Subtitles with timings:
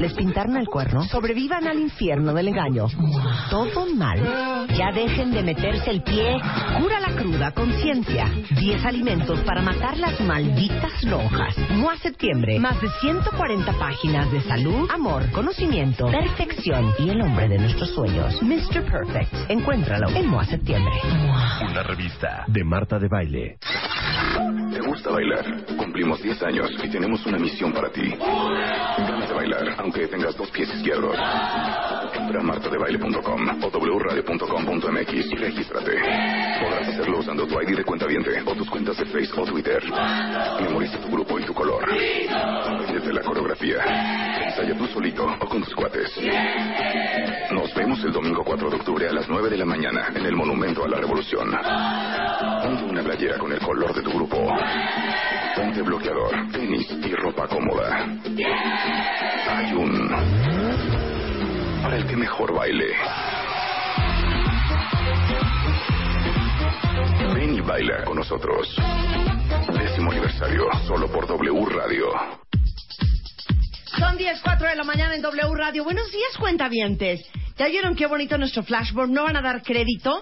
[0.00, 1.04] Les pintaron el cuerno.
[1.04, 2.86] Sobrevivan al infierno del engaño.
[3.50, 4.18] Todo mal.
[4.74, 6.40] Ya dejen de meterse el pie.
[6.80, 8.32] Cura la cruda conciencia.
[8.58, 11.54] 10 alimentos para matar las malditas lonjas.
[11.72, 12.58] MOA Septiembre.
[12.58, 18.40] Más de 140 páginas de salud, amor, conocimiento, perfección y el hombre de nuestros sueños.
[18.42, 18.82] Mr.
[18.90, 19.50] Perfect.
[19.50, 20.94] Encuéntralo en MOA Septiembre.
[21.68, 23.58] Una revista de Marta de Baile.
[24.72, 25.44] ¿Te gusta bailar?
[25.76, 28.08] Cumplimos 10 años y tenemos una misión para ti.
[28.08, 31.16] Ganas de bailar, aunque tengas dos pies izquierdos.
[32.14, 35.92] Entra a martadebaile.com o wradio.com.mx y regístrate.
[36.62, 39.82] Podrás hacerlo usando tu ID de cuenta viente o tus cuentas de Facebook o Twitter.
[40.60, 41.84] Memoriza tu grupo y tu color.
[42.30, 43.78] Aprendete la coreografía.
[44.46, 46.08] Ensaya tú solito o con tus cuates.
[47.50, 50.36] Nos vemos el domingo 4 de octubre a las 9 de la mañana en el
[50.36, 51.50] Monumento a la Revolución.
[52.62, 54.36] Ponte una playera con el color de tu grupo.
[55.56, 58.06] Ponte bloqueador, tenis y ropa cómoda.
[61.82, 62.86] Para el que mejor baile.
[67.34, 68.74] Ven y baila con nosotros.
[69.72, 72.06] Décimo aniversario, solo por W Radio.
[73.96, 75.84] Son 10, 4 de la mañana en W Radio.
[75.84, 77.24] Buenos días, cuentavientes.
[77.56, 79.10] ¿Ya vieron qué bonito nuestro flashboard?
[79.10, 80.20] No van a dar crédito.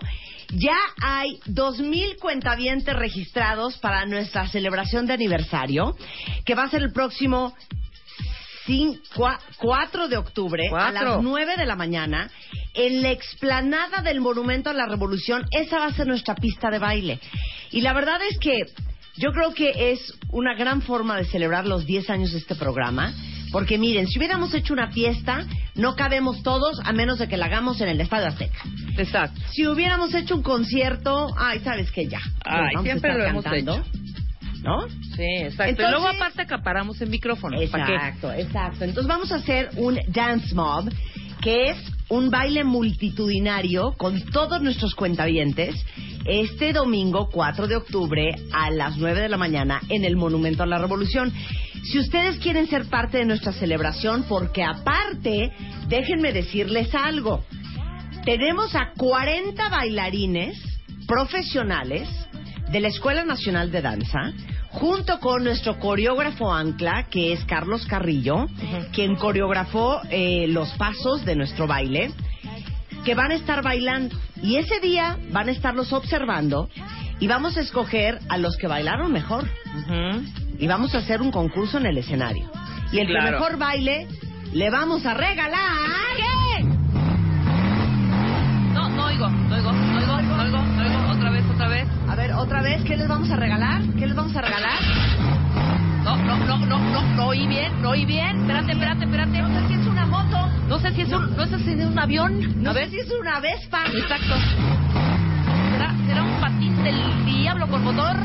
[0.51, 5.97] Ya hay 2.000 cuentavientes registrados para nuestra celebración de aniversario,
[6.45, 7.55] que va a ser el próximo
[9.59, 12.31] 4 de octubre a las 9 de la mañana
[12.75, 15.45] en la explanada del Monumento a la Revolución.
[15.51, 17.21] Esa va a ser nuestra pista de baile.
[17.71, 18.67] Y la verdad es que
[19.17, 23.13] yo creo que es una gran forma de celebrar los 10 años de este programa.
[23.51, 27.47] Porque miren, si hubiéramos hecho una fiesta, no cabemos todos a menos de que la
[27.47, 28.59] hagamos en el Estadio Azteca.
[28.97, 29.41] Exacto.
[29.53, 32.21] Si hubiéramos hecho un concierto, ay, sabes que ya.
[32.45, 33.85] Ay, siempre lo hemos cantando, hecho.
[34.63, 34.89] ¿No?
[34.89, 35.71] Sí, exacto.
[35.71, 37.61] Entonces- y luego aparte acaparamos el micrófono.
[37.61, 38.85] Exacto, exacto.
[38.85, 40.91] Entonces vamos a hacer un dance mob,
[41.41, 41.77] que es
[42.09, 45.75] un baile multitudinario con todos nuestros cuentavientes
[46.25, 50.67] este domingo 4 de octubre a las 9 de la mañana en el Monumento a
[50.67, 51.33] la Revolución.
[51.85, 55.53] Si ustedes quieren ser parte de nuestra celebración, porque aparte,
[55.89, 57.45] déjenme decirles algo.
[58.25, 60.59] Tenemos a 40 bailarines
[61.07, 62.09] profesionales
[62.71, 64.33] de la Escuela Nacional de Danza,
[64.71, 68.47] junto con nuestro coreógrafo ancla, que es Carlos Carrillo,
[68.93, 72.11] quien coreografó eh, los pasos de nuestro baile,
[73.05, 74.17] que van a estar bailando.
[74.43, 76.69] Y ese día van a estarlos observando
[77.21, 79.49] y vamos a escoger a los que bailaron mejor.
[80.59, 82.51] Y vamos a hacer un concurso en el escenario.
[82.93, 84.07] Y el que mejor baile,
[84.53, 85.59] le vamos a regalar...
[86.17, 86.88] ¿Qué?
[92.09, 93.83] A ver, otra vez, ¿qué les vamos a regalar?
[93.99, 94.79] ¿Qué les vamos a regalar?
[96.05, 98.41] No, no, no, no, no, no oí bien, no oí bien.
[98.41, 99.43] Espérate, espérate, espérate.
[99.43, 100.49] No sé si es una moto.
[100.69, 102.63] No sé si es un, no sé si es un avión.
[102.63, 103.83] No a ver, si es una Vespa.
[103.95, 104.35] exacto.
[105.73, 108.17] ¿Será, ¿Será un patín del diablo con motor?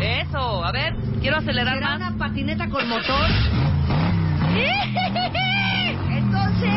[0.00, 2.10] Eso, a ver, quiero acelerar ¿Será más.
[2.10, 3.30] una patineta con motor?
[6.10, 6.72] Entonces,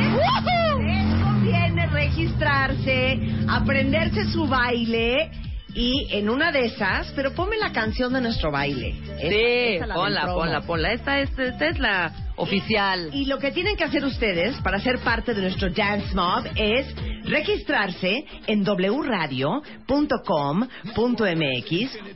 [0.79, 5.29] les conviene registrarse, aprenderse su baile
[5.77, 8.95] y en una de esas, pero ponme la canción de nuestro baile.
[9.21, 10.91] Sí, la ponla, ponla, ponla.
[10.91, 13.11] Esta es, esta es la oficial.
[13.13, 16.87] Y lo que tienen que hacer ustedes para ser parte de nuestro Dance Mob es
[17.25, 19.77] registrarse en wradio.com.mx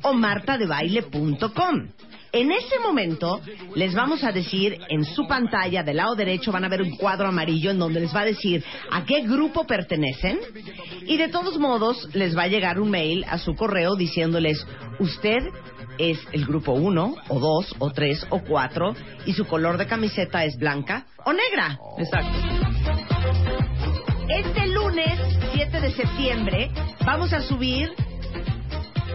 [0.02, 1.88] o martadebaile.com.
[2.33, 3.42] En ese momento
[3.75, 7.28] les vamos a decir en su pantalla del lado derecho van a ver un cuadro
[7.28, 10.39] amarillo en donde les va a decir a qué grupo pertenecen
[11.06, 14.66] y de todos modos les va a llegar un mail a su correo diciéndoles
[15.00, 15.39] usted
[15.98, 18.95] es el grupo 1 o 2 o 3 o 4
[19.25, 21.78] y su color de camiseta es blanca o negra.
[21.98, 22.31] Exacto.
[24.30, 25.19] Este lunes
[25.54, 26.72] 7 de septiembre
[27.06, 27.92] vamos a subir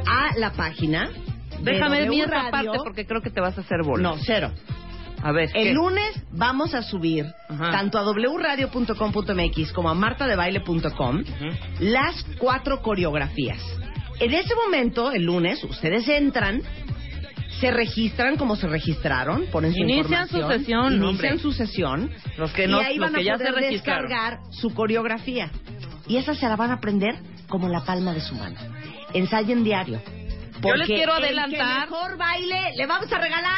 [0.06, 1.10] a la página.
[1.62, 2.50] Déjame W mi esta Radio.
[2.50, 4.02] parte porque creo que te vas a hacer bola.
[4.02, 4.52] No, cero.
[5.22, 5.70] A ver, ¿qué?
[5.70, 7.70] El lunes vamos a subir Ajá.
[7.70, 11.22] tanto a wradio.com.mx como a martadebaile.com
[11.80, 13.60] las cuatro coreografías.
[14.20, 16.62] En ese momento, el lunes, ustedes entran,
[17.60, 22.66] se registran como se registraron, ponen su Inician su sesión, inician su sesión Los que
[22.68, 25.50] no- y ahí los van que a se descargar su coreografía.
[26.06, 27.16] Y esa se la van a aprender
[27.48, 28.56] como la palma de su mano.
[29.12, 30.00] Ensayen diario.
[30.62, 33.56] Yo les Porque quiero el que adelantar- mejor baile le vamos a regalar.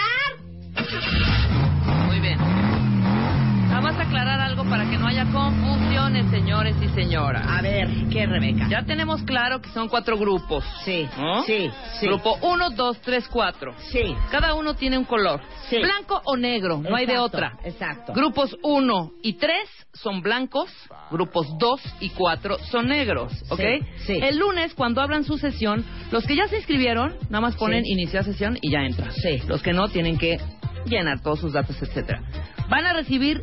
[3.80, 7.46] Vamos a aclarar algo para que no haya confusiones, señores y señoras.
[7.48, 8.66] A ver, ¿qué, Rebeca?
[8.68, 10.64] Ya tenemos claro que son cuatro grupos.
[10.84, 11.44] Sí, ¿no?
[11.44, 11.70] sí,
[12.00, 12.06] sí.
[12.06, 13.74] Grupo 1, 2, 3, 4.
[13.92, 14.02] Sí.
[14.32, 15.40] Cada uno tiene un color.
[15.70, 15.76] Sí.
[15.78, 17.52] Blanco o negro, no hay de Exacto, otra.
[17.62, 18.12] exacto.
[18.14, 19.54] Grupos 1 y 3
[19.92, 20.72] son blancos,
[21.12, 23.60] grupos 2 y 4 son negros, ¿ok?
[24.06, 24.18] sí.
[24.20, 27.92] El lunes, cuando abran su sesión, los que ya se inscribieron, nada más ponen Sí.
[27.92, 29.12] iniciar sesión y ya entran.
[29.12, 29.38] Sí.
[29.46, 30.38] Los que no, tienen que
[30.86, 32.22] llenar todos sus datos, etcétera.
[32.68, 33.42] Van a recibir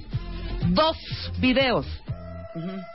[0.69, 0.97] dos
[1.39, 1.85] videos.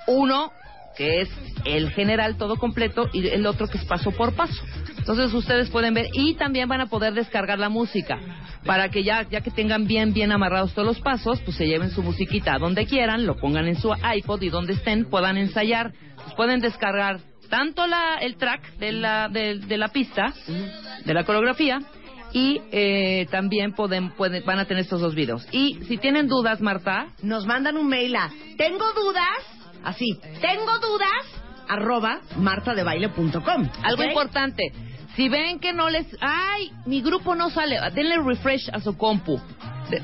[0.07, 0.53] Uno
[0.97, 1.31] que es
[1.65, 4.63] el general todo completo y el otro que es paso por paso.
[4.99, 8.19] Entonces ustedes pueden ver y también van a poder descargar la música
[8.67, 11.91] para que ya ya que tengan bien bien amarrados todos los pasos, pues se lleven
[11.91, 15.93] su musiquita a donde quieran, lo pongan en su iPod y donde estén puedan ensayar.
[16.17, 20.35] Pues pueden descargar tanto la el track de la de, de la pista,
[21.05, 21.81] de la coreografía
[22.33, 25.47] y eh, también pueden, pueden van a tener estos dos videos.
[25.53, 29.39] Y si tienen dudas, Marta, Nos mandan un mail a tengo dudas,
[29.85, 33.69] así, tengo dudas, arroba martadebaile.com.
[33.83, 34.73] Algo importante,
[35.17, 36.07] si ven que no les...
[36.21, 36.71] ¡Ay!
[36.87, 37.79] Mi grupo no sale.
[37.95, 39.41] Denle refresh a su compu.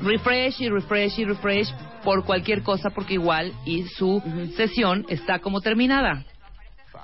[0.01, 1.69] Refresh y refresh y refresh
[2.03, 4.21] por cualquier cosa porque igual y su
[4.55, 6.25] sesión está como terminada.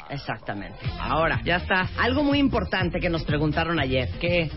[0.09, 0.77] Exactamente.
[0.99, 1.89] Ahora, Ya está.
[1.97, 4.09] algo muy importante que nos preguntaron ayer.
[4.19, 4.49] ¿Qué?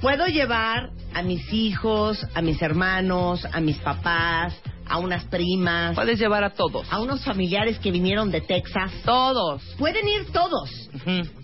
[0.00, 4.54] ¿Puedo llevar a mis hijos, a mis hermanos, a mis papás,
[4.86, 6.86] a unas primas, Puedes llevar a todos.
[6.90, 8.92] a unos familiares que vinieron de Texas?
[9.04, 9.62] Todos.
[9.76, 10.70] Pueden ir todos,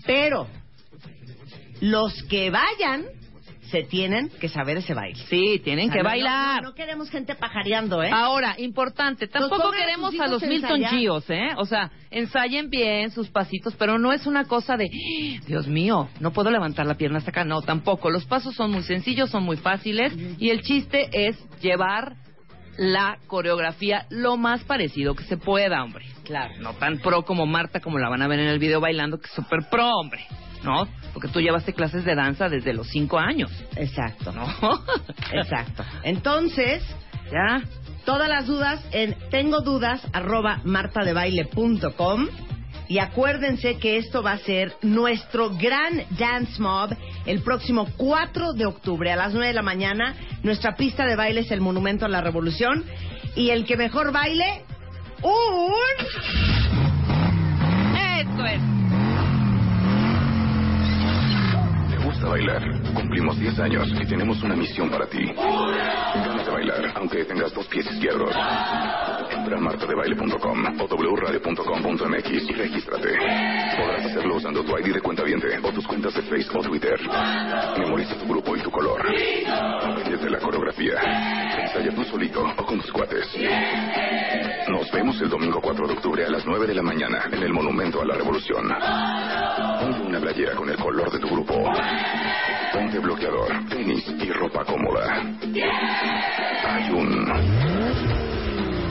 [0.05, 0.47] pero
[1.81, 3.05] los que vayan
[3.71, 5.21] se tienen que saber ese baile.
[5.29, 6.61] Sí, tienen O sea, que no- bailar.
[6.63, 8.09] No, no queremos gente pajareando, ¿eh?
[8.13, 10.83] Ahora, importante, tampoco a queremos a los Milton.
[10.85, 11.49] Gios, ¿eh?
[11.57, 16.09] O sea, ensayen bien sus pasitos, pero no es una cosa de, "Ah, Dios mío,
[16.19, 17.43] no puedo levantar la pierna hasta acá.
[17.43, 18.09] No, tampoco.
[18.09, 22.15] Los pasos son muy sencillos, son muy fáciles y el chiste es llevar
[22.77, 26.05] la coreografía lo más parecido que se pueda, hombre.
[26.25, 26.53] Claro.
[26.59, 29.27] No tan pro como Marta, como la van a ver en el video bailando, que
[29.27, 30.25] es súper pro, hombre.
[30.65, 30.87] ¿No?
[31.13, 34.31] Porque tú llevaste clases de danza desde los cinco años, Exacto.
[34.31, 34.47] ¿no?
[35.31, 35.85] Exacto.
[36.03, 36.83] Entonces,
[37.31, 37.61] ya.
[38.03, 42.27] todas las dudas en tengo dudas arroba martadebaile.com
[42.87, 46.95] y acuérdense que esto va a ser nuestro gran dance mob
[47.25, 50.15] el próximo 4 de octubre a las 9 de la mañana.
[50.43, 52.83] Nuestra pista de baile es el Monumento a la Revolución
[53.35, 54.63] y el que mejor baile
[55.23, 55.73] un
[57.95, 58.84] Eso es.
[62.25, 62.93] ¿Te gusta bailar?
[62.95, 65.23] Cumplimos 10 años y tenemos una misión para ti.
[65.25, 68.31] Ganas de bailar, aunque tengas dos pies izquierdos.
[69.29, 73.09] Entra a martadebaile.com o wradio.com.mx y regístrate.
[73.77, 75.21] Podrás hacerlo usando tu ID de cuenta
[75.63, 76.99] o tus cuentas de Facebook o Twitter.
[77.77, 79.01] Memoriza tu grupo y tu color.
[79.47, 80.95] Apréndete la coreografía.
[81.61, 83.27] Ensaya tú solito o con tus cuates.
[84.67, 87.53] Nos vemos el domingo 4 de octubre a las 9 de la mañana en el
[87.53, 88.67] Monumento a la Revolución.
[89.79, 91.53] Ponte una playera con el color de tu grupo.
[92.73, 95.21] Ponte bloqueador, tenis y ropa cómoda.
[96.67, 97.25] Hay un...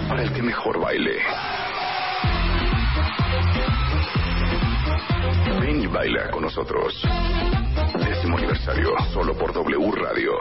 [0.08, 1.18] Para el que mejor baile.
[5.60, 7.02] Ven y baila con nosotros.
[7.98, 10.32] Décimo aniversario, solo por W Radio.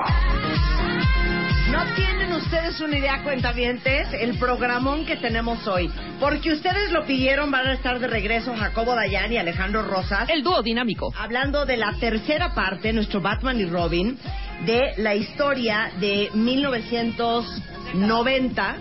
[1.73, 5.89] No tienen ustedes una idea, cuentavientes, el programón que tenemos hoy.
[6.19, 10.29] Porque ustedes lo pidieron, van a estar de regreso Jacobo Dayan y Alejandro Rosas.
[10.29, 11.11] El dúo dinámico.
[11.17, 14.19] Hablando de la tercera parte, nuestro Batman y Robin,
[14.67, 18.75] de la historia de 1990.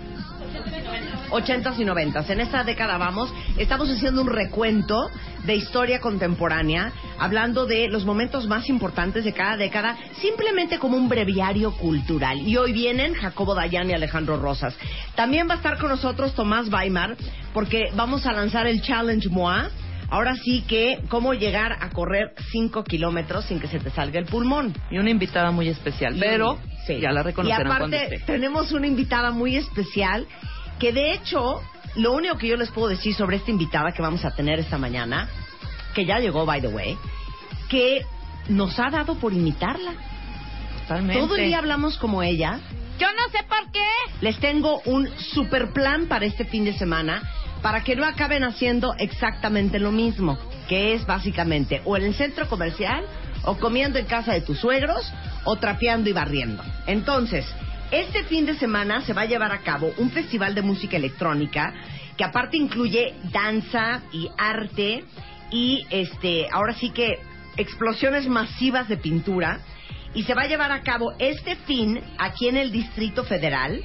[1.33, 2.29] 80s y 90s.
[2.29, 5.09] En esta década vamos, estamos haciendo un recuento
[5.45, 11.09] de historia contemporánea, hablando de los momentos más importantes de cada década, simplemente como un
[11.09, 12.39] breviario cultural.
[12.47, 14.75] Y hoy vienen Jacobo Dayan y Alejandro Rosas.
[15.15, 17.17] También va a estar con nosotros Tomás Weimar,
[17.53, 19.69] porque vamos a lanzar el Challenge MOA.
[20.09, 24.25] Ahora sí que, cómo llegar a correr 5 kilómetros sin que se te salga el
[24.25, 24.73] pulmón.
[24.91, 26.99] Y una invitada muy especial, pero Sí.
[26.99, 30.27] ya la reconocerán Y aparte, tenemos una invitada muy especial
[30.79, 31.61] que de hecho,
[31.95, 34.77] lo único que yo les puedo decir sobre esta invitada que vamos a tener esta
[34.77, 35.29] mañana,
[35.93, 36.97] que ya llegó, by the way,
[37.69, 38.05] que
[38.49, 39.93] nos ha dado por imitarla.
[40.81, 41.21] Totalmente.
[41.21, 42.59] Todo el día hablamos como ella.
[42.99, 43.87] Yo no sé por qué.
[44.21, 47.21] Les tengo un super plan para este fin de semana
[47.61, 50.37] para que no acaben haciendo exactamente lo mismo,
[50.67, 53.05] que es básicamente o en el centro comercial
[53.45, 55.11] o comiendo en casa de tus suegros
[55.45, 56.63] o trapeando y barriendo.
[56.87, 57.45] Entonces,
[57.93, 61.75] este fin de semana se va a llevar a cabo un festival de música electrónica
[62.17, 65.03] que aparte incluye danza y arte
[65.51, 67.19] y este, ahora sí que
[67.55, 69.59] explosiones masivas de pintura
[70.15, 73.79] y se va a llevar a cabo este fin aquí en el Distrito Federal.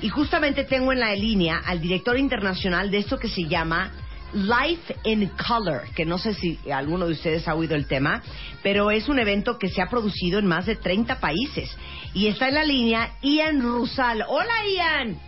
[0.00, 3.92] Y justamente tengo en la línea al director internacional de esto que se llama
[4.34, 8.22] Life in Color, que no sé si alguno de ustedes ha oído el tema,
[8.62, 11.76] pero es un evento que se ha producido en más de 30 países.
[12.14, 14.24] Y está en la línea Ian Rusal.
[14.26, 15.18] Hola Ian.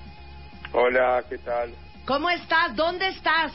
[0.73, 1.75] Hola, ¿qué tal?
[2.07, 2.75] ¿Cómo estás?
[2.77, 3.53] ¿Dónde estás?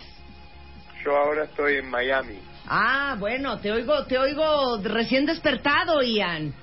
[1.04, 2.40] Yo ahora estoy en Miami.
[2.68, 6.54] Ah, bueno, te oigo, te oigo recién despertado, Ian.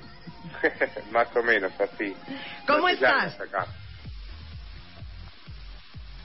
[1.11, 2.15] Más o menos así.
[2.67, 3.41] ¿Cómo No estás?
[3.41, 3.67] acá.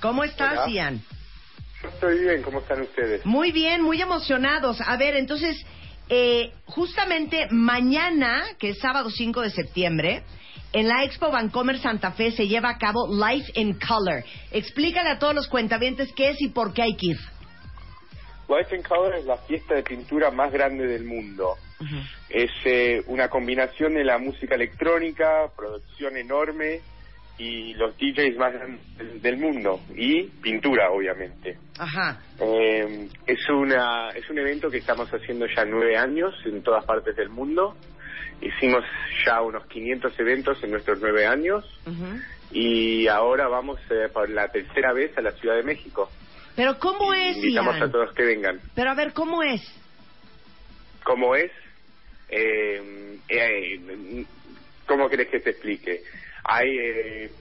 [0.02, 0.70] ¿Cómo estás, Hola.
[0.70, 1.02] Ian?
[1.82, 3.26] Yo estoy bien, ¿cómo están ustedes?
[3.26, 4.80] Muy bien, muy emocionados.
[4.82, 5.66] A ver, entonces,
[6.10, 10.24] eh, justamente mañana, que es sábado 5 de septiembre,
[10.74, 14.24] en la Expo Vancomer Santa Fe se lleva a cabo Life in Color.
[14.52, 17.18] Explícale a todos los cuentavientes qué es y por qué hay que ir.
[18.48, 21.56] Life in Color es la fiesta de pintura más grande del mundo.
[22.30, 26.82] Es eh, una combinación de la música electrónica, producción enorme
[27.42, 31.58] y los DJs más grandes del- mundo y pintura, obviamente.
[31.80, 32.22] Ajá.
[32.40, 37.16] Eh, es una es un evento que estamos haciendo ya nueve años en todas partes
[37.16, 37.76] del mundo.
[38.42, 38.84] Hicimos
[39.26, 41.64] ya unos 500 eventos en nuestros nueve años
[42.52, 46.10] y ahora vamos eh, por la tercera vez a la Ciudad de México.
[46.56, 47.90] Pero ¿cómo es, Invitamos Ian?
[47.90, 48.60] a todos que vengan.
[48.76, 49.62] Pero a ver, ¿cómo es?
[51.04, 51.52] ¿Cómo es?
[52.30, 54.26] Eh, eh,
[54.86, 56.02] ¿Cómo querés que te explique?
[56.44, 57.32] Hay eh,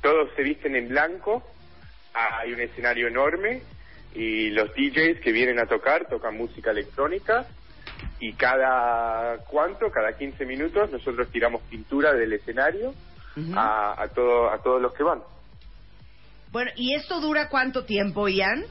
[0.00, 1.42] todos se visten en blanco,
[2.14, 3.62] hay un escenario enorme
[4.14, 7.46] y los DJs que vienen a tocar tocan música electrónica
[8.20, 12.94] y cada cuánto, cada 15 minutos nosotros tiramos pintura del escenario
[13.54, 15.22] a, a, todo, a todos los que van.
[16.50, 18.64] Bueno, ¿y esto dura cuánto tiempo, Ian?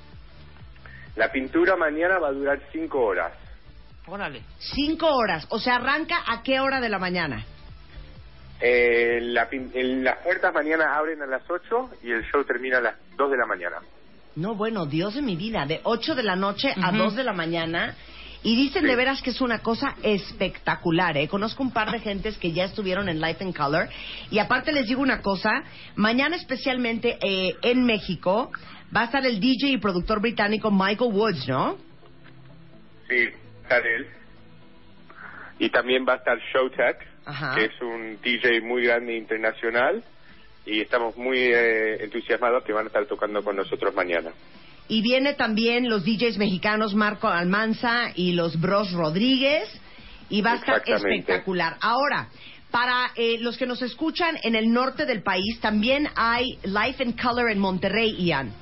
[1.15, 3.34] La pintura mañana va a durar 5 horas.
[4.08, 4.41] Órale.
[4.60, 5.46] Cinco horas.
[5.50, 7.46] O sea, ¿arranca a qué hora de la mañana?
[8.62, 12.82] Eh, la el- las puertas mañana abren a las 8 y el show termina a
[12.82, 13.77] las 2 de la mañana.
[14.36, 16.98] No, bueno, Dios de mi vida, de 8 de la noche a Ujú.
[16.98, 17.96] 2 de la mañana.
[18.44, 18.88] Y dicen Sí.
[18.88, 21.27] de veras que es una cosa espectacular, ¿eh?
[21.27, 23.88] Conozco un par de gentes que ya estuvieron en Life in Color.
[24.32, 25.50] Y aparte les digo una cosa,
[25.96, 28.51] mañana especialmente eh, en México
[28.96, 31.77] va a estar el DJ y productor británico Michael Woods, ¿no?
[33.10, 33.27] Sí,
[33.70, 34.08] sale él.
[35.60, 37.56] Y también va a estar Showtech, Ajá.
[37.56, 40.04] que es un DJ muy grande e internacional.
[40.66, 44.32] Y estamos muy eh, entusiasmados que van a estar tocando con nosotros mañana.
[44.88, 49.68] Y viene también los DJs mexicanos Marco Almanza y los Bros Rodríguez.
[50.30, 50.75] Y va a estar
[51.25, 51.78] espectacular.
[51.82, 52.30] Ahora,
[52.70, 57.13] para eh, los que nos escuchan en el norte del país, también hay Life in
[57.13, 58.54] Color en Monterrey, Ian.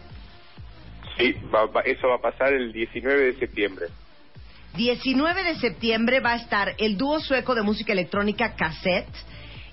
[1.17, 3.87] Sí, va- va- eso va a pasar el 19 de septiembre.
[4.75, 9.07] 19 de septiembre va a estar el dúo sueco de música electrónica Cassette,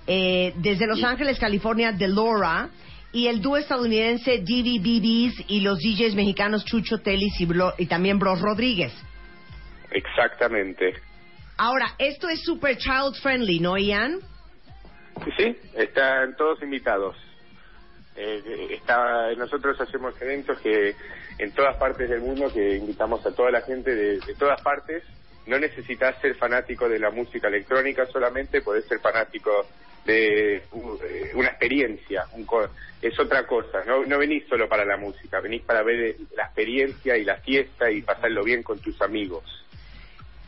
[0.06, 2.68] eh, desde Los Ángeles, California, de Laura,
[3.12, 8.18] y el dúo estadounidense DVBBs y los DJs mexicanos Chucho Telis y, Blo- y también
[8.18, 8.92] Bros Rodríguez.
[9.90, 10.94] Exactamente.
[11.56, 14.18] Ahora, esto es super child friendly, ¿no, Ian?
[15.38, 17.16] Sí, están todos invitados.
[18.16, 20.94] Eh, está, nosotros hacemos eventos que
[21.38, 25.02] en todas partes del mundo que invitamos a toda la gente de, todas partes.
[25.46, 29.66] No necesitas ser fanático de la música electrónica solamente, podés ser fanático
[30.04, 30.98] de uh,
[31.34, 32.68] una experiencia, un co-
[33.02, 33.84] es otra cosa.
[33.86, 37.36] No, no venís solo para la música, venís para ver eh, la experiencia y la
[37.36, 39.44] fiesta y pasarlo bien con tus amigos.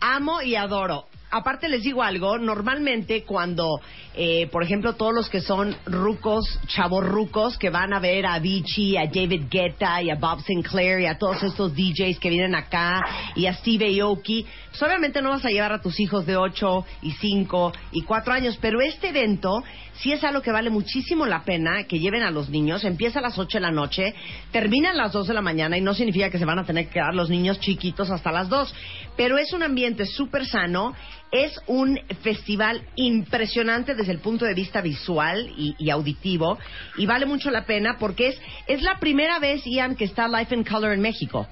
[0.00, 1.08] Amo y adoro.
[1.30, 3.80] Aparte les digo algo, normalmente cuando,
[4.14, 8.34] eh, por ejemplo, todos los que son rucos, chavos rucos, que van a ver a
[8.34, 12.54] Avicii, a David Guetta y a Bob Sinclair y a todos estos DJs que vienen
[12.54, 13.04] acá
[13.34, 16.86] y a Steve Aoki, pues obviamente no vas a llevar a tus hijos de 8
[17.02, 19.62] y 5 y 4 años, pero este evento
[20.00, 22.84] sí es algo que vale muchísimo la pena que lleven a los niños.
[22.84, 24.14] Empieza a las 8 de la noche,
[24.52, 26.86] termina a las 2 de la mañana y no significa que se van a tener
[26.86, 28.74] que quedar los niños chiquitos hasta las 2,
[29.16, 30.94] pero es un ambiente súper sano.
[31.30, 36.58] Es un festival impresionante desde el punto de vista visual y, y auditivo
[36.96, 40.54] y vale mucho la pena porque es, es la primera vez, Ian, que está Life
[40.54, 41.46] in Color en México.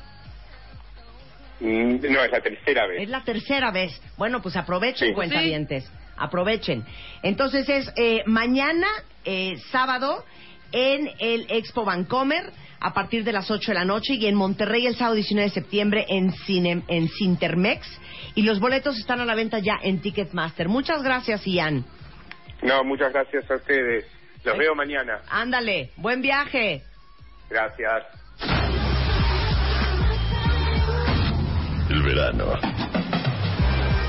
[1.60, 3.02] Mm, No, es la tercera vez.
[3.02, 4.00] Es la tercera vez.
[4.16, 5.14] Bueno, pues aprovechen, Sí.
[5.14, 5.90] cuentavientes.
[6.16, 6.84] Aprovechen.
[7.22, 8.86] Entonces es eh, mañana,
[9.24, 10.24] eh, sábado,
[10.72, 14.86] en el Expo Vancomer a partir de las 8 de la noche y en Monterrey
[14.86, 17.86] el sábado 19 de septiembre en, Cine, en Cintermex.
[18.34, 20.68] Y los boletos están a la venta ya en Ticketmaster.
[20.68, 21.84] Muchas gracias, Ian.
[22.62, 24.04] No, muchas gracias a ustedes.
[24.44, 25.20] Los veo mañana.
[25.28, 26.82] Ándale, buen viaje.
[27.50, 28.04] Gracias.
[31.90, 32.54] El verano.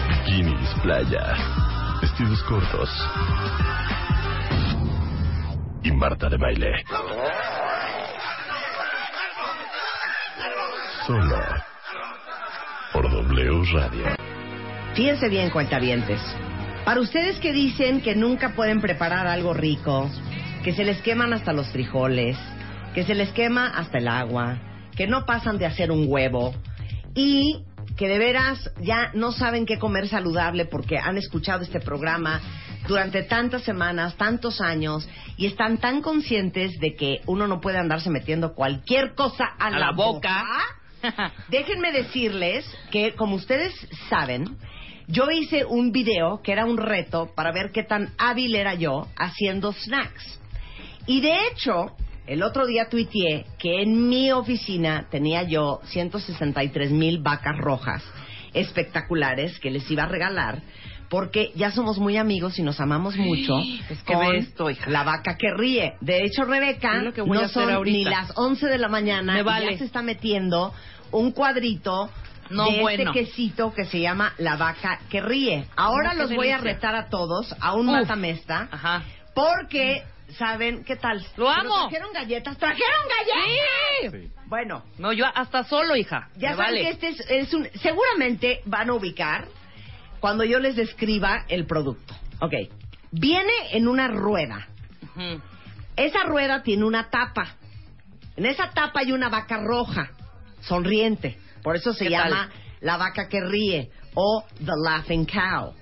[0.10, 1.36] Bikinis, playa.
[2.02, 2.90] Vestidos cortos.
[5.84, 6.84] Y Marta de baile.
[11.08, 11.40] Solo.
[12.92, 14.08] Por W Radio.
[14.94, 16.20] Fíjense bien, cuentavientes.
[16.84, 20.12] Para ustedes que dicen que nunca pueden preparar algo rico,
[20.66, 22.38] que se les queman hasta los frijoles,
[22.94, 24.58] que se les quema hasta el agua,
[24.98, 26.54] que no pasan de hacer un huevo
[27.16, 27.64] y
[27.96, 32.42] que de veras ya no saben qué comer saludable porque han escuchado este programa
[32.86, 38.10] durante tantas semanas, tantos años y están tan conscientes de que uno no puede andarse
[38.10, 40.44] metiendo cualquier cosa a, la boca.
[41.50, 43.74] Déjenme decirles que, como ustedes
[44.10, 44.58] saben,
[45.08, 49.08] yo hice un video que era un reto para ver qué tan hábil era yo
[49.16, 50.40] haciendo snacks.
[51.06, 57.20] Y de hecho, el otro día tuiteé que en mi oficina tenía yo 163 mil
[57.20, 58.04] vacas rojas
[58.54, 60.62] espectaculares que les iba a regalar
[61.10, 63.58] porque ya somos muy amigos y nos amamos mucho
[63.90, 64.90] Es que con ve esto, hija.
[64.90, 65.96] la vaca que ríe.
[66.02, 67.98] De hecho, Rebeca, Es lo que voy a no hacer son ahorita.
[67.98, 69.72] ni las 11 de la mañana Me y vale.
[69.72, 70.74] ya se está metiendo
[71.12, 72.10] un cuadrito
[72.50, 73.12] No, de bueno.
[73.12, 75.66] este quesito que se llama la vaca que ríe.
[75.76, 77.94] Ahora los voy a retar a todos a un Uf.
[77.94, 79.04] matamesta Ajá.
[79.34, 80.04] porque
[80.38, 81.20] saben qué tal.
[81.38, 81.88] Lo Pero amo.
[81.90, 83.02] Trajeron galletas, trajeron
[84.04, 84.32] galletas.
[84.48, 86.30] Bueno, No, yo hasta solo, hija.
[86.38, 86.82] ya Me saben vale.
[86.82, 87.68] que este es, es un.
[87.82, 89.48] Seguramente van a ubicar
[90.20, 92.16] cuando yo les describa el producto.
[92.40, 92.54] Ok.
[93.12, 94.68] Viene en una rueda.
[95.96, 97.56] Esa rueda tiene una tapa.
[98.36, 100.12] En esa tapa hay una vaca roja,
[100.62, 101.40] sonriente.
[101.64, 102.50] Por eso se ¿Qué llama
[102.82, 105.74] la vaca que ríe o the laughing cow.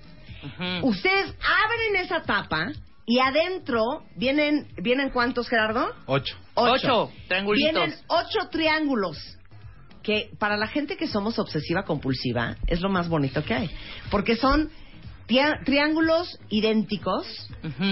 [0.83, 2.71] Ustedes abren esa tapa
[3.05, 5.91] y adentro vienen vienen cuántos Gerardo?
[6.05, 6.38] Ocho.
[6.53, 7.73] Ocho triangulitos.
[7.73, 9.35] Vienen ocho triángulos
[10.05, 13.71] que para la gente que somos obsesiva compulsiva es lo más bonito que hay,
[14.11, 14.69] porque son
[15.65, 17.25] triángulos idénticos,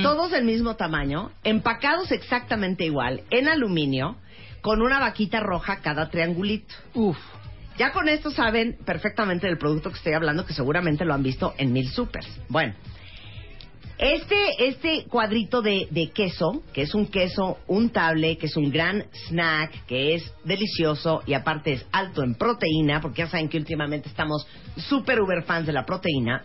[0.04, 4.18] todos del mismo tamaño, empacados exactamente igual, en aluminio,
[4.62, 6.76] con una vaquita roja cada triangulito.
[6.94, 7.18] Uf.
[7.80, 11.56] Ya con esto saben perfectamente del producto que estoy hablando, que seguramente lo han visto
[11.58, 12.30] en mil supers.
[12.48, 12.76] Bueno,
[13.98, 19.06] este, este cuadrito de, de queso, que es un queso untable, que es un gran
[19.28, 24.10] snack, que es delicioso y aparte es alto en proteína, porque ya saben que últimamente
[24.10, 26.44] estamos súper uber fans de la proteína,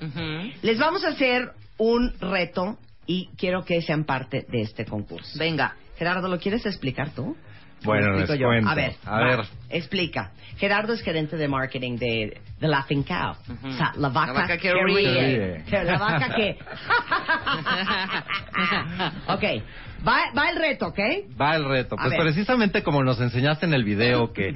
[0.62, 5.38] les vamos a hacer un reto y quiero que sean parte de este concurso.
[5.38, 5.76] Venga.
[5.96, 7.36] Gerardo, ¿lo quieres explicar tú?
[7.84, 8.46] Bueno, ¿Lo les yo?
[8.46, 8.70] cuento.
[8.70, 9.40] A ver, A va, ver.
[9.70, 10.32] explica.
[10.58, 13.34] Gerardo es gerente de marketing de The Laughing Cow.
[13.64, 15.62] O sea, la vaca, La vaca que ríe.
[15.70, 16.56] La vaca que...
[19.28, 19.44] ok,
[20.06, 20.98] va, va el reto, ¿ok?
[21.40, 21.94] Va el reto.
[21.98, 22.20] A Pues ver.
[22.22, 24.54] precisamente como nos enseñaste en el video que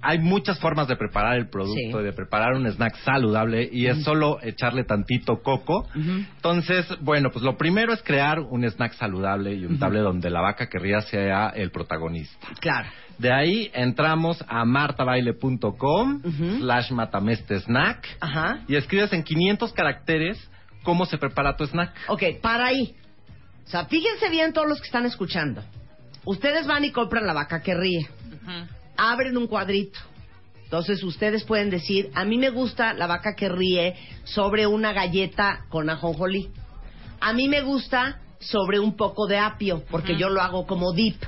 [0.00, 2.00] hay muchas formas de preparar el producto Sí.
[2.00, 5.86] y de preparar un snack saludable y es solo echarle tantito coco.
[5.94, 10.68] Entonces, bueno, pues lo primero es crear un snack saludable y untable donde la vaca
[10.68, 12.46] que ría sea el protagonista.
[12.60, 12.88] Claro.
[13.18, 16.58] De ahí entramos a martabaile.com Ujú.
[16.60, 18.60] slash matameste snack Ajá.
[18.68, 20.38] y escribes en 500 caracteres
[20.84, 21.92] cómo se prepara tu snack.
[22.08, 22.94] Ok, para ahí.
[23.66, 25.62] O sea, fíjense bien todos los que están escuchando.
[26.24, 28.08] Ustedes van y compran la vaca que ríe.
[28.98, 29.98] Abren un cuadrito.
[30.64, 35.64] Entonces ustedes pueden decir, a mí me gusta la vaca que ríe sobre una galleta
[35.70, 36.50] con ajonjolí.
[37.20, 41.22] A mí me gusta sobre un poco de apio, porque yo lo hago como dip.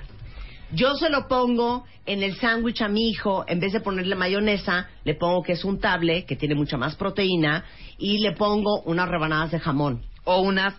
[0.73, 4.89] Yo se lo pongo en el sándwich a mi hijo, en vez de ponerle mayonesa,
[5.05, 7.65] le pongo que es untable, que tiene mucha más proteína,
[7.99, 10.03] y le pongo unas rebanadas de jamón.
[10.25, 10.75] O unas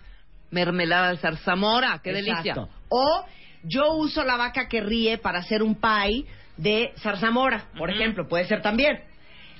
[0.50, 2.00] mermeladas de zarzamora.
[2.02, 2.52] ¡Qué delicia!
[2.52, 2.68] Exacto.
[2.90, 3.24] O
[3.64, 8.46] yo uso la vaca que ríe para hacer un pie de zarzamora, por ejemplo, puede
[8.46, 9.00] ser también.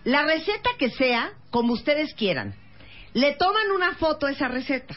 [0.05, 2.55] La receta que sea, como ustedes quieran.
[3.15, 4.97] Le toman una foto a esa receta.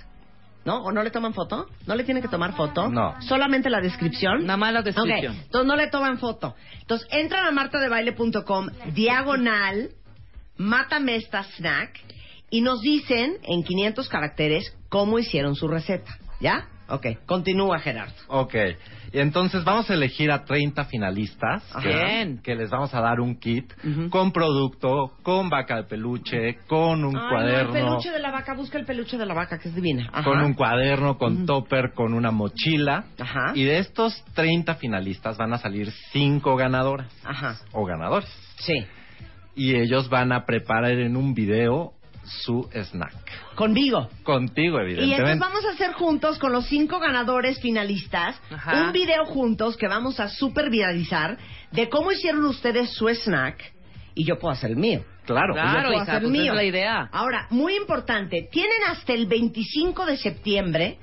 [0.64, 0.84] ¿No?
[0.84, 1.70] ¿O no le toman foto?
[1.86, 2.90] ¿No le tienen que tomar foto?
[2.90, 3.22] No.
[3.22, 4.48] Solamente la descripción.
[4.48, 5.36] Nada más la descripción.
[5.36, 6.56] Ok, entonces no le toman foto.
[6.82, 9.92] Entonces entran a martadebaile.com, diagonal,
[10.58, 12.00] mátame esta snack,
[12.50, 16.18] y nos dicen en 500 caracteres cómo hicieron su receta.
[16.40, 16.68] ¿Ya?
[16.88, 18.16] Ok, continúa Gerardo.
[18.28, 18.56] Ok,
[19.20, 23.72] entonces vamos a elegir a 30 finalistas que, que les vamos a dar un kit
[24.10, 28.32] con producto, con vaca de peluche, con un Ay, no, cuaderno, el peluche de la
[28.32, 30.10] vaca, busca el peluche de la vaca, que es divina.
[30.12, 30.24] Ajá.
[30.24, 33.06] con un cuaderno, con topper, con una mochila.
[33.20, 33.52] Ajá.
[33.56, 38.30] Y de estos 30 finalistas van a salir 5 ganadoras Ajá, o ganadores.
[38.58, 38.86] sí.
[39.58, 41.94] Y ellos van a preparar en un video
[42.26, 43.14] su snack.
[43.56, 44.10] Conmigo.
[44.24, 45.32] Contigo, Y evidentemente.
[45.32, 48.84] entonces vamos a hacer juntos con los cinco ganadores finalistas Ajá.
[48.86, 51.38] un video juntos que vamos a super viralizar
[51.72, 53.74] de cómo hicieron ustedes su snack
[54.14, 55.04] y yo puedo hacer el mío.
[55.26, 55.56] Claro.
[55.56, 56.44] Yo Claro, puedo hija, hacer el pues mío.
[56.44, 57.10] esa es la idea.
[57.12, 61.00] Ahora, muy importante, tienen hasta el 25 de septiembre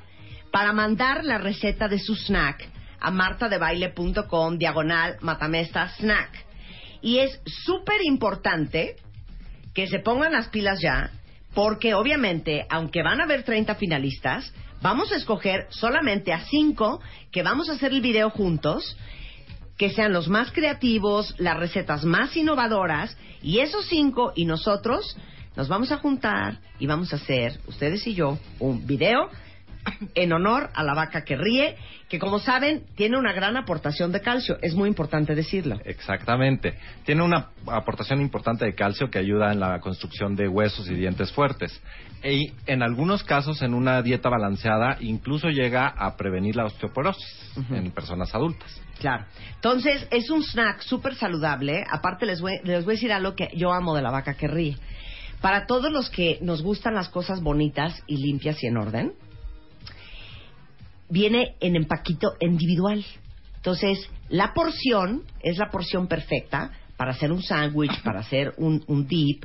[0.51, 2.69] para mandar la receta de su snack
[3.01, 6.31] a martadebaile.com diagonal matamesta snack.
[7.01, 8.97] Y es súper importante
[9.75, 11.11] que se pongan las pilas ya,
[11.55, 17.43] porque obviamente, aunque van a haber 30 finalistas, vamos a escoger solamente a 5 que
[17.43, 18.97] vamos a hacer el video juntos,
[19.79, 25.17] que sean los más creativos, las recetas más innovadoras, y esos 5 y nosotros
[25.57, 29.29] nos vamos a juntar y vamos a hacer, ustedes y yo, un video
[30.15, 31.77] en honor a la vaca que ríe,
[32.09, 35.79] que como saben tiene una gran aportación de calcio, es muy importante decirlo.
[35.85, 36.75] Exactamente.
[37.05, 41.33] Tiene una aportación importante de calcio que ayuda en la construcción de huesos y dientes
[41.33, 41.81] fuertes.
[42.25, 47.91] Y en algunos casos, en una dieta balanceada, incluso llega a prevenir la osteoporosis en
[47.91, 48.81] personas adultas.
[49.01, 49.25] Claro.
[49.57, 51.85] Entonces, es un snack súper saludable.
[51.91, 54.47] Aparte, les voy, les voy a decir algo que yo amo de la vaca que
[54.47, 54.77] ríe.
[55.41, 59.13] Para todos los que nos gustan las cosas bonitas y limpias y en orden,
[61.13, 63.05] viene en empaquito individual.
[63.57, 69.07] Entonces, la porción es la porción perfecta para hacer un sándwich, para hacer un, un
[69.07, 69.45] dip.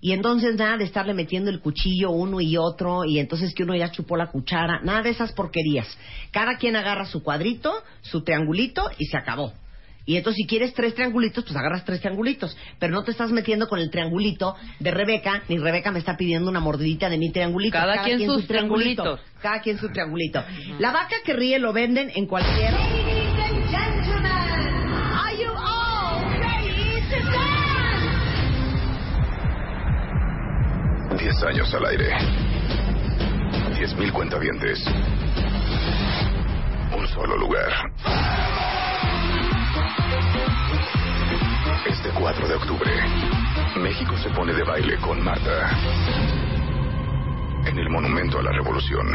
[0.00, 3.74] Y entonces nada de estarle metiendo el cuchillo uno y otro y entonces que uno
[3.74, 5.86] ya chupó la cuchara, nada de esas porquerías.
[6.30, 7.72] Cada quien agarra su cuadrito,
[8.02, 9.54] su triangulito y se acabó.
[10.06, 12.56] Y entonces si quieres tres triangulitos, pues agarras tres triangulitos.
[12.78, 16.50] Pero no te estás metiendo con el triangulito de Rebeca, ni Rebeca me está pidiendo
[16.50, 17.72] una mordidita de mi triangulito.
[17.72, 19.02] Cada quien sus su triangulito.
[19.02, 19.40] triangulitos.
[19.40, 20.44] Cada quien su triangulito.
[20.78, 22.74] La vaca que ríe lo venden en cualquier...
[31.24, 32.10] 10 años al aire.
[33.78, 34.84] 10.000 cuentavientes.
[36.94, 38.43] Un solo lugar.
[41.86, 42.90] Este 4 de octubre,
[43.76, 45.70] México se pone de baile con Marta.
[47.66, 49.06] En el Monumento a la Revolución.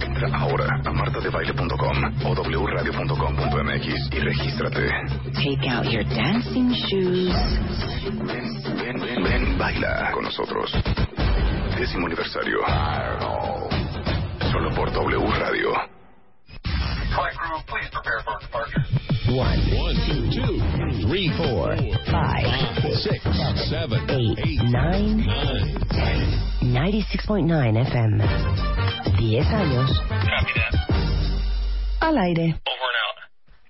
[0.00, 4.90] Entra ahora a martadebaile.com o wradio.com.mx y regístrate.
[5.34, 7.32] Take out your dancing shoes.
[8.26, 10.72] Ven, ven, ven, ven, baila con nosotros.
[11.76, 12.58] Décimo aniversario.
[14.50, 15.72] Solo por W Radio.
[19.28, 20.56] One, One, two, two,
[21.08, 21.74] three, four,
[22.10, 22.44] five,
[23.00, 23.24] six,
[23.70, 25.24] seven, eight, nine,
[25.88, 26.48] ten.
[26.60, 28.24] 96.9 FM.
[29.18, 29.90] 10 años.
[32.00, 32.60] Al aire.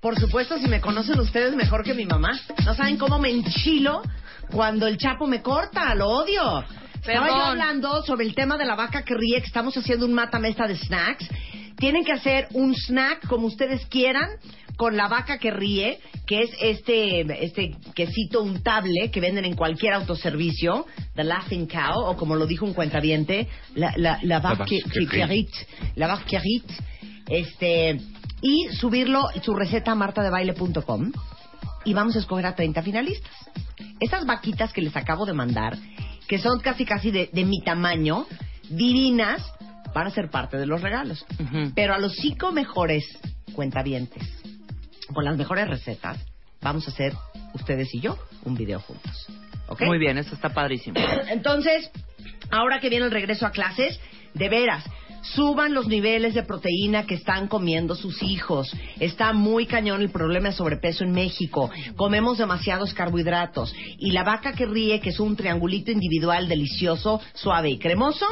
[0.01, 2.39] Por supuesto, si me conocen ustedes mejor que mi mamá.
[2.65, 4.03] No saben cómo me enchilo
[4.51, 6.65] cuando el chapo me corta, lo odio.
[6.95, 7.41] Estaba yo Perdón.
[7.41, 10.77] hablando sobre el tema de la vaca que ríe, que estamos haciendo un matamesta de
[10.77, 11.29] snacks.
[11.77, 14.29] Tienen que hacer un snack como ustedes quieran
[14.79, 19.93] con la vaca que ríe, que es este, este quesito untable que venden en cualquier
[19.93, 20.87] autoservicio,
[21.17, 24.81] The Laughing Cow, o como lo dijo un cuentaviente, la, la, la vaca que,
[25.27, 25.51] rit.
[25.97, 26.65] la vaca que rit,
[27.29, 28.01] este,
[28.41, 31.11] y subirlo, su receta a martadebaile.com
[31.85, 33.33] y vamos a escoger a 30 finalistas.
[33.99, 35.77] Estas vaquitas que les acabo de mandar,
[36.29, 38.27] que son casi casi de, de mi tamaño,
[38.71, 39.43] divinas,
[39.93, 41.27] van a ser parte de los regalos.
[41.75, 43.05] Pero a los cinco mejores
[43.55, 44.23] cuentavientes,
[45.13, 46.19] con las mejores recetas,
[46.61, 47.13] vamos a hacer
[47.55, 49.27] ustedes y yo un video juntos.
[49.69, 49.83] ¿Ok?
[49.83, 50.99] Muy bien, eso está padrísimo.
[51.29, 51.91] Entonces,
[52.51, 54.01] ahora que viene el regreso a clases,
[54.35, 54.85] de veras,
[55.23, 58.75] suban los niveles de proteína que están comiendo sus hijos.
[59.01, 61.71] Está muy cañón el problema de sobrepeso en México.
[61.97, 63.75] Comemos demasiados carbohidratos.
[63.99, 68.27] Y la vaca que ríe, que es un triangulito individual delicioso, suave y cremoso,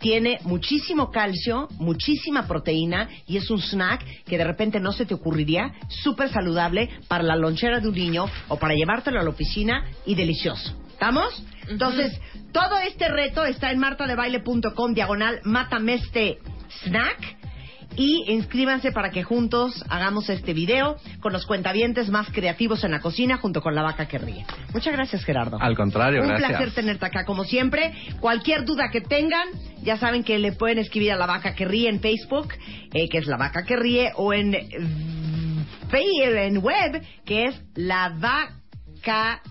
[0.00, 5.14] tiene muchísimo calcio, muchísima proteína y es un snack que de repente no se te
[5.14, 9.84] ocurriría, súper saludable para la lonchera de un niño o para llevártelo a la oficina
[10.06, 10.79] y delicioso.
[11.00, 11.42] ¿Estamos?
[11.66, 12.20] Entonces,
[12.52, 16.40] todo este reto está en martadebaile.com diagonal mátameste
[16.84, 17.38] snack
[17.96, 23.00] y inscríbanse para que juntos hagamos este video con los cuentavientes más creativos en la
[23.00, 24.44] cocina junto con la vaca que ríe.
[24.74, 25.56] Muchas gracias, Gerardo.
[25.58, 26.50] Al contrario, Un gracias.
[26.50, 27.94] placer tenerte acá como siempre.
[28.20, 29.48] Cualquier duda que tengan,
[29.82, 32.52] ya saben que le pueden escribir a la vaca que ríe en Facebook,
[32.92, 38.10] eh, que es la vaca que ríe, o en, mm, en web, que es la
[38.18, 38.59] vaca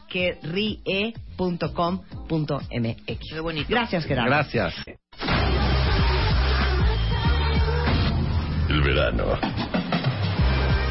[0.09, 1.19] que ríe.com.mx.
[3.29, 3.67] Qué bonito.
[3.69, 4.29] Gracias, Gerardo.
[4.29, 4.73] Gracias.
[8.69, 9.39] El verano.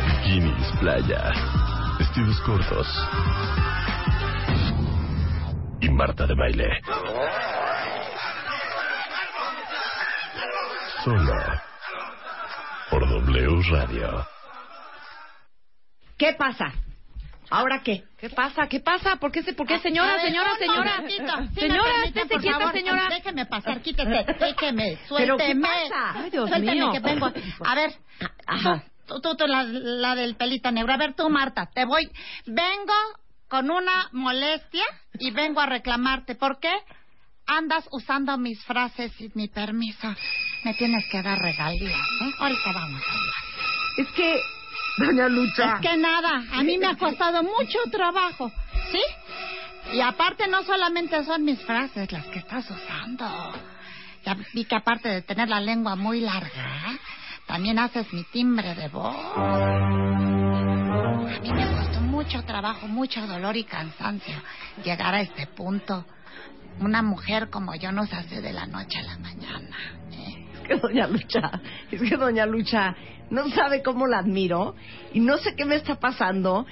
[0.07, 1.33] Bikinis, playa,
[1.99, 2.87] vestidos cortos.
[5.81, 6.81] Y Marta de baile.
[11.05, 11.35] Solo
[12.91, 14.27] por W Radio.
[16.17, 16.73] ¿Qué pasa?
[17.51, 18.05] ¿Ahora qué?
[18.19, 18.67] ¿Qué pasa?
[18.69, 19.17] ¿Qué pasa?
[19.17, 20.97] ¿Por qué, se- por qué señora, A ver, señora, un señora?
[21.55, 22.73] señora, permite, estése quieta, favor.
[22.75, 23.09] señora.
[23.09, 25.63] Déjeme pasar, quítese, déjeme, ¿Pero qué suélteme.
[25.69, 26.13] pasa?
[26.21, 26.93] Ay, Dios Suélteme mío.
[26.93, 27.27] que vengo.
[27.65, 27.93] A ver,
[28.47, 28.85] Ajá.
[29.07, 30.93] tú, tú, tú, la, la del pelito negro.
[30.93, 32.11] A ver, tú, Marta, te voy.
[32.47, 32.93] Vengo
[33.49, 34.85] con una molestia
[35.19, 36.35] y vengo a reclamarte.
[36.35, 36.73] ¿Por qué?
[37.47, 40.07] Andas usando mis frases sin mi permiso.
[40.65, 42.31] Me tienes que dar regalías, ¿eh?
[42.41, 43.35] Ahorita vamos a hablar.
[43.97, 44.39] Es que,
[44.99, 45.75] doña Lucha...
[45.77, 48.51] Es que nada, a mí me ha costado mucho trabajo,
[48.91, 49.01] ¿sí?
[49.93, 53.27] Y aparte no solamente son mis frases las que estás usando.
[54.25, 56.99] Ya vi que aparte de tener la lengua muy larga,
[57.47, 59.17] también haces mi timbre de voz.
[61.37, 64.35] A mí me costó mucho trabajo, mucho dolor y cansancio
[64.85, 66.05] llegar a este punto.
[66.81, 69.77] Una mujer como yo no se hace de la noche a la mañana.
[70.13, 70.38] ¿eh?
[70.69, 72.95] Que doña Lucha, es que doña Lucha
[73.31, 74.75] no sabe cómo la admiro
[75.15, 76.67] y no sé qué me está pasando.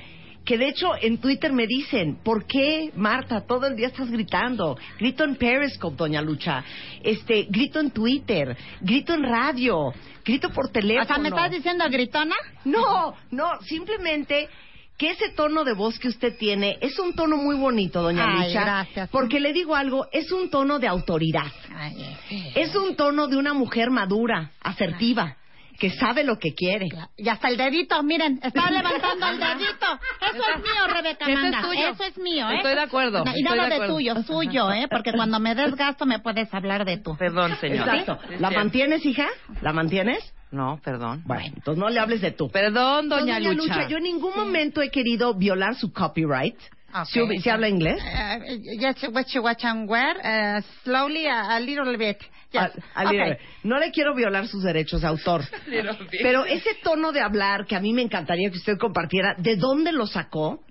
[0.45, 4.79] Que de hecho en Twitter me dicen, ¿por qué Marta todo el día estás gritando?
[4.97, 6.63] Grito en Periscope, doña Lucha.
[7.03, 9.93] Este, grito en Twitter, grito en radio,
[10.25, 11.07] grito por teléfono.
[11.07, 12.37] Sea, ¿me estás diciendo gritona?
[12.65, 14.49] No, no, simplemente
[14.97, 18.49] que ese tono de voz que usted tiene es un tono muy bonito, doña Ay,
[18.49, 18.61] Lucha.
[18.63, 19.11] gracias.
[19.11, 21.53] Porque le digo algo, es un tono de autoridad.
[21.75, 22.51] Ay, sí.
[22.55, 25.37] Es un tono de una mujer madura, asertiva,
[25.79, 26.89] que sabe lo que quiere.
[27.19, 29.87] Y hasta el dedito, miren, está levantando el dedito.
[30.23, 31.61] Eso es mío, Rebeca Ese es Manda.
[31.61, 31.89] tuyo.
[31.89, 32.57] Eso es mío, ¿eh?
[32.57, 34.87] Estoy de acuerdo, No, y nada de tuyo, suyo, ¿eh?
[34.91, 37.15] Porque cuando me des gasto me puedes hablar de tú.
[37.19, 37.53] Perdón.
[37.61, 38.19] Exacto.
[38.29, 39.27] Sí, ¿La mantienes, hija?
[39.61, 40.33] ¿La mantienes?
[40.51, 41.23] No, perdón.
[41.27, 42.49] Bueno, entonces no le hables de tú.
[42.51, 43.89] Perdón, No, doña, Lucha.
[43.89, 46.57] yo en ningún momento he querido violar su copyright.
[46.95, 47.05] Ok.
[47.07, 48.01] ¿Sí, hub- sí habla inglés?
[48.01, 52.19] Uh, yes, what you watch and wear, uh, slowly, a, a little bit.
[52.53, 52.63] Yes.
[52.63, 53.37] Al- al- Okay.
[53.65, 55.43] No le quiero violar sus derechos de autor.
[56.23, 59.93] Pero ese tono de hablar que a mí me encantaría que usted compartiera, ¿de dónde
[59.93, 60.63] lo sacó?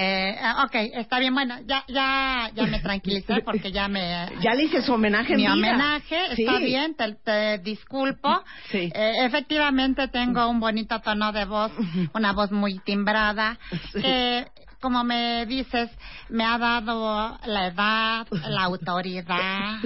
[0.00, 4.28] Eh, ah, ok, está bien, bueno, ya, ya, ya me tranquilicé porque ya me...
[4.40, 5.54] Ya le hice su homenaje en Mi vida.
[5.54, 8.44] homenaje, está bien, te, te disculpo.
[8.70, 8.92] Sí.
[8.94, 11.72] Eh, efectivamente tengo un bonito tono de voz,
[12.14, 13.58] una voz muy timbrada,
[13.92, 14.00] Sí.
[14.00, 14.46] que,
[14.80, 15.90] como me dices,
[16.28, 19.78] me ha dado la edad, la autoridad,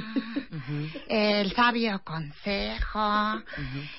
[1.08, 3.42] el sabio consejo,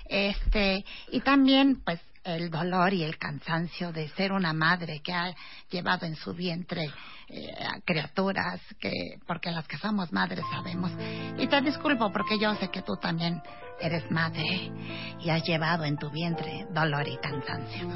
[0.07, 5.33] este, y también, pues, el dolor y el cansancio de ser una madre que ha
[5.69, 6.89] llevado en su vientre
[7.27, 8.91] eh, a criaturas que
[9.27, 10.91] porque las que somos madres sabemos.
[11.37, 13.41] Y te disculpo porque yo sé que tú también
[13.79, 14.71] eres madre
[15.19, 17.89] y has llevado en tu vientre dolor y cansancio.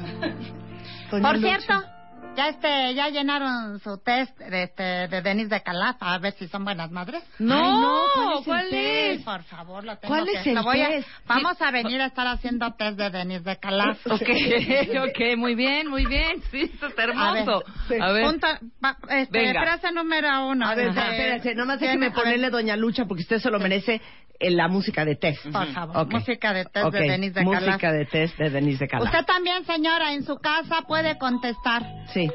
[1.10, 1.97] Por cierto
[2.38, 6.46] ya este ya llenaron su test de este de Denis de Calafa a ver si
[6.46, 9.22] son buenas madres No, Ay, no, ¿cuál es ¿cuál es?
[9.22, 11.08] por favor, lo tengo ¿Cuál que- es el voy a- test?
[11.26, 13.98] vamos a venir a estar haciendo test de Denis de Calaf.
[14.06, 14.22] Ok,
[15.08, 16.40] ok, muy bien, muy bien.
[16.50, 17.64] Sí, esto está hermoso.
[17.88, 17.94] Sí.
[18.00, 18.46] A ver, Punto,
[18.84, 19.62] va, este, Venga.
[19.62, 20.66] frase número uno.
[20.66, 24.00] A ver, espérate, nomás déjeme a ver, ponerle Doña Lucha porque usted se lo merece
[24.40, 25.44] en la música de test.
[25.50, 27.62] Por favor, música de test de Denis de Calaf.
[27.64, 29.06] Música de test de Denise de Calaf.
[29.12, 31.82] Usted también, señora, en su casa puede contestar.
[32.14, 32.27] Sí.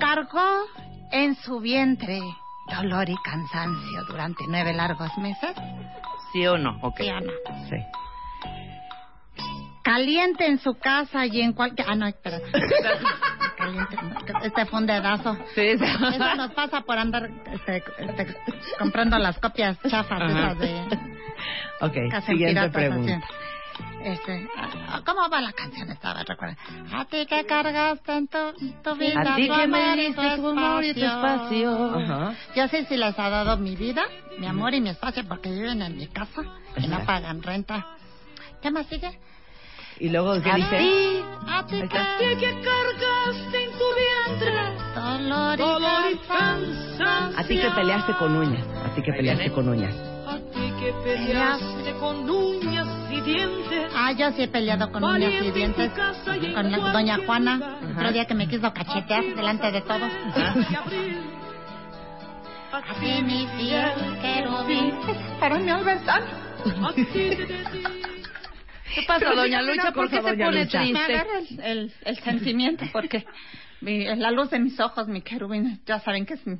[0.00, 0.66] ¿Cargó
[1.12, 2.20] en su vientre
[2.70, 5.54] dolor y cansancio durante nueve largos meses?
[6.34, 6.78] ¿sí o no?
[6.82, 6.98] Ok.
[6.98, 7.32] ¿Sí o no?
[7.68, 7.76] Sí.
[9.82, 11.88] Caliente en su casa y en cualquier...
[11.88, 12.40] Ah, no, espera.
[13.56, 13.96] Caliente,
[14.42, 15.36] este fue un dedazo.
[15.54, 15.84] Sí, sí.
[15.84, 18.36] Eso nos pasa por andar este, este,
[18.78, 20.80] comprando las copias chafas esas de...
[21.80, 21.94] Ok,
[22.26, 23.16] siguiente piratas, pregunta.
[23.16, 23.24] así.
[24.02, 25.90] Este, ah, ¿Cómo va la canción?
[25.90, 26.56] Estaba, recuerda.
[26.92, 28.38] A ti que cargaste en tu,
[28.82, 29.32] tu vida.
[29.32, 31.94] A ti tu que me y diste tu amor y tu espacio.
[31.96, 32.34] Ajá.
[32.54, 34.02] Yo sé si les ha dado mi vida,
[34.38, 36.42] mi amor y mi espacio porque viven en mi casa
[36.76, 37.86] y no pagan renta.
[38.60, 39.18] ¿Qué más sigue?
[40.00, 40.78] Y luego, ¿qué a dice?
[40.78, 44.74] ti, a ti que, cargaste en tu vientre
[45.58, 47.38] dolor, y cansancio.
[47.38, 48.66] A ti que peleaste con uñas.
[48.84, 49.94] A ti que peleaste con uñas.
[50.26, 52.73] A ti que peleaste con uñas
[53.26, 53.36] y
[53.96, 55.90] Ah, yo sí he peleado con uñas y dientes
[56.54, 57.78] con la doña Juana.
[57.96, 60.10] Otro día que me quiso cachetear delante de todos.
[62.72, 64.92] Así mi fiel querubín.
[65.38, 66.22] Para mi Albertán.
[68.94, 69.92] ¿Qué pasa, doña dígame Lucha?
[69.92, 70.80] ¿Por qué se doña pone Lucha.
[70.80, 71.12] Me triste?
[71.14, 73.24] agarra el, el, el sentimiento porque
[73.80, 76.58] mi- la luz de mis ojos, mi querubín, ya saben que es mi,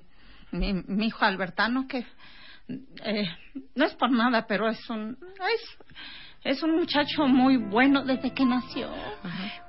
[0.52, 2.04] mi, mi hijo Albertano, que
[3.04, 3.28] eh,
[3.74, 5.16] no es por nada, pero es un
[5.54, 5.78] es,
[6.44, 8.88] es un muchacho muy bueno desde que nació.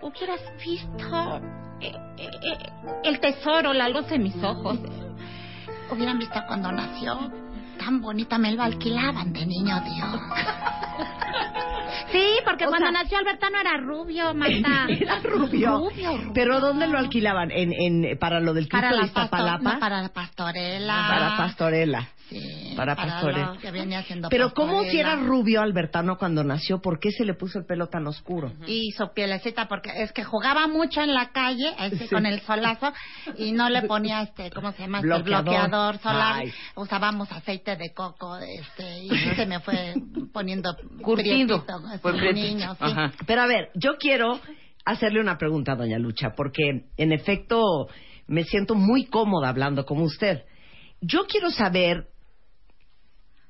[0.02, 1.42] Hubieras visto
[1.82, 2.70] eh, eh, eh,
[3.04, 4.78] el tesoro, la luz de mis ojos.
[5.92, 7.32] Hubieran visto cuando nació.
[7.80, 10.22] Tan bonita me lo alquilaban de niño Dios.
[12.12, 14.86] Sí, porque O cuando sea- nació Albertano era rubio, Marta.
[14.90, 15.78] Era rubio.
[15.80, 16.32] Rubio, rubio.
[16.34, 17.52] Pero ¿dónde lo alquilaban?
[17.52, 19.74] ¿En, en, para lo del Cristo para de Iztapalapa?
[19.74, 21.06] no, para la pastorela.
[21.10, 22.08] Para Pastorela.
[22.30, 23.58] Sí, para Pastorela.
[23.62, 25.14] que haciendo Pero ¿cómo si Pastorela.
[25.14, 26.82] era rubio Albertano cuando nació?
[26.82, 28.52] ¿Por qué se le puso el pelo tan oscuro?
[28.66, 32.16] Y su pielecita, porque es que jugaba mucho en la calle, este, Sí.
[32.16, 32.92] con el solazo,
[33.38, 35.00] y no le ponía, este, ¿cómo se llama?
[35.00, 35.44] Este, Bloqueador.
[35.44, 36.36] bloqueador solar.
[36.42, 36.52] Ay.
[36.76, 39.94] Usábamos aceite de coco, este, y se me fue
[40.34, 41.80] poniendo Curtido prietito,
[42.34, 42.94] niño, sí.
[43.28, 44.40] Pero a ver, yo quiero
[44.84, 47.88] hacerle una pregunta a doña Lucha, porque en efecto
[48.28, 50.44] me siento muy cómoda hablando como usted.
[51.02, 52.08] Yo quiero saber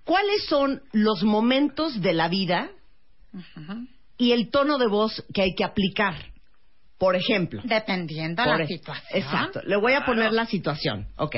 [0.06, 2.70] cuáles son los momentos de la vida
[4.18, 6.16] y el tono de voz que hay que aplicar.
[6.98, 7.62] Por ejemplo.
[7.66, 9.22] Dependiendo Por la e- situación.
[9.22, 9.62] Exacto.
[9.66, 11.08] Le voy a poner la situación.
[11.18, 11.36] Ok.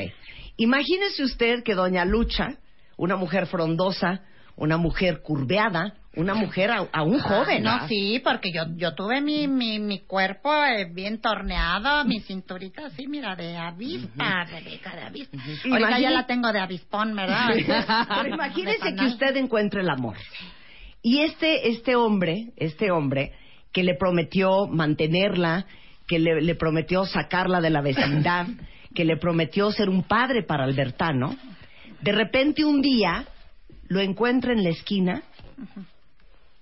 [0.58, 2.58] Imagínese usted que Doña Lucha,
[2.95, 4.21] una mujer frondosa,
[4.56, 7.63] una mujer curveada, una mujer a, a un joven.
[7.63, 12.88] No, sí, porque yo, yo tuve mi, mi, mi cuerpo eh, bien torneado, mi cinturita
[12.88, 15.38] así, mira, de avispa, Rebeca, de avispa.
[15.38, 17.49] Ahorita Imagine- ya la tengo de avispón, ¿verdad?
[18.23, 20.15] Pero imagínese que usted encuentre el amor.
[21.01, 23.32] Y este, este hombre, este hombre
[23.71, 25.65] que le prometió mantenerla,
[26.08, 28.47] que le, le prometió sacarla de la vecindad,
[28.95, 31.36] que le prometió ser un padre para Albertano,
[32.01, 33.25] de repente un día
[33.89, 35.21] lo encuentra en la esquina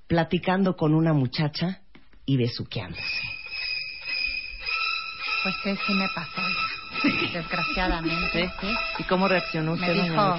[0.07, 1.81] platicando con una muchacha
[2.25, 3.21] y besuqueándose.
[5.43, 6.41] Pues sí, sí me pasó
[7.33, 8.67] desgraciadamente, sí.
[8.99, 10.37] ¿Y cómo reaccionó Me usted, doña dijo,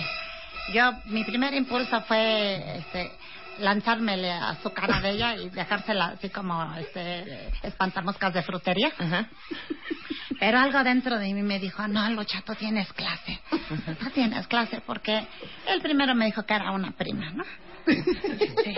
[0.73, 3.13] yo, mi primer impulso fue, este,
[3.61, 8.91] lanzármele a su cara de ella y dejársela así como, este, espantamoscas de frutería.
[10.39, 13.41] Pero algo dentro de mí me dijo, no, Lucha, tú tienes clase.
[13.99, 15.27] Tú tienes clase porque
[15.67, 17.45] él primero me dijo que era una prima, ¿no?
[17.87, 18.75] Sí.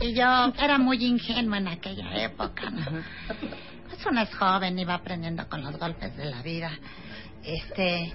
[0.00, 2.84] Y yo era muy ingenua en aquella época, ¿no?
[3.88, 6.70] Pues uno es joven y va aprendiendo con los golpes de la vida.
[7.42, 8.14] Este,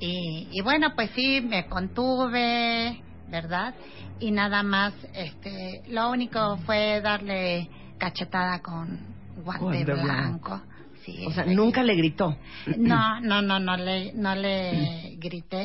[0.00, 3.74] y, y bueno, pues sí, me contuve, ¿verdad?
[4.20, 8.98] Y nada más, este, lo único fue darle cachetada con
[9.44, 10.04] guante, Guante blanco.
[10.04, 10.62] blanco.
[11.04, 12.36] Sí, O sea, este, nunca le gritó.
[12.76, 15.64] no, no, no, no le, no le grité.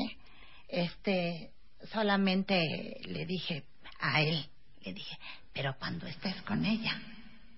[0.68, 1.52] Este,
[1.92, 2.62] solamente
[3.06, 3.64] le dije
[4.00, 4.46] a él,
[4.86, 5.18] le dije,
[5.54, 6.94] pero cuando estés con ella,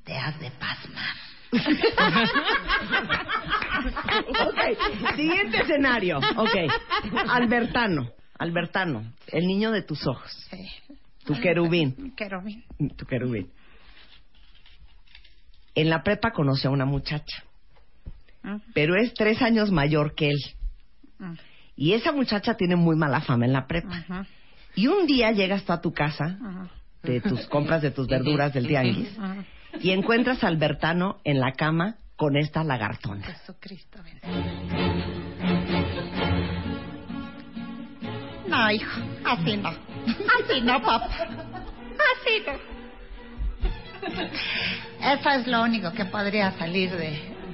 [0.04, 1.15] te has de pasmar.
[4.48, 6.18] ok, siguiente escenario.
[6.38, 6.56] Ok,
[7.30, 10.67] Albertano, Albertano, el niño de tus ojos, Sí.
[11.26, 12.63] tu querubín, Querubín.
[12.98, 13.50] tu querubín.
[15.74, 17.43] En la prepa conoce a una muchacha,
[18.43, 20.39] Mm, pero es tres años mayor que él.
[21.19, 21.34] mm,
[21.78, 24.26] Y esa muchacha tiene muy mala fama en la prepa.
[24.76, 26.38] Y un día llegas tú a tu casa
[27.04, 29.10] de tus compras de tus verduras del tianguis
[29.82, 33.24] y encuentras a Albertano en la cama con esta lagartona.
[33.26, 34.00] Jesucristo.
[38.56, 39.70] No, hijo, así no.
[39.70, 41.10] Así no, papá.
[41.10, 42.54] Así no.
[45.13, 46.98] Eso es lo único que podría salir de...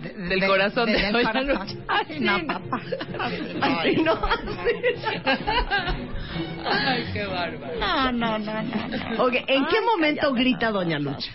[0.02, 1.48] de- Del de- corazón de del Doña corazón.
[1.60, 1.76] Lucha.
[1.88, 2.48] Así no, no.
[2.48, 2.82] papá.
[3.20, 3.66] Así no.
[3.66, 4.20] Así no,
[6.66, 7.80] Ay, qué bárbaro.
[7.80, 8.88] No, no, no, no.
[9.18, 9.24] no.
[9.26, 11.00] Ok, ¿en qué Ay, momento cállate, grita Doña.
[11.00, 11.32] Lucha?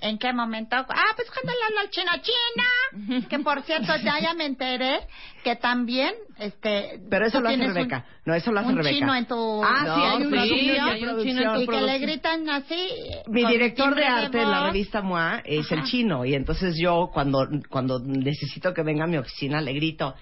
[0.00, 0.76] ¿En qué momento?
[0.76, 3.26] Ah, pues cuando le habla al chino China.
[3.28, 5.00] Que por cierto, ya, ya me enteré
[5.42, 7.00] que también, este.
[7.10, 8.04] Pero eso lo hace un- Rebeca.
[8.24, 8.94] No, eso lo hace un Rebeca.
[8.94, 9.62] chino en tu.
[9.64, 11.98] Ah, sí, hay un No, sí, chino hay un chino en tu Y que le
[11.98, 12.88] gritan así.
[13.28, 17.46] Mi director de arte en la revista MOA es el chino y entonces yo cuando
[17.68, 20.14] cuando necesito que venga a mi oficina le grito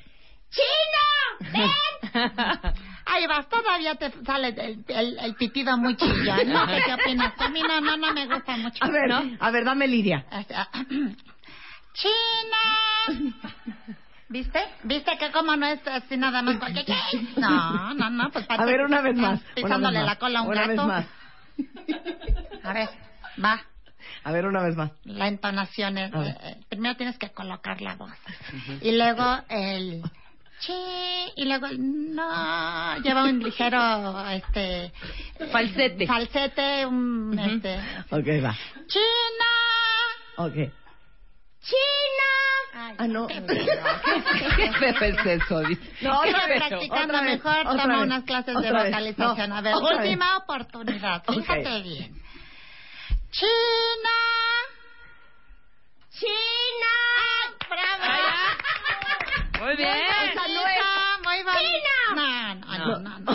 [0.50, 1.52] ¡Chino!
[1.52, 2.74] ¡Ven!
[3.06, 6.48] Ahí vas, todavía te sale el, el, el pitido muy chillón.
[6.48, 6.66] ¿no?
[6.66, 7.34] ¿Qué, qué opinas?
[7.38, 8.82] A mí no, no, no me gusta mucho.
[8.84, 9.36] a ver ¿no?
[9.40, 10.24] a ver dame Lidia
[11.94, 13.34] ¡China!
[14.28, 14.60] ¿Viste?
[14.82, 16.86] ¿Viste que como no es así nada más cualquier...
[17.36, 18.46] No, no, no, pues...
[18.48, 20.70] a ver una vez más una Pisándole la cola a un una gato.
[20.70, 21.06] vez más
[22.64, 22.88] A ver,
[23.44, 23.60] va.
[24.24, 24.90] A ver, una vez más.
[25.04, 26.12] La entonación es...
[26.12, 28.10] Eh, eh, primero tienes que colocar la voz.
[28.80, 30.02] Y luego el...
[30.64, 30.72] Chi,
[31.36, 34.92] y luego el no, lleva un ligero, este...
[35.50, 36.06] Falsete.
[36.06, 37.76] Falsete, un, este...
[38.10, 38.56] Ok, va.
[38.86, 39.50] ¡China!
[40.36, 40.54] Ok.
[41.60, 42.30] ¡China!
[42.76, 43.26] Ay, Ah, no.
[43.26, 43.42] qué
[44.56, 45.62] ¿Qué feo es eso?
[46.02, 46.62] No, otra vez.
[46.66, 48.84] practicando otra vez, mejor, otra toma vez, unas clases de vez.
[48.84, 49.50] vocalización.
[49.50, 49.98] No, a ver, vez.
[49.98, 51.22] última oportunidad.
[51.24, 52.22] Fíjate bien.
[53.30, 54.18] China.
[56.10, 56.92] China.
[57.68, 58.63] ¡Bravo!
[59.64, 59.88] Muy bien.
[59.88, 61.94] Muy bonita, muy bonita.
[62.14, 63.34] No, no, no, no.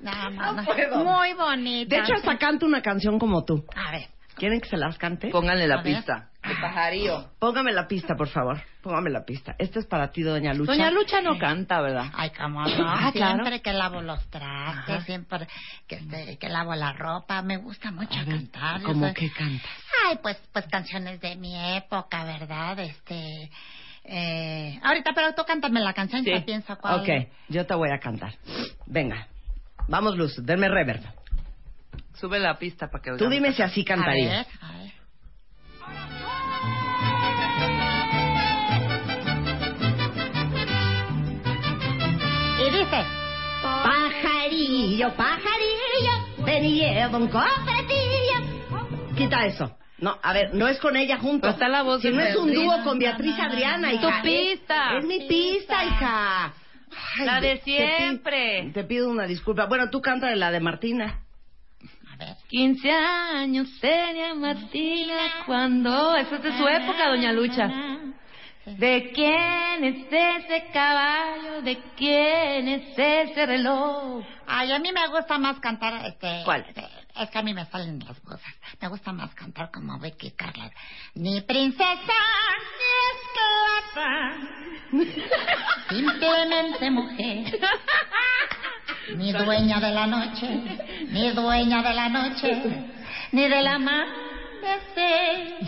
[0.00, 1.04] No, no, no.
[1.04, 1.96] Muy bonita.
[1.96, 3.64] De hecho, hasta canto una canción como tú.
[3.76, 4.08] A ver.
[4.42, 5.28] ¿Quieren que se las cante?
[5.28, 5.94] Pónganle la A ver.
[5.98, 6.30] pista.
[6.42, 7.30] El pajarillo.
[7.38, 8.60] Póngame la pista, por favor.
[8.82, 9.54] Póngame la pista.
[9.56, 10.72] Esta es para ti, doña Lucha.
[10.72, 12.06] Doña Lucha no canta, ¿verdad?
[12.12, 12.88] Ay, cómo no.
[12.90, 13.62] Ah, siempre claro.
[13.62, 15.04] que lavo los trastes, Ajá.
[15.04, 15.46] siempre
[15.86, 18.82] que, este, que lavo la ropa, me gusta mucho ver, cantar.
[18.82, 19.68] ¿Cómo soy- que canta?
[20.08, 22.80] Ay, pues, pues canciones de mi época, ¿verdad?
[22.80, 23.48] Este,
[24.02, 26.32] eh, ahorita, pero tú cántame la canción, Sí.
[26.32, 26.98] yo pienso cuál.
[27.02, 28.34] Ok, yo te voy a cantar.
[28.86, 29.28] Venga.
[29.86, 31.04] Vamos, Luz, denme reverb.
[32.14, 34.46] Sube la pista para que Tú dime si así A cantarías.
[34.46, 34.92] ver, a ver.
[42.58, 43.04] Y dice,
[43.62, 49.16] Pajarillo, pajarillo, ven y lleva un cofretillo.
[49.16, 49.76] Quita eso.
[49.98, 51.42] No, a ver, no es con ella junto.
[51.42, 54.22] Pero está la voz si de no es un dúo con Beatriz Adriana, Tu hija.
[54.22, 54.92] pista.
[54.96, 56.46] Es, es mi pista, hija.
[57.18, 58.70] Ay, La de te siempre.
[58.74, 59.66] Te, pido una disculpa.
[59.66, 61.20] Bueno, tú canta la de Martina.
[62.22, 62.36] A ver.
[62.48, 66.16] 15 años tenía Martina cuando...
[66.16, 67.68] Eso es de su época, Doña Lucha.
[68.64, 71.62] ¿De quién es ese caballo?
[71.62, 74.24] ¿De quién es ese reloj?
[74.46, 76.42] Ay, a mí me gusta más cantar, este...
[76.44, 76.64] ¿Cuál?
[76.68, 78.54] este, Es que a mí me salen las cosas.
[78.80, 80.70] Me gusta más cantar como Becky Carla.
[81.14, 82.18] Ni princesa,
[82.78, 84.36] ni esclava.
[85.88, 87.58] Simplemente mujer.
[89.16, 90.48] Ni dueña de la noche,
[91.10, 92.62] ni dueña de la noche,
[93.32, 94.08] ni de la amanecer.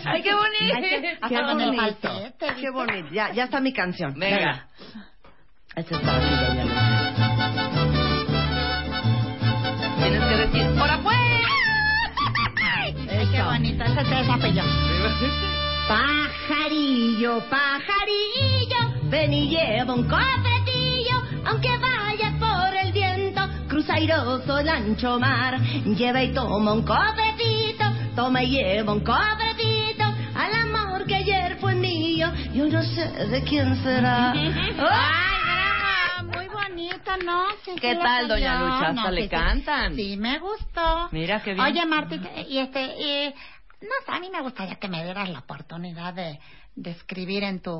[0.05, 0.75] ¡Ay, qué bonito!
[1.21, 2.07] Hasta Qué con el bonito.
[2.07, 3.07] falsete, Qué bonito.
[3.11, 4.13] Ya, ya está mi canción.
[4.17, 4.67] Venga.
[5.75, 7.51] Esta es para ti, doña Lucha.
[9.97, 11.17] Tienes que decir, ¡Ahora pues!
[12.63, 12.93] Ay,
[13.31, 13.83] qué bonito.
[13.83, 14.63] Esa, esa fui yo.
[15.87, 21.94] Pajarillo, pajarillo, ven y lleva un cofretillo, aunque vaya
[23.89, 27.83] airoso el ancho mar, lleva y toma un cofrecito,
[28.15, 30.03] toma y lleva un cofrecito,
[30.35, 34.31] al amor que ayer fue mío, yo no sé de quién será.
[34.33, 34.49] Ay,
[35.43, 37.43] brava, muy bonita, ¿no?
[37.63, 38.59] Sí, ¿Qué tal, doña.
[38.59, 38.87] Lucha?
[38.89, 39.29] Hasta No, le sí, sí.
[39.29, 39.95] cantan.
[39.95, 41.09] Sí, me gustó.
[41.11, 41.65] Mira qué bien.
[41.65, 43.33] Oye, Martita, y este, y,
[43.85, 46.39] no sé, a mí me gustaría que me dieras la oportunidad de,
[46.75, 47.73] de escribir en tu,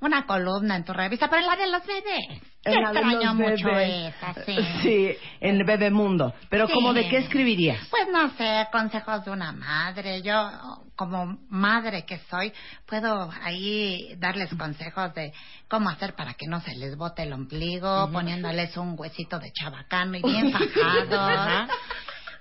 [0.00, 2.42] una columna en tu revista, pero en la de los bebés.
[2.66, 4.14] Yo En la de extraño mucho bebés.
[4.14, 4.56] esa, sí.
[4.82, 6.34] Sí, en Bebemundo.
[6.50, 6.72] Pero Sí.
[6.74, 7.86] como de qué escribirías?
[7.90, 10.22] Pues no sé, consejos de una madre.
[10.22, 10.50] Yo,
[10.96, 12.52] como madre que soy,
[12.86, 15.32] puedo ahí darles consejos de
[15.68, 20.16] cómo hacer para que no se les bote el ombligo, poniéndoles un huesito de chabacano
[20.18, 21.68] y bien fajado.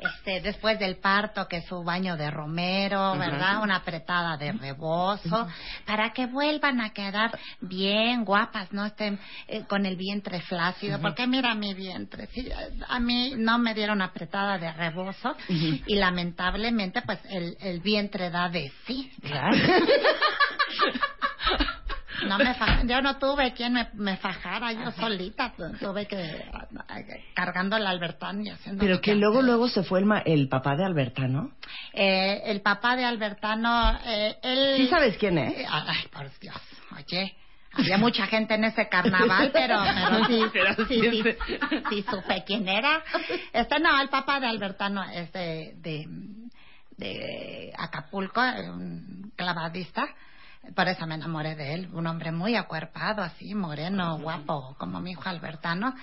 [0.04, 3.62] Este, después del parto, que su baño de romero, ¿verdad?
[3.62, 5.47] Una apretada de rebozo,
[5.86, 11.28] para que vuelvan a quedar bien guapas, no estén eh, con el vientre flácido, porque
[11.28, 12.49] mira mi vientre, sí,
[12.88, 18.49] a mí no me dieron apretada de rebozo y lamentablemente pues el, el vientre da
[18.49, 19.12] de sí.
[22.28, 22.55] No me
[22.86, 26.45] yo no tuve quien me, me fajara, yo solita tu- tuve que
[27.34, 30.76] cargando el Albertán y haciendo Pero que luego, luego se fue el, ma- el papá
[30.76, 31.51] de Albertano.
[31.93, 34.74] Eh, el papá de Albertano, eh, él...
[34.78, 35.57] ¿Sí sabes quién es?
[35.59, 36.55] Eh, Ay, por Dios,
[36.95, 37.36] oye,
[37.74, 40.43] había mucha gente en ese carnaval, pero, pero sí,
[40.88, 41.59] sí, sí, sí,
[41.89, 43.01] sí supe quién era.
[43.51, 46.07] Este, no, el papá de Albertano es de, de,
[46.97, 50.07] de Acapulco, un clavadista.
[50.76, 55.11] Por eso me enamoré de él, un hombre muy acuerpado, así, moreno, guapo, como mi
[55.11, 55.93] hijo Albertano.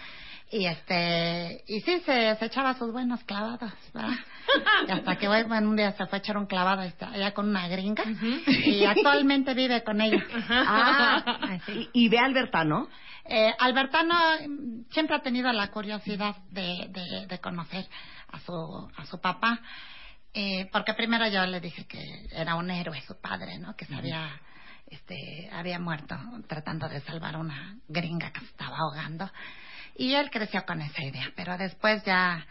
[0.52, 4.10] Y este, y sí, se, se echaba sus buenos clavados, ¿verdad?
[4.88, 7.48] Y hasta que bueno, un día se fue a echar un clavado este, allá con
[7.48, 8.02] una gringa
[8.46, 10.20] y actualmente vive con ella.
[10.48, 12.88] Ah, y, y ve a Albertano.
[13.24, 14.14] Eh, Albertano
[14.48, 17.86] mm, siempre ha tenido la curiosidad de, de, de conocer
[18.32, 19.60] a su, a su papá,
[20.34, 22.02] eh, porque primero yo le dije que
[22.32, 23.76] era un héroe su padre, ¿no?
[23.76, 24.30] Que se había,
[24.90, 26.16] este, había muerto
[26.48, 29.30] tratando de salvar una gringa que se estaba ahogando.
[29.96, 32.44] Y él creció con esa idea, pero después ya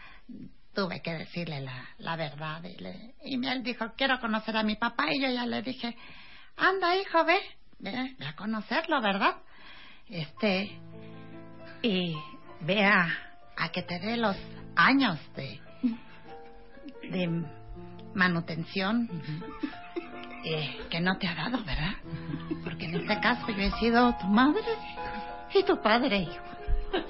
[0.74, 1.60] tuve que decirle
[1.98, 2.62] la, verdad.
[2.64, 5.12] Y, le- y él dijo, quiero conocer a mi papá.
[5.12, 5.96] Y yo ya le dije,
[6.56, 7.38] anda, hijo, ve,
[7.78, 9.36] ve, ve a conocerlo, ¿verdad?
[10.08, 10.78] Este,
[11.82, 12.14] y
[12.60, 13.08] ve a,
[13.56, 14.36] a que te dé los
[14.76, 15.60] años de,
[17.10, 17.44] de
[18.14, 19.08] manutención
[20.44, 21.94] eh, que no te ha dado, ¿verdad?
[22.64, 24.62] Porque en este caso yo he sido tu madre
[25.54, 26.44] y tu padre, hijo.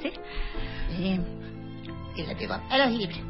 [0.02, 0.12] ¿Sí?
[2.16, 3.22] Y, le digo, eres libre.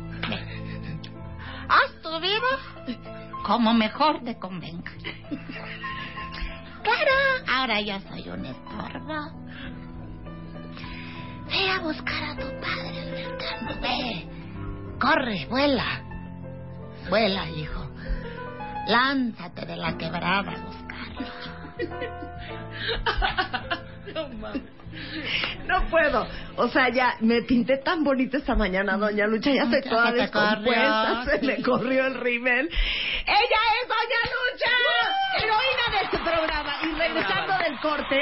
[1.69, 2.97] Haz tu vida
[3.45, 4.91] como mejor te convenga.
[6.83, 7.13] Claro,
[7.53, 9.41] ahora yo soy un estorbo.
[11.47, 13.29] Ve a buscar a tu padre,
[13.81, 14.29] ve.
[14.99, 16.03] Corre, vuela.
[17.09, 17.80] Vuela, hijo.
[18.87, 21.27] Lánzate de la quebrada buscarlo.
[25.67, 26.27] No puedo.
[26.57, 29.51] O sea, ya me pinté tan bonita esta mañana, doña Lucha.
[29.51, 31.25] Ya toda se te descompuesta.
[31.27, 32.69] Se me corrió el rímel.
[32.69, 34.71] ¡Ella es doña Lucha!
[35.39, 36.77] Heroína de este programa.
[36.83, 38.19] Y regresando del corte,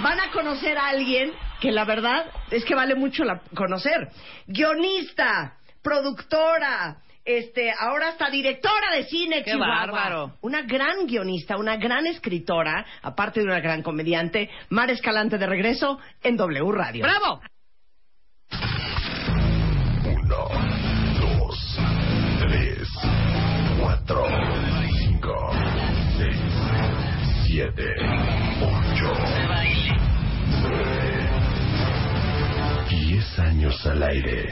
[0.00, 4.08] van a conocer a alguien que la verdad es que vale mucho la conocer.
[4.46, 9.76] Guionista, productora, este, ahora hasta directora de cine, ¡Qué Chihuahua.
[9.76, 10.32] bárbaro!
[10.42, 15.98] Una gran guionista, una gran escritora, aparte de una gran comediante, Mar Escalante de regreso
[16.22, 17.02] en W Radio.
[17.04, 17.40] ¡Bravo!
[20.06, 20.48] Uno,
[21.20, 21.78] dos,
[22.40, 22.88] tres,
[23.80, 24.26] cuatro,
[25.00, 25.50] cinco,
[26.18, 26.36] seis,
[27.46, 27.94] siete,
[28.60, 29.12] ocho,
[30.62, 31.28] nueve,
[32.90, 34.48] diez años al aire.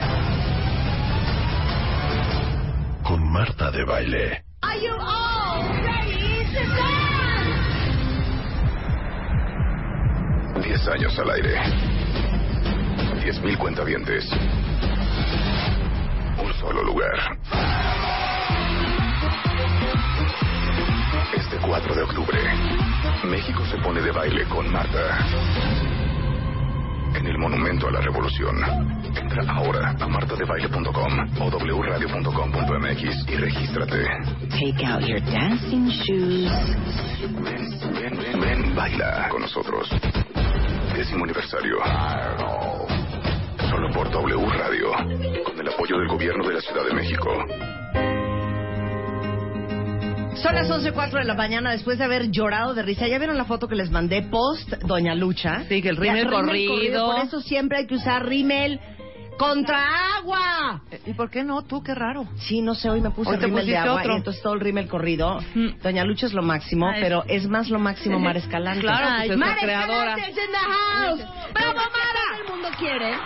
[3.04, 4.44] Con Marta de Baile.
[4.62, 6.60] Are you all ready to
[10.54, 10.62] dance?
[10.62, 11.60] 10 años al aire.
[13.24, 14.30] 10.000 cuentavientes.
[16.42, 17.38] Un solo lugar.
[21.36, 22.38] Este 4 de octubre,
[23.24, 25.91] México se pone de baile con Marta.
[27.14, 28.56] En el Monumento a la Revolución.
[29.16, 34.04] Entra ahora a martadebaile.com o wradio.com.mx y regístrate.
[34.50, 36.50] Take out your dancing shoes.
[37.42, 39.88] Ven, ven, ven, ven, baila con nosotros.
[40.94, 41.76] Décimo aniversario.
[43.70, 44.92] Solo por W Radio.
[45.44, 48.21] Con el apoyo del gobierno de la Ciudad de México.
[50.36, 53.06] Son las 11.04 de la mañana después de haber llorado de risa.
[53.06, 55.64] ¿Ya vieron la foto que les mandé post Doña Lucha?
[55.68, 57.06] Sí, que el rímel corrido.
[57.12, 58.80] Por eso siempre hay que usar rímel
[59.38, 60.82] contra agua.
[61.06, 61.62] ¿Y por qué no?
[61.62, 62.26] Tú, qué raro.
[62.36, 64.12] Sí, no sé, hoy me puse Hoy rímel de agua otro.
[64.14, 65.38] y entonces todo el rímel corrido.
[65.54, 65.80] Mm.
[65.82, 67.00] Doña Lucha es lo máximo, Ay.
[67.02, 68.80] pero es más lo máximo Mar Escalante.
[68.80, 69.58] Claro, pues es Mar.
[69.58, 71.20] Escalante is in the house.
[71.52, 72.38] ¡Bravo, Mara!
[72.38, 73.16] Todo el mundo quiere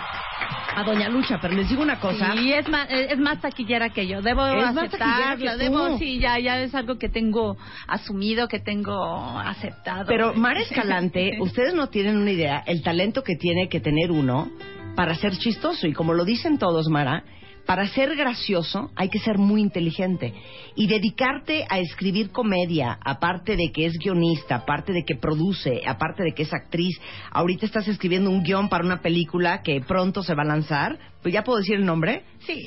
[0.77, 2.33] a Doña Lucha, pero les digo una cosa.
[2.33, 4.21] Sí, es más, eh, es más taquillera que yo.
[4.21, 5.43] Debo Es más aceptarlo.
[5.51, 7.57] que Debo, sí, ya, ya es algo que tengo
[7.87, 8.95] asumido, que tengo
[9.39, 10.05] aceptado.
[10.05, 14.51] Pero Mar Escalante, ustedes no tienen una idea el talento que tiene que tener uno
[14.95, 15.87] para ser chistoso.
[15.87, 17.23] Y como lo dicen todos, Mara,
[17.67, 20.33] para ser gracioso hay que ser muy inteligente.
[20.75, 26.23] Y dedicarte a escribir comedia, aparte de que es guionista, aparte de que produce, aparte
[26.23, 26.99] de que es actriz,
[27.29, 30.97] ahorita estás escribiendo un guion para una película que pronto se va a lanzar.
[31.21, 32.23] Pues ya puedo decir el nombre.
[32.39, 32.57] Sí.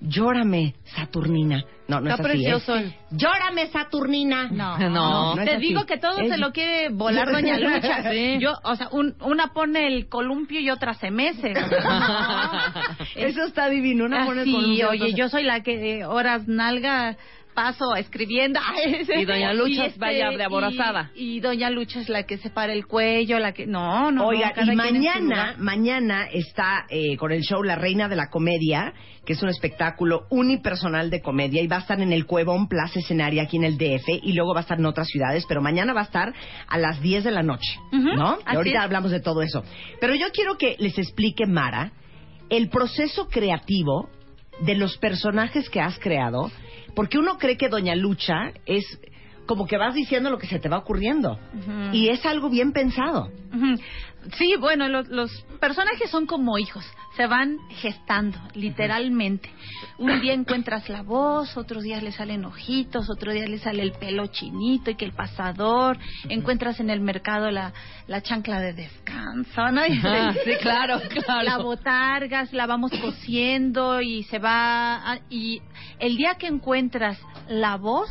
[0.00, 1.62] Llórame, Saturnina.
[1.86, 2.32] No, no Está es así, ¿eh?
[2.32, 4.48] precioso el- Llórame, Saturnina.
[4.50, 8.10] No, No, te digo que todo Es- se lo quiere volar Doña Lucha.
[8.10, 8.38] Sí.
[8.40, 11.52] Yo, o sea, un- una pone el columpio y otra se mece.
[13.16, 14.04] Eso está divino.
[14.06, 17.16] Una pone con un- oye, yo soy la que eh, horas nalga
[17.54, 18.60] paso escribiendo.
[19.20, 21.10] Y doña Lucha este, vaya de aborazada.
[21.14, 23.66] Y, y doña Lucha es la que separa el cuello, la que...
[23.66, 28.16] No, no, Oiga, no, y mañana, mañana está eh, con el show La Reina de
[28.16, 28.92] la Comedia,
[29.24, 32.98] que es un espectáculo unipersonal de comedia y va a estar en el Cuevón Plaza
[33.00, 35.92] Escenaria aquí en el DF y luego va a estar en otras ciudades, pero mañana
[35.92, 36.32] va a estar
[36.66, 38.38] a las 10 de la noche, ¿no?
[38.50, 38.84] Y ahorita es.
[38.84, 39.62] hablamos de todo eso.
[40.00, 41.92] Pero yo quiero que les explique, Mara,
[42.48, 44.08] el proceso creativo
[44.62, 46.50] de los personajes que has creado,
[46.94, 48.84] porque uno cree que Doña Lucha es
[49.50, 51.36] como que vas diciendo lo que se te va ocurriendo.
[51.92, 53.28] Y es algo bien pensado.
[54.36, 56.84] Sí, bueno, lo- los personajes son como hijos,
[57.16, 59.50] se van gestando, literalmente.
[59.98, 63.92] Un día encuentras la voz, otros días le salen ojitos, otro día le sale el
[63.92, 65.98] pelo chinito y que el pasador,
[66.28, 67.72] encuentras en el mercado la,
[68.06, 69.80] la chancla de descanso, ¿no?
[70.04, 71.42] Ah, sí, claro, claro.
[71.42, 75.12] La botargas, la vamos cosiendo y se va...
[75.12, 75.60] a- y
[75.98, 78.10] el día que encuentras la voz,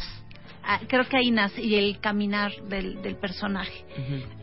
[0.70, 3.86] ah, creo que ahí nace y el caminar del, del personaje.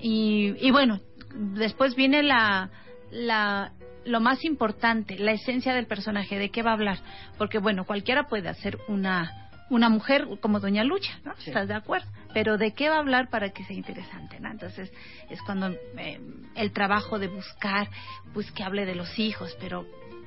[0.00, 1.00] Y, y bueno,
[1.34, 2.70] después viene la,
[3.10, 3.72] la
[4.04, 6.98] lo más importante, la esencia del personaje, de qué va a hablar.
[7.38, 11.32] Porque, bueno, cualquiera puede hacer una una mujer como Doña Lucha, ¿no?
[11.32, 12.06] ¿Estás de acuerdo?
[12.32, 14.50] Pero ¿de qué va a hablar para que sea interesante, ¿no?
[14.50, 14.92] Entonces
[15.28, 16.20] es cuando eh,
[16.54, 17.88] el trabajo de buscar,
[18.32, 19.86] pues que hable de los hijos, pero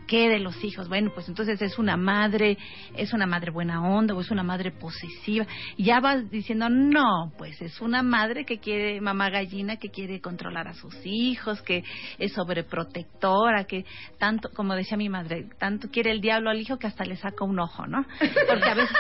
[0.10, 0.90] qué de los hijos?
[0.90, 2.58] Bueno, pues entonces es una madre,
[2.98, 5.46] es una madre buena onda o es una madre posesiva.
[5.78, 10.68] Ya vas diciendo, no, pues es una madre que quiere, mamá gallina, que quiere controlar
[10.68, 11.84] a sus hijos, que
[12.18, 13.86] es sobreprotectora, que
[14.18, 17.46] tanto, como decía mi madre, tanto quiere el diablo al hijo que hasta le saca
[17.46, 18.04] un ojo, ¿no?
[18.20, 18.98] Porque a veces...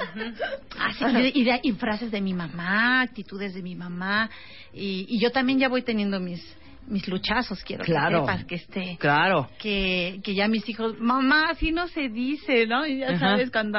[0.78, 4.30] Así, y, de, y frases de mi mamá, actitudes de mi mamá,
[4.72, 6.42] y, y yo también ya voy teniendo mis
[6.90, 8.20] mis luchazos, quiero Claro.
[8.26, 9.48] que sepas que este Claro.
[9.58, 12.86] que, que ya mis hijos, mamá, así no se dice, ¿no?
[12.86, 13.18] Y ya Ajá.
[13.30, 13.78] sabes cuando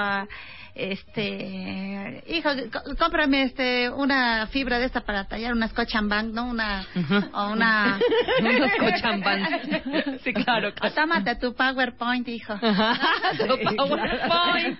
[0.76, 2.49] este hijo
[2.97, 6.86] cómprame este una fibra de esta para tallar una scotch and bang no una
[7.34, 7.99] o una
[8.41, 10.19] Una Scotch and Bang.
[10.24, 12.53] Sí, claro, O tómate tu PowerPoint hijo.
[13.38, 14.80] Tu PowerPoint.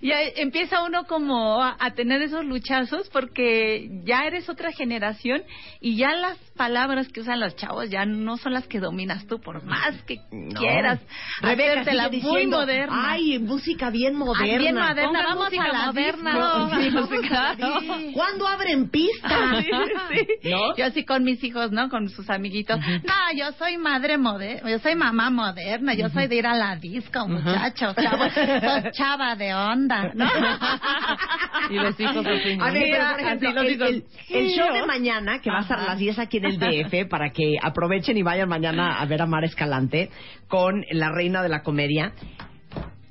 [0.00, 5.42] y ahí empieza uno como a, a tener esos luchazos porque ya eres otra generación
[5.80, 9.40] y ya las palabras que usan los chavos ya no son las que dominas tú
[9.40, 10.18] por más que
[10.56, 11.00] quieras.
[11.40, 13.10] Rebeca hacértela sigue muy diciendo, moderna.
[13.12, 16.32] Ay, música bien Ah, bien moderna, Pongan vamos música a la moderna.
[16.32, 16.72] Sí, Vamos
[17.10, 17.80] a la claro.
[17.80, 17.94] disco.
[18.14, 19.52] ¿Cuándo abren pista?
[20.10, 20.50] Sí, sí.
[20.50, 21.88] Yo así con mis hijos, ¿no?
[21.88, 22.78] Con sus amiguitos.
[22.78, 26.76] No, yo soy madre moderna, yo soy mamá moderna, yo soy de ir a la
[26.76, 30.26] disco, muchachos, soy chava de onda, ¿no?
[31.70, 32.58] Y los hijos así.
[32.60, 35.62] A ver, pero por ejemplo, los el, el- el show de mañana, que va a
[35.62, 39.06] estar a las 10 aquí en el DF, para que aprovechen y vayan mañana a
[39.06, 40.10] ver a Mar Escalante
[40.48, 42.12] con la reina de la comedia,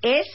[0.01, 0.25] es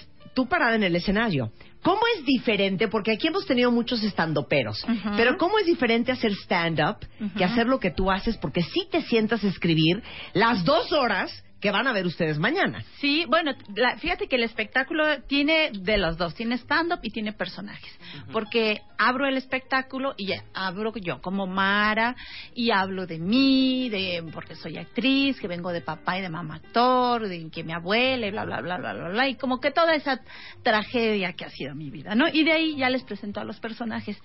[0.41, 1.53] tu parada en el escenario.
[1.83, 2.89] ¿Cómo es diferente?
[2.89, 5.11] Porque aquí hemos tenido muchos estandoperos, Ujú.
[5.15, 6.97] pero ¿cómo es diferente hacer stand-up
[7.37, 8.39] que hacer lo que tú haces?
[8.39, 12.83] Porque si te sientas a escribir las dos horas que van a ver ustedes mañana.
[13.01, 17.33] Sí, bueno, la- fíjate que el espectáculo tiene de los dos, tiene stand-up y tiene
[17.33, 17.93] personajes,
[18.33, 22.17] porque abro el espectáculo y ya abro yo como Mara
[22.55, 26.57] y hablo de mí, de porque soy actriz, que vengo de papá y de mamá
[26.57, 29.71] actor, de que mi abuela y bla bla bla bla bla bla y como que
[29.71, 30.21] toda esa
[30.63, 32.27] tragedia que ha sido mi vida, ¿no?
[32.33, 34.17] Y de ahí ya les presento a los personajes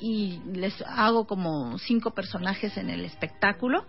[0.00, 3.86] y les hago como cinco personajes en el espectáculo.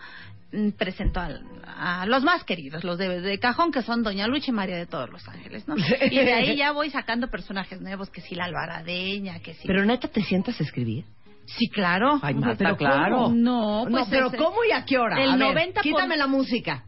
[0.56, 4.52] Mm, Presento al- a, los más queridos, los de, de cajón, que son Doña Lucha
[4.52, 5.76] y María de todos los ángeles, ¿no?
[6.12, 9.64] Y de ahí ya voy sacando personajes nuevos, que sí, la Alvaradeña, que sí.
[9.68, 11.06] Pero neta, ¿te sientas a escribir?
[11.48, 12.20] sí, claro.
[12.24, 13.16] Ay, pero claro.
[13.26, 13.36] ¿cómo?
[13.36, 15.22] No, pues pero es- ¿cómo y a qué hora?
[15.22, 16.86] El A ver, 90 por- Quítame la música.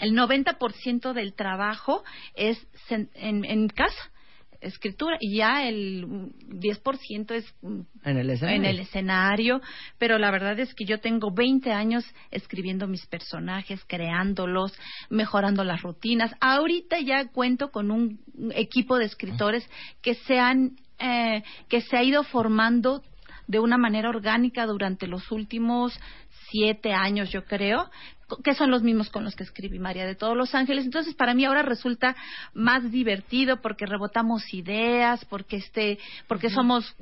[0.00, 2.04] El 90% del trabajo
[2.34, 2.56] es
[3.16, 4.10] en casa,
[4.60, 8.56] escritura, y ya el mm, 10% es mm, En el escenario.
[8.56, 9.60] en el escenario,
[9.98, 14.72] pero la verdad es que yo tengo 20 años escribiendo mis personajes, creándolos,
[15.10, 16.32] mejorando las rutinas.
[16.40, 18.20] Ahorita ya cuento con un
[18.54, 19.68] equipo de escritores
[20.02, 23.02] que se han eh, que se ha ido formando
[23.46, 25.98] de una manera orgánica durante los últimos
[26.50, 27.90] siete años, yo creo,
[28.44, 30.84] que son los mismos con los que escribí María de todos los ángeles.
[30.84, 32.14] Entonces, para mí ahora resulta
[32.52, 36.94] más divertido porque rebotamos ideas, porque este, porque somos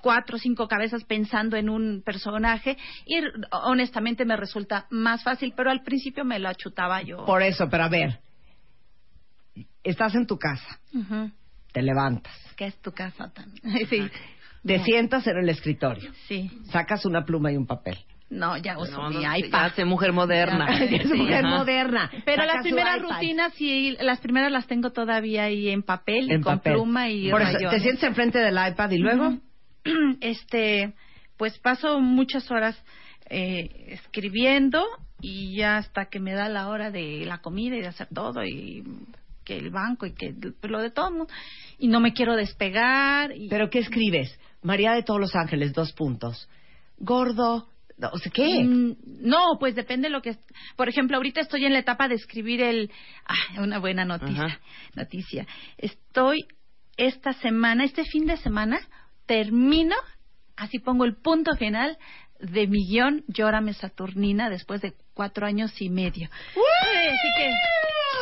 [0.00, 2.76] cuatro o cinco cabezas pensando en un personaje
[3.06, 3.20] y
[3.50, 7.24] honestamente me resulta más fácil, pero al principio me la chutaba yo.
[7.24, 8.20] Por eso, pero a ver.
[9.82, 10.78] Estás en tu casa,
[11.72, 13.86] te levantas, Que es tu casa también.
[13.88, 14.02] sí,
[14.62, 16.50] te sientas en el escritorio, sí.
[16.70, 17.98] sacas una pluma y un papel.
[18.30, 19.50] No, ya uso No, mi no, iPad.
[19.50, 20.66] ya hace mujer moderna.
[20.88, 21.58] Ya, mujer ajá.
[21.58, 22.10] moderna.
[22.24, 26.34] Pero Saca las primeras rutinas sí, las primeras las tengo todavía ahí en papel y
[26.34, 26.74] En con papel.
[26.74, 29.36] pluma y Por eso, te sientes enfrente del iPad y luego.
[30.20, 30.92] Este,
[31.36, 32.80] pues paso muchas horas
[33.28, 34.84] eh, escribiendo
[35.20, 38.44] y ya hasta que me da la hora de la comida y de hacer todo
[38.44, 38.84] y
[39.44, 41.26] que el banco y que lo de todo mundo.
[41.78, 44.38] y no me quiero despegar y ¿Pero qué escribes?
[44.62, 46.48] María de todos los ángeles, dos puntos.
[46.98, 47.66] Gordo.
[48.00, 48.64] No, O sea, ¿qué?
[48.64, 50.36] Mm, No, pues depende de lo que...
[50.76, 52.90] Por ejemplo, ahorita estoy en la etapa de escribir el...
[53.26, 54.44] Ah, una buena noticia.
[54.44, 54.60] Ajá.
[54.94, 55.46] noticia.
[55.76, 56.46] Estoy
[56.96, 58.80] esta semana, este fin de semana,
[59.26, 59.96] termino,
[60.56, 61.96] así pongo el punto final
[62.40, 66.28] de mi guion Llórame Saturnina después de cuatro años y medio.
[66.54, 67.50] Sí, así que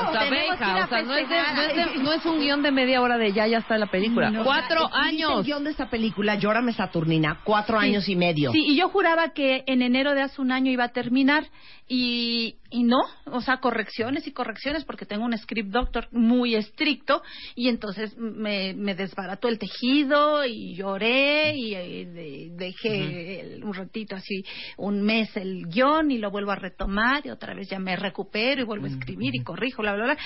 [0.06, 1.98] O sea, Tenemos Benja, que ir a o sea, no es, de- no, es de-
[2.04, 4.30] no es un guion de media hora de ya, ya está la película.
[4.30, 5.32] No, Cuatro o sea, años.
[5.38, 7.86] el guion de esta película, Llórame Saturnina, cuatro Sí.
[7.86, 8.52] años y medio.
[8.52, 11.44] Sí, y yo juraba que en enero de hace un año iba a terminar
[11.90, 17.22] y, y no, o sea, correcciones y correcciones porque tengo un script doctor muy estricto
[17.54, 23.72] y entonces me, me desbarató el tejido y lloré y, eh, de- dejé el- un
[23.72, 24.44] ratito así,
[24.76, 28.60] un mes el guion y lo vuelvo a retomar y otra vez ya me recupero
[28.60, 30.18] y vuelvo a escribir y corrijo, bla, bla, bla.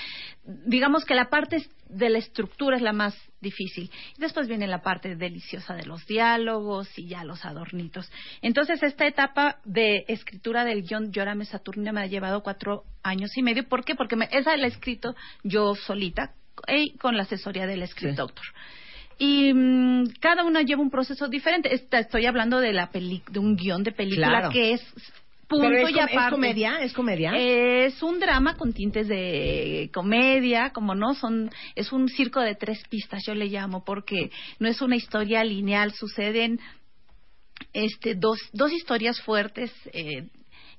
[0.66, 3.90] Digamos que la parte de la estructura es la más difícil.
[4.16, 8.11] Después viene la parte deliciosa de los diálogos y ya los adornitos.
[8.40, 13.43] Entonces, esta etapa de escritura del guion Llórame Saturnina me ha llevado cuatro años y
[13.43, 13.68] medio.
[13.68, 13.95] ¿Por qué?
[13.95, 16.32] Porque me- esa la he escrito yo solita
[16.68, 18.45] y con la asesoría del script doctor.
[19.18, 21.74] Y mm, cada una lleva un proceso diferente.
[21.74, 24.51] Esta- estoy hablando de la peli- de un guion de película Claro.
[24.51, 24.82] que es
[25.53, 26.30] punto Pero es, y com- ¿es aparte.
[26.32, 26.76] comedia?
[26.82, 27.32] ¿Es comedia?
[27.36, 32.82] Es un drama con tintes de comedia, como no, son es un circo de tres
[32.88, 36.59] pistas, yo le llamo, porque no es una historia lineal, suceden
[37.72, 40.26] este dos dos historias fuertes eh,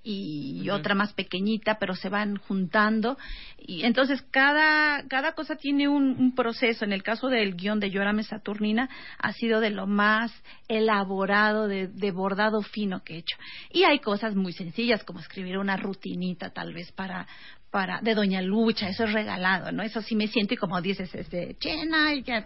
[0.04, 3.18] y otra más pequeñita, pero se van juntando
[3.58, 6.84] y entonces cada cada cosa tiene un, un proceso.
[6.84, 10.34] En el caso del guion de Llórame Saturnina ha sido de lo más
[10.68, 13.38] elaborado, de, de bordado fino que he hecho.
[13.72, 17.28] Y hay cosas muy sencillas como escribir una rutinita tal vez para
[17.74, 19.82] para de Doña Lucha, eso es regalado, ¿no?
[19.82, 22.44] Eso sí me siento y como dices, este, chena, y que,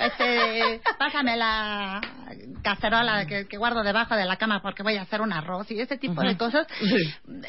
[0.00, 2.00] este, pásame la
[2.62, 5.78] cacerola que, que guardo debajo de la cama porque voy a hacer un arroz y
[5.80, 6.66] ese tipo de cosas,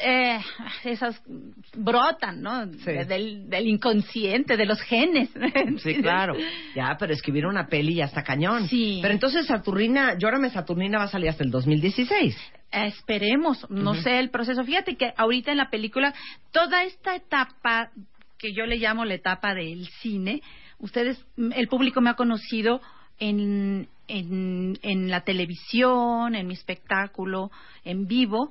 [0.00, 0.38] eh,
[0.84, 1.20] esas
[1.76, 2.64] brotan, ¿no?
[2.66, 5.30] De- del, del inconsciente, de los genes.
[5.82, 6.34] Sí, claro.
[6.76, 8.68] Ya, pero escribir una peli ya está cañón.
[8.68, 9.00] Sí.
[9.02, 12.36] Pero entonces Saturnina, Llórame Saturnina va a salir hasta el 2016.
[12.72, 14.64] Esperemos, no sé el proceso.
[14.64, 16.14] Fíjate que ahorita en la película,
[16.52, 17.90] toda esta etapa
[18.38, 20.40] que yo le llamo la etapa del cine,
[20.78, 22.80] ustedes, el público me ha conocido
[23.18, 27.50] en, en, en la televisión, en mi espectáculo,
[27.84, 28.50] en vivo,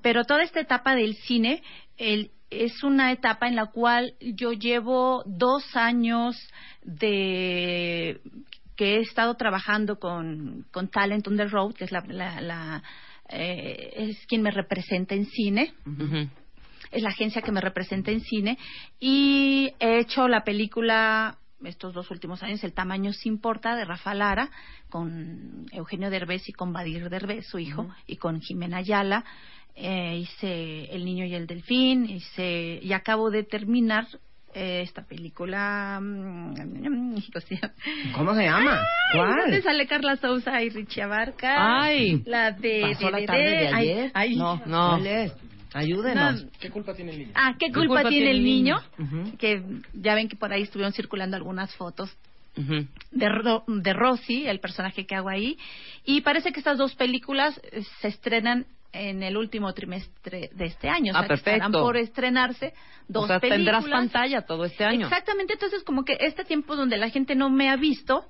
[0.00, 1.62] pero toda esta etapa del cine
[1.98, 6.36] el- es una etapa en la cual yo llevo dos años
[6.82, 8.20] de
[8.76, 12.82] que he estado trabajando con, con Talent on the Road, que es la, la- la,
[13.28, 15.72] eh, es quien me representa en cine.
[16.90, 18.58] Es la agencia que me representa en cine.
[19.00, 24.14] Y he hecho la película estos dos últimos años El tamaño se importa de Rafa
[24.14, 24.50] Lara
[24.90, 29.24] con Eugenio Derbez y con Badir Derbez su hijo y con Jimena Ayala.
[29.74, 34.06] Eh, hice El niño y el delfín hice y acabo de terminar
[34.56, 36.54] esta película mm,
[38.14, 38.78] ¿Cómo se llama?
[38.80, 38.86] Ay,
[39.18, 39.36] ¿Cuál?
[39.42, 41.82] ¿Dónde sale Carla Sousa y Richie Abarca?
[41.82, 42.22] Ay.
[42.26, 44.10] la de ¿Pasó la de- tarde de ay, ayer?
[44.14, 44.36] ay.
[44.36, 44.88] No, no.
[44.90, 45.32] ¿Cuál es?
[45.74, 46.44] Ayúdenos.
[46.44, 46.50] No.
[46.58, 47.32] ¿Qué culpa tiene el niño?
[47.34, 48.78] Ah, ¿qué culpa, tiene el niño?
[49.38, 52.10] Que ya ven que por ahí estuvieron circulando algunas fotos
[52.56, 55.58] de, Ro- de Rosy, el personaje que hago ahí.
[56.06, 58.64] Y parece que estas dos películas eh, se estrenan
[59.00, 61.12] en el último trimestre de este año.
[61.12, 61.82] O Ah, que estarán perfecto.
[61.82, 62.74] por estrenarse
[63.08, 63.82] dos o sea, películas.
[63.84, 65.06] tendrás pantalla todo este año.
[65.06, 68.24] Exactamente, entonces como que este tiempo donde la gente no me ha visto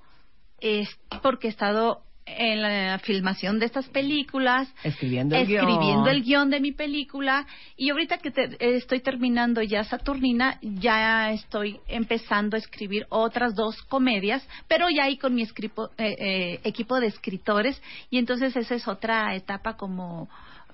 [0.61, 0.89] es
[1.23, 6.09] porque he estado en la filmación de estas películas, Escribiendo el escribiendo guion.
[6.09, 7.47] el guion de mi película
[7.77, 13.81] y ahorita que te- estoy terminando ya Saturnina, ya estoy empezando a escribir otras dos
[13.83, 18.75] comedias, pero ya ahí con mi escripo- eh, eh, equipo de escritores y entonces esa
[18.75, 20.29] es otra etapa como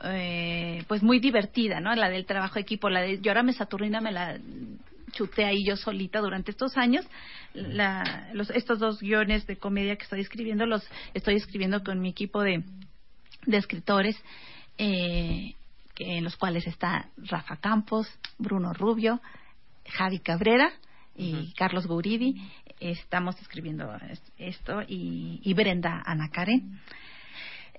[0.05, 1.95] eh, pues muy divertida, ¿no?
[1.95, 4.39] La del trabajo de equipo, la de Llórame Saturnina me la
[5.13, 7.05] chuté ahí yo solita durante estos años.
[7.55, 10.83] La- los, estos dos guiones de comedia que estoy escribiendo los
[11.15, 12.63] estoy escribiendo con mi equipo de,
[13.47, 14.17] de escritores,
[14.79, 15.55] eh,
[15.95, 19.21] que, en los cuales está Rafa Campos, Bruno Rubio,
[19.87, 20.73] Javi Cabrera
[21.17, 22.43] y Carlos Guridi.
[22.81, 26.81] Estamos escribiendo es- esto y, y Brenda Ana Karen.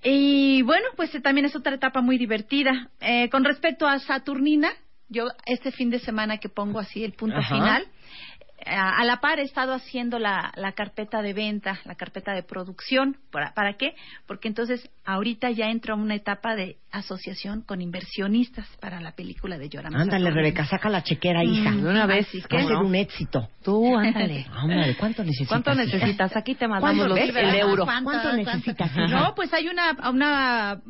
[0.03, 2.89] Y bueno, pues eh, también es otra etapa muy divertida.
[2.99, 4.71] Eh, con respecto a Saturnina,
[5.07, 7.55] yo este fin de semana que pongo así el punto Ajá.
[7.55, 7.87] final,
[8.65, 12.43] a, a la par he estado haciendo la, la carpeta de venta, la carpeta de
[12.43, 13.17] producción.
[13.31, 13.95] ¿Para, ¿Para qué?
[14.27, 19.57] Porque entonces ahorita ya entro a una etapa de asociación con inversionistas para la película
[19.57, 20.01] de Lloramos.
[20.01, 21.71] Ándale, Rebeca, saca la chequera, hija.
[21.71, 22.27] Mm, de una vez.
[22.47, 23.49] que- a ser un éxito.
[23.63, 24.45] Tú, ándale.
[24.53, 25.49] Ándale, ¿cuánto necesitas?
[25.49, 26.35] ¿Cuánto necesitas?
[26.35, 27.85] Aquí te mandamos ¿Cuánto los, el euro.
[27.85, 28.91] ¿Cuánto necesitas?
[29.09, 30.81] No, pues hay una, una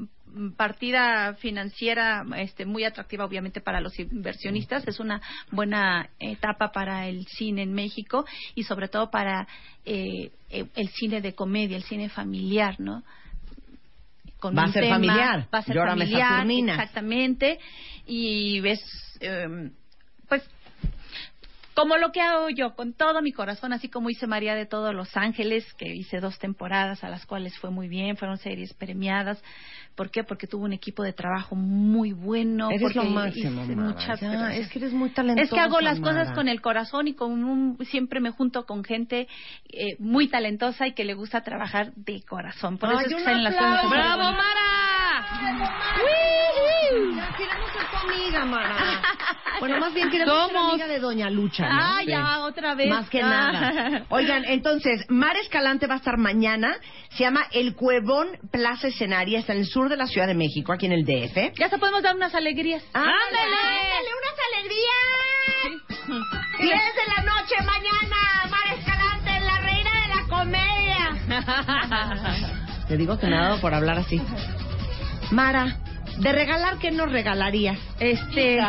[0.55, 4.87] partida financiera este, muy atractiva obviamente para los inversionistas.
[4.87, 5.21] Es una
[5.51, 8.25] buena etapa para el cine en México
[8.55, 9.47] y sobre todo para
[9.85, 13.03] eh, eh, el cine de comedia el cine familiar no
[14.43, 15.47] con Va a ser familiar.
[15.53, 17.59] va a ser familiar exactamente.
[18.05, 18.81] Y ves
[19.21, 19.71] eh,
[21.75, 24.93] como lo que hago yo, con todo mi corazón, así como hice María de todos
[24.93, 29.41] los Ángeles, que hice dos temporadas a las cuales fue muy bien, fueron series premiadas.
[29.95, 30.23] ¿Por qué?
[30.23, 32.69] Porque tuvo un equipo de trabajo muy bueno.
[32.69, 33.89] Eres porque lo máximo, hice Mara.
[33.89, 36.21] muchas Ya, es que eres muy talentosa, Es que hago las Mara.
[36.21, 39.27] cosas con el corazón y con un, siempre me junto con gente
[39.69, 42.77] eh, muy talentosa y que le gusta trabajar de corazón.
[42.79, 43.85] Por Ay, eso es que salen las cosas.
[43.85, 43.87] aplauso.
[43.87, 44.01] así.
[44.17, 45.93] ¡Bravo, Mara!
[47.15, 49.01] Ya queremos ser tu amiga, Mara.
[49.59, 50.71] Bueno, más bien queremos ser Somos.
[50.73, 51.79] amiga de Doña Lucha, ¿no?
[51.81, 52.07] Ah, Sí.
[52.07, 52.89] ya, otra vez.
[52.89, 53.29] Más que Ah.
[53.29, 54.05] nada.
[54.09, 56.75] Oigan, entonces, Mar Escalante va a estar mañana.
[57.11, 59.39] Se llama El Cuevón Plaza Escenaria.
[59.39, 61.53] Está en el sur de la Ciudad de México, aquí en el DF.
[61.57, 62.83] Ya se podemos dar unas alegrías.
[62.93, 63.13] ¡Ándale!
[63.39, 64.09] ¡Ándale!
[64.19, 65.71] unas alegrías!
[66.59, 68.17] 10 de la noche mañana,
[68.49, 71.01] Mar Escalante, la reina de la comedia.
[72.87, 74.21] Te digo que me ha dado por hablar así.
[75.31, 75.77] Mara,
[76.17, 77.77] de regalar, ¿qué nos regalarías?
[77.99, 78.59] Este,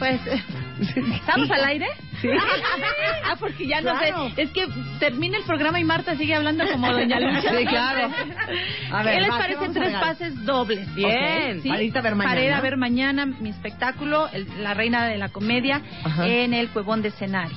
[0.00, 0.20] pues,
[1.14, 1.86] ¿estamos al aire?
[2.20, 2.28] Sí.
[3.24, 4.30] ah, porque ya no Claro.
[4.34, 4.42] sé.
[4.42, 4.66] Es que
[4.98, 7.56] termina el programa y Marta sigue hablando como Doña Lucha.
[7.56, 8.10] Sí, claro.
[8.90, 10.92] A ver, ¿Qué les va, ¿qué parece a tres pases dobles?
[10.94, 11.58] Bien.
[11.58, 11.68] Ok, ¿sí?
[11.68, 12.34] Para irte a ver mañana.
[12.34, 16.26] Para ir a ver mañana mi espectáculo, el- La Reina de la Comedia, Ajá.
[16.26, 17.56] en el Cuevón de Escenario.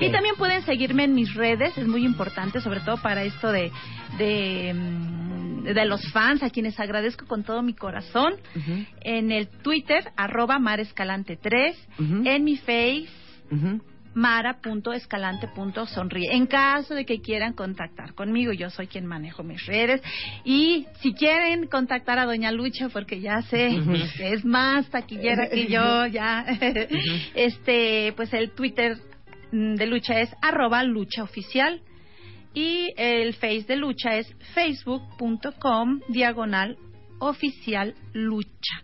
[0.00, 3.70] Y también pueden seguirme en mis redes, es muy importante, sobre todo para esto de,
[4.18, 8.34] de, mm, de los fans, a quienes agradezco con todo mi corazón.
[9.02, 12.22] En el Twitter, arroba marescalante3, Ujú.
[12.24, 13.08] en mi Face,
[13.50, 13.80] ujú.
[14.14, 16.32] mara.escalante.sonríe.
[16.34, 20.00] En caso de que quieran contactar conmigo, yo soy quien manejo mis redes.
[20.44, 23.80] Y si quieren contactar a Doña Lucha, porque ya sé
[24.16, 26.44] que es más taquillera que yo, ya.
[27.34, 28.98] este, pues el Twitter
[29.52, 31.80] de Lucha es arroba lucha oficial.
[32.54, 36.76] Y el Face de Lucha es facebook.com diagonal
[37.18, 38.82] oficial lucha.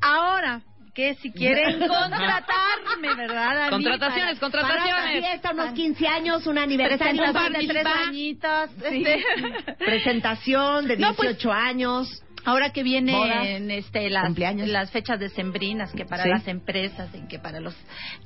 [0.00, 0.62] Ahora,
[0.94, 3.62] que si quieren contratarme, ¿verdad?
[3.62, 5.20] A mí Contrataciones, para- contrataciones.
[5.24, 8.70] fiesta, unos 15 años, un aniversario, un de tres añitos.
[8.90, 9.04] Sí.
[9.06, 9.74] este.
[9.84, 12.22] Presentación de No, pues, 18 años.
[12.44, 14.68] Ahora que vienen este, las, cumpleaños.
[14.68, 16.28] las fechas decembrinas, que para Sí.
[16.28, 17.74] las empresas, que para los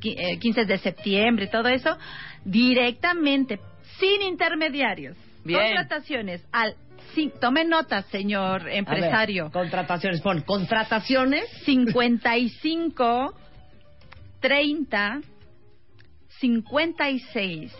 [0.01, 1.97] qui- eh, 15 de septiembre, todo eso,
[2.45, 3.61] directamente,
[3.99, 5.17] sin intermediarios.
[5.45, 5.61] Bien.
[5.61, 6.75] Contrataciones al...
[7.15, 9.51] sí, tome nota, señor A ver, empresario.
[9.53, 11.49] contrataciones, pon contrataciones.
[11.65, 13.35] 55
[14.41, 15.21] 30
[16.41, 17.73] 56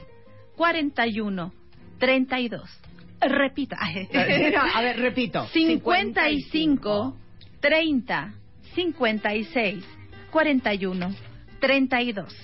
[0.57, 1.53] 41
[1.99, 2.81] 32.
[3.21, 3.77] Repita.
[4.75, 5.47] A ver, repito.
[5.47, 7.17] 55
[7.61, 8.35] 30
[8.75, 9.85] 56
[10.31, 11.15] 41
[11.61, 12.37] 32.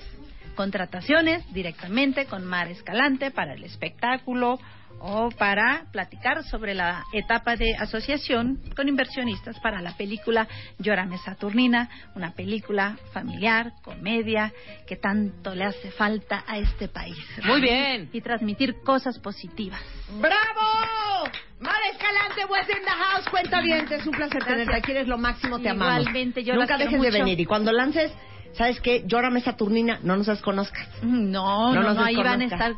[0.54, 4.58] Contrataciones directamente con Mar Escalante para el espectáculo
[5.04, 10.46] o para platicar sobre la etapa de asociación con inversionistas para la película
[10.78, 14.52] Llórame Saturnina, una película familiar, comedia,
[14.86, 17.18] que tanto le hace falta a este país.
[17.44, 18.10] Muy bien.
[18.12, 19.80] Y transmitir cosas positivas.
[20.20, 21.30] ¡Bravo!
[21.58, 23.28] Mar Escalante, what's in the house?
[23.28, 26.00] Cuenta bien, es un placer tenerte aquí, eres lo máximo, te amamos.
[26.00, 28.12] Igualmente, yo Nunca dejes de venir y cuando lances,
[28.54, 29.02] ¿sabes qué?
[29.06, 30.88] Llórame Saturnina, no nos desconozcas.
[31.02, 32.72] No, No no, nos no, ahí van a estar.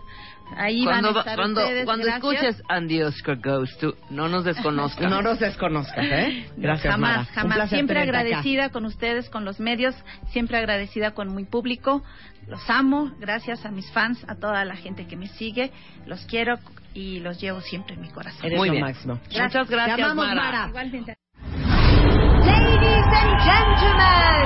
[0.57, 1.85] Ahí van a Cuando, estar cuando, ustedes.
[1.85, 5.11] cuando escuches And the Oscar Goes to, no nos desconozcan.
[5.11, 6.47] No nos desconozcas, ¿eh?
[6.57, 7.21] Gracias, jamás, Mara.
[7.45, 7.71] Un jamás.
[7.71, 8.05] Siempre acá.
[8.05, 9.95] agradecida con ustedes, con los medios,
[10.31, 12.05] siempre agradecida con mi público.
[12.47, 15.73] Los amo, gracias a mis fans, a toda la gente que me sigue.
[16.07, 16.57] Los quiero
[16.93, 18.45] y los llevo siempre en mi corazón.
[18.45, 18.85] Eres Muy lo bien.
[18.85, 19.15] máximo.
[19.33, 20.43] Muchas gracias, Te amamos, Mara.
[20.43, 20.67] Mara.
[20.69, 21.17] Igualmente.
[22.45, 24.45] Ladies and gentlemen,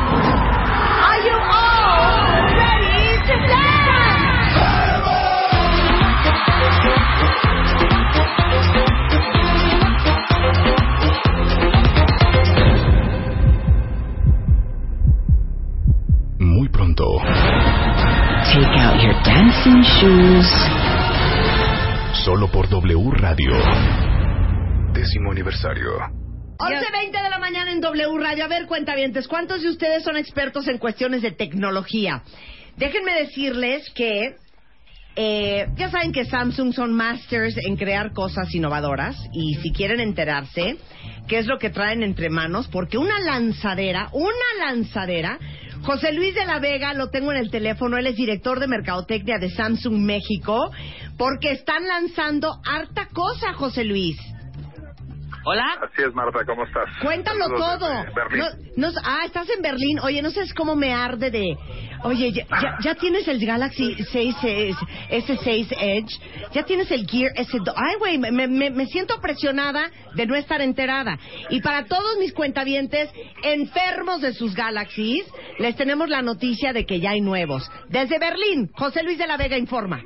[1.03, 4.88] are you all ready to dance?
[16.59, 20.45] Muy pronto, Take out your dancing shoes.
[22.25, 23.53] solo por W Radio.
[24.93, 25.93] Décimo aniversario.
[26.59, 28.45] 11.20 de la mañana en W Radio.
[28.45, 32.25] A ver, cuentavientes, ¿cuántos de ustedes son expertos en cuestiones de tecnología?
[32.77, 34.35] Déjenme decirles que
[35.15, 40.77] eh, ya saben que Samsung son masters en crear cosas innovadoras y si quieren enterarse
[41.29, 45.39] qué es lo que traen entre manos, porque una lanzadera, una lanzadera,
[45.83, 49.39] José Luis de la Vega lo tengo en el teléfono, él es director de Mercadotecnia
[49.39, 50.71] de Samsung México,
[51.17, 54.17] porque están lanzando harta cosa, José Luis.
[55.51, 55.65] Hola.
[55.83, 56.85] Así es, Marta, ¿cómo estás?
[57.03, 57.89] Cuéntalo Saludos todo.
[58.15, 58.45] Berlín.
[58.77, 59.99] No- no- ah, estás en Berlín.
[60.01, 61.57] Oye, no sabes cómo me arde de...
[62.05, 64.77] Oye, ya, ya- ya tienes el Galaxy 6 es-
[65.11, 66.21] S6 Edge.
[66.53, 67.73] Ya tienes el Gear S2.
[67.75, 71.19] Ay, güey, me, me- me siento presionada de no estar enterada.
[71.51, 73.11] Y para todos mis cuentavientes
[73.43, 75.25] enfermos de sus Galaxies,
[75.59, 77.69] les tenemos la noticia de que ya hay nuevos.
[77.89, 80.03] Desde Berlín, José Luis de la Vega informa.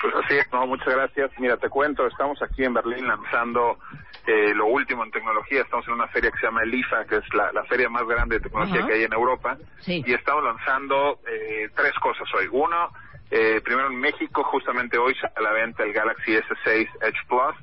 [0.00, 1.30] Pues así es, no, muchas gracias.
[1.38, 3.78] Mira, te cuento, estamos aquí en Berlín lanzando
[4.26, 5.62] eh, lo último en tecnología.
[5.62, 8.06] Estamos en una feria que se llama el IFA, que es la, la feria más
[8.06, 9.58] grande de tecnología que hay en Europa.
[9.80, 10.02] Sí.
[10.06, 12.48] Y estamos lanzando eh, tres cosas hoy.
[12.50, 12.90] Uno,
[13.30, 17.54] eh, primero en México, justamente hoy sale a la venta el Galaxy S6 Edge Plus,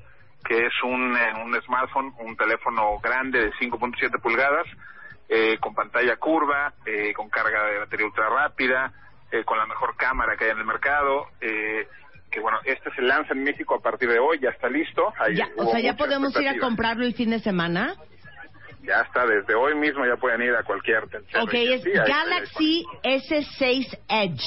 [0.45, 4.67] que es un, eh, un smartphone, un teléfono grande de 5.7 pulgadas,
[5.27, 8.93] eh, con pantalla curva, eh, con carga de batería ultra rápida,
[9.31, 11.27] eh, con la mejor cámara que hay en el mercado.
[11.41, 11.87] Eh,
[12.31, 15.13] que bueno, este se lanza en México a partir de hoy, ya está listo.
[15.19, 17.95] Ahí Ya, o sea, ya podemos ir a comprarlo el fin de semana.
[18.83, 22.03] Ya está, desde hoy mismo ya pueden ir a cualquier Ok, es Sí, ahí está
[22.05, 24.43] Galaxy S6 Edge,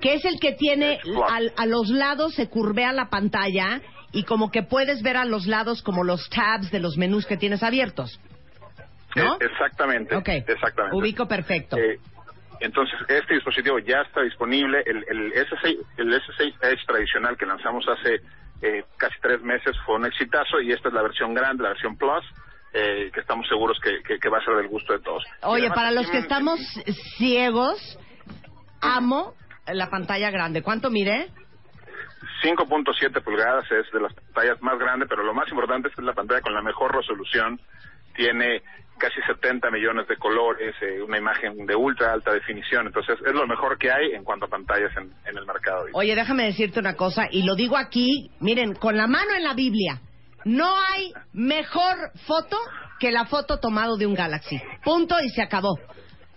[0.00, 3.80] que es el que tiene al- a los lados se curvea la pantalla
[4.10, 7.36] y como que puedes ver a los lados como los tabs de los menús que
[7.36, 8.18] tienes abiertos.
[9.14, 9.34] ¿No?
[9.34, 10.16] Eh, exactamente.
[10.16, 10.28] Ok.
[10.28, 10.96] Exactamente.
[10.96, 11.76] Ubico perfecto.
[11.78, 11.98] Eh,
[12.64, 14.82] entonces, este dispositivo ya está disponible.
[14.86, 18.20] El, el S6, el S6 Edge tradicional que lanzamos hace
[18.62, 21.96] eh, casi tres meses fue un exitazo y esta es la versión grande, la versión
[21.96, 22.24] Plus,
[22.72, 25.22] eh, que estamos seguros que, que- que va a ser del gusto de todos.
[25.42, 26.58] Oye, además para los que estamos
[27.18, 27.98] ciegos,
[28.80, 29.34] amo
[29.66, 30.62] la pantalla grande.
[30.62, 31.30] ¿Cuánto mide?
[32.42, 36.06] 5.7 pulgadas es de las pantallas más grandes, pero lo más importante es que es
[36.06, 37.60] la pantalla con la mejor resolución.
[38.14, 38.62] Tiene
[38.98, 42.86] casi 70 millones de colores, eh, una imagen de ultra alta definición.
[42.86, 45.86] Entonces, es lo mejor que hay en cuanto a pantallas en, el mercado.
[45.92, 49.54] Oye, déjame decirte una cosa, y lo digo aquí, miren, con la mano en la
[49.54, 50.00] Biblia,
[50.44, 52.56] no hay mejor foto
[53.00, 54.60] que la foto tomado de un Galaxy.
[54.84, 55.78] Punto y se acabó.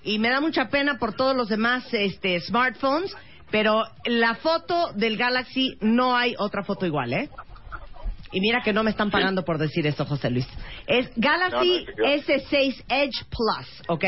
[0.03, 3.15] Y me da mucha pena por todos los demás este, smartphones,
[3.51, 7.29] pero la foto del Galaxy no hay otra foto igual, ¿eh?
[8.31, 10.47] Y mira que no me están pagando por decir esto, José Luis.
[10.85, 14.03] Es Galaxy No, no, yo- S6 Edge Plus, ¿ok?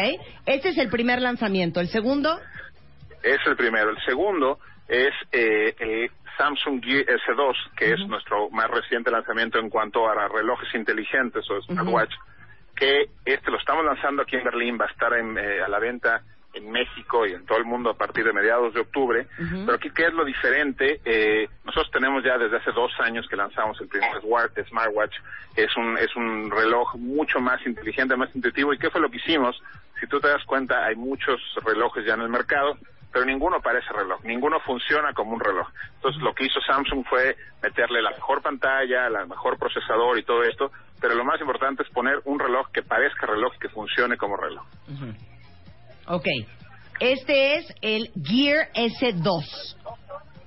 [0.46, 1.80] Este es el primer lanzamiento.
[1.80, 2.40] El segundo,
[3.24, 3.90] Es el primero.
[3.92, 9.70] El segundo es eh, el Samsung Gear S2, que es nuestro más reciente lanzamiento en
[9.70, 12.14] cuanto a relojes inteligentes o smartwatch,
[12.76, 15.80] que este lo estamos lanzando aquí en Berlín, va a estar en, eh, a la
[15.80, 16.22] venta
[16.54, 19.28] en México y en todo el mundo a partir de mediados de octubre.
[19.66, 21.00] Pero aquí, ¿qué es lo diferente?
[21.06, 25.16] Eh, nosotros tenemos ya desde hace dos años que lanzamos el primer smart- smartwatch.
[25.56, 28.74] Es un, es un reloj mucho más inteligente, más intuitivo.
[28.74, 29.62] ¿Y qué fue lo que hicimos?
[30.00, 32.78] Si tú te das cuenta, hay muchos relojes ya en el mercado,
[33.12, 35.68] pero ninguno parece reloj, ninguno funciona como un reloj.
[35.96, 40.44] Entonces, lo que hizo Samsung fue meterle la mejor pantalla, la mejor procesador y todo
[40.44, 40.72] esto,
[41.02, 44.38] pero lo más importante es poner un reloj que parezca reloj y que funcione como
[44.38, 44.64] reloj.
[46.10, 46.28] Ok.
[47.00, 49.76] Este es el Gear S2.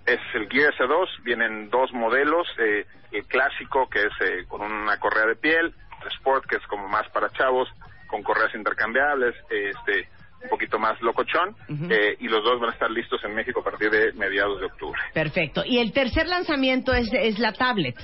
[0.04, 4.98] Es el Gear S2, vienen dos modelos, eh, el clásico que es eh, con una
[4.98, 7.68] correa de piel, el Sport que es como más para chavos,
[8.08, 10.08] con correas intercambiables, eh, este
[10.42, 11.54] un poquito más locochón,
[11.88, 14.66] eh, y los dos van a estar listos en México a partir de mediados de
[14.66, 15.00] octubre.
[15.14, 15.62] Perfecto.
[15.64, 17.94] Y el tercer lanzamiento es, es la tablet.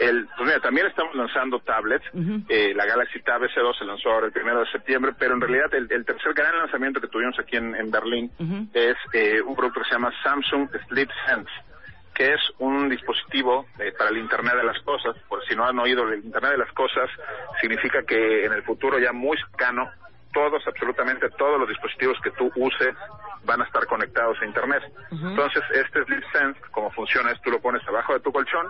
[0.00, 2.06] El, pues mira, también estamos lanzando tablets.
[2.48, 5.74] Eh, la Galaxy Tab S2 se lanzó ahora el primero de septiembre, pero en realidad
[5.74, 8.30] el, el tercer gran lanzamiento que tuvimos aquí en, en Berlín
[8.72, 11.50] es eh, un producto que se llama Samsung Sleep Sense,
[12.14, 15.16] que es un dispositivo eh, para el Internet de las Cosas.
[15.28, 17.10] Por si no han oído, el Internet de las Cosas
[17.60, 19.90] significa que en el futuro ya muy cercano,
[20.32, 22.94] todos, absolutamente todos los dispositivos que tú uses
[23.44, 24.82] van a estar conectados a Internet.
[25.10, 28.66] Entonces, este Sleep Sense, como funciona es tú lo pones abajo de tu colchón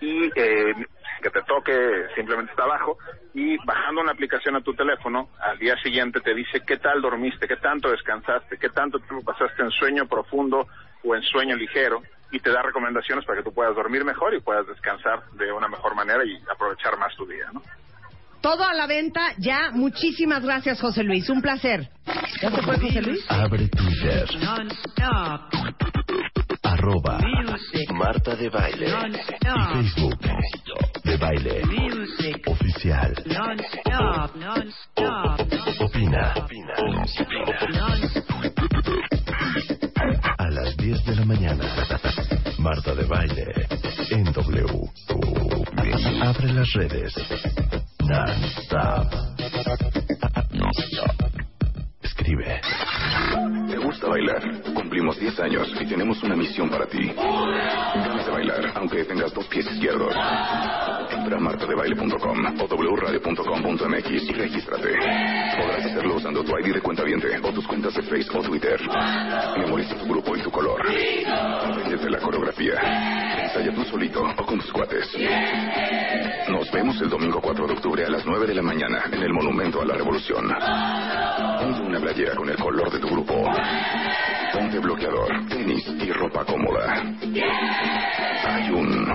[0.00, 0.74] y eh,
[1.22, 1.72] que te toque
[2.14, 2.98] simplemente está abajo
[3.32, 7.46] y bajando una aplicación a tu teléfono al día siguiente te dice qué tal dormiste,
[7.46, 10.66] qué tanto descansaste, qué tanto tiempo pasaste en sueño profundo
[11.04, 14.40] o en sueño ligero y te da recomendaciones para que tú puedas dormir mejor y
[14.40, 17.62] puedas descansar de una mejor manera y aprovechar más tu día, ¿no?
[18.42, 19.70] Todo a la venta ya.
[19.72, 21.28] Muchísimas gracias, José Luis.
[21.30, 21.88] Un placer.
[22.42, 23.24] ¿Ya fue José Luis?
[23.28, 24.28] Abre Twitter.
[26.64, 27.20] Arroba
[27.92, 28.86] Marta de Baile.
[28.88, 30.18] Y Facebook.
[31.04, 31.62] De Baile.
[32.46, 33.14] Oficial.
[35.78, 36.34] Opina.
[40.38, 41.64] A las 10 de la mañana.
[42.58, 43.68] Marta de Baile.
[44.10, 44.66] En W.
[46.22, 47.14] Abre las redes.
[48.08, 49.06] Non-stop.
[52.02, 52.60] Escribe.
[53.68, 54.42] ¿Te gusta Bailar.
[54.74, 57.10] Cumplimos 10 años y tenemos una misión para ti.
[57.14, 60.14] Ganas de bailar, aunque tengas dos pies izquierdos.
[61.10, 64.92] Entra a martadebaile.com o wradio.com.mx y regístrate.
[65.56, 68.80] Podrás hacerlo usando tu ID de cuenta viente o tus cuentas de Facebook o Twitter.
[69.58, 70.82] Memoriza tu grupo y tu color.
[70.82, 72.74] Apréndete la coreografía.
[73.44, 75.08] Ensaya tú solito o con tus cuates.
[76.48, 79.32] Nos vemos el domingo 4 de octubre a las 9 de la mañana en el
[79.32, 80.48] Monumento a la Revolución.
[81.58, 83.21] Ponte una playera con el color de tu grupo.
[83.24, 87.02] Ponte bloqueador, tenis y ropa cómoda.
[88.44, 89.06] Hay un...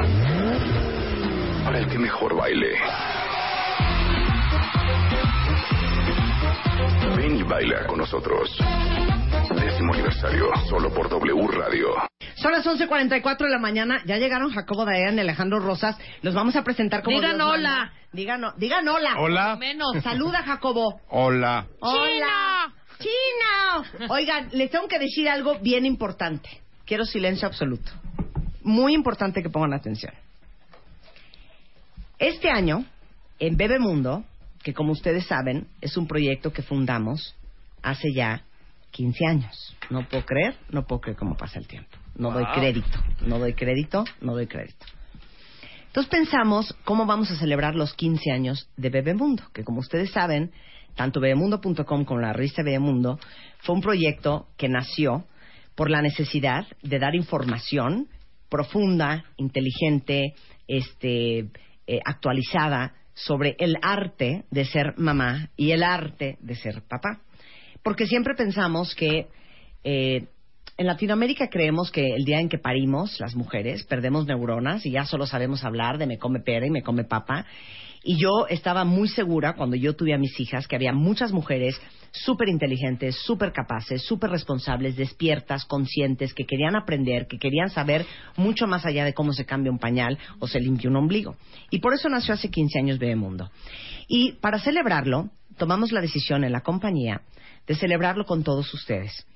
[1.65, 2.77] Para el que mejor baile.
[7.17, 8.57] Ven y baila con nosotros.
[9.55, 11.87] Décimo aniversario, solo por W Radio.
[12.35, 14.01] Son las 11.44 de la mañana.
[14.05, 15.97] Ya llegaron Jacobo Dayan y Alejandro Rosas.
[16.21, 17.91] Los vamos a presentar como Digan Dios hola.
[18.13, 19.15] Digan, digan hola.
[19.17, 19.55] Hola.
[19.57, 20.01] Menos.
[20.01, 21.01] Saluda, Jacobo.
[21.09, 21.65] Hola.
[21.81, 22.73] Hola.
[22.99, 24.09] Chino.
[24.09, 26.49] Oigan, les tengo que decir algo bien importante.
[26.85, 27.91] Quiero silencio absoluto.
[28.63, 30.13] Muy importante que pongan atención.
[32.19, 32.85] Este año,
[33.39, 34.23] en Bebemundo,
[34.63, 37.35] que como ustedes saben, es un proyecto que fundamos
[37.83, 38.43] hace ya
[38.91, 39.75] 15 años.
[39.89, 41.95] No puedo creer, no puedo creer cómo pasa el tiempo.
[42.15, 44.85] No doy crédito, no doy crédito, no doy crédito.
[45.85, 50.51] Entonces pensamos cómo vamos a celebrar los 15 años de Bebemundo, que como ustedes saben,
[50.97, 53.19] tanto bebemundo.com como la revista Bebemundo
[53.59, 55.25] fue un proyecto que nació
[55.75, 58.09] por la necesidad de dar información
[58.49, 60.33] profunda, inteligente,
[60.67, 61.49] este,
[61.85, 67.21] eh, actualizada sobre el arte de ser mamá y el arte de ser papá.
[67.83, 69.27] Porque siempre pensamos que
[69.83, 70.27] eh,
[70.77, 75.05] en Latinoamérica creemos que el día en que parimos, las mujeres, perdemos neuronas y ya
[75.05, 77.45] solo sabemos hablar de me come pera y me come papa.
[78.07, 81.77] Y yo estaba muy segura cuando yo tuve a mis hijas que había muchas mujeres
[82.13, 88.05] súper inteligentes, súper capaces, súper responsables, despiertas, conscientes, que querían aprender, que querían saber
[88.37, 91.35] mucho más allá de cómo se cambia un pañal o se limpia un ombligo.
[91.69, 93.51] Y por eso nació hace 15 años Bebemundo.
[94.07, 97.23] Y para celebrarlo, tomamos la decisión en la compañía
[97.67, 99.27] de celebrarlo con todos ustedes.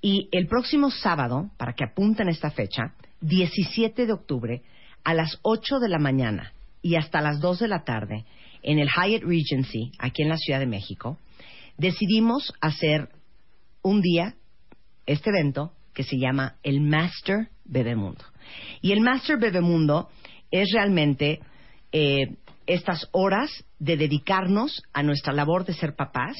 [0.00, 4.62] Y el próximo sábado, para que apunten esta fecha, 17 de octubre,
[5.04, 6.54] a las 8 de la mañana
[6.84, 8.26] y hasta las 2 de la tarde,
[8.62, 11.18] en el Hyatt Regency, aquí en la Ciudad de México,
[11.78, 13.08] decidimos hacer
[13.82, 14.34] un día
[15.06, 18.22] este evento que se llama el Master Bebemundo.
[18.82, 20.10] Y el Master Bebemundo
[20.50, 21.40] es realmente
[21.90, 26.36] eh, estas horas de dedicarnos a nuestra labor de ser papás.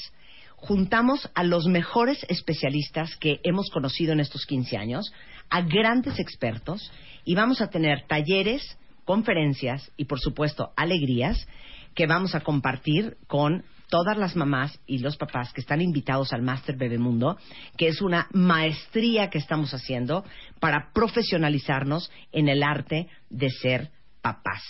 [0.56, 5.10] Juntamos a los mejores especialistas que hemos conocido en estos 15 años,
[5.48, 6.92] a grandes expertos,
[7.24, 11.46] y vamos a tener talleres, conferencias y, por supuesto, alegrías
[11.94, 16.42] que vamos a compartir con todas las mamás y los papás que están invitados al
[16.42, 17.38] Master Bebemundo,
[17.76, 20.24] que es una maestría que estamos haciendo
[20.58, 23.90] para profesionalizarnos en el arte de ser
[24.20, 24.62] papás.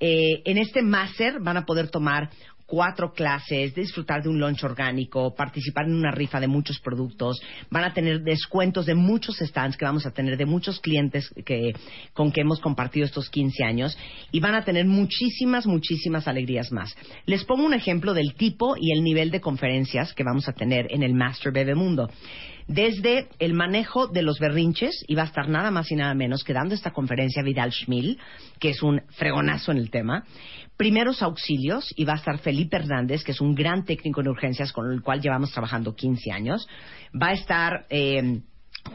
[0.00, 2.30] Eh, en este máster van a poder tomar
[2.66, 7.40] cuatro clases, disfrutar de un lunch orgánico, participar en una rifa de muchos productos,
[7.70, 11.72] van a tener descuentos de muchos stands que vamos a tener de muchos clientes que,
[12.12, 13.98] con que hemos compartido estos 15 años
[14.32, 16.94] y van a tener muchísimas, muchísimas alegrías más.
[17.26, 20.86] Les pongo un ejemplo del tipo y el nivel de conferencias que vamos a tener
[20.90, 22.08] en el Master Bebemundo.
[22.66, 26.44] Desde el manejo de los berrinches, y va a estar nada más y nada menos
[26.44, 28.18] que dando esta conferencia Vidal Schmil,
[28.58, 30.24] que es un fregonazo en el tema.
[30.76, 34.72] Primeros auxilios, y va a estar Felipe Hernández, que es un gran técnico en urgencias
[34.72, 36.68] con el cual llevamos trabajando 15 años.
[37.14, 37.86] Va a estar.
[37.90, 38.40] eh,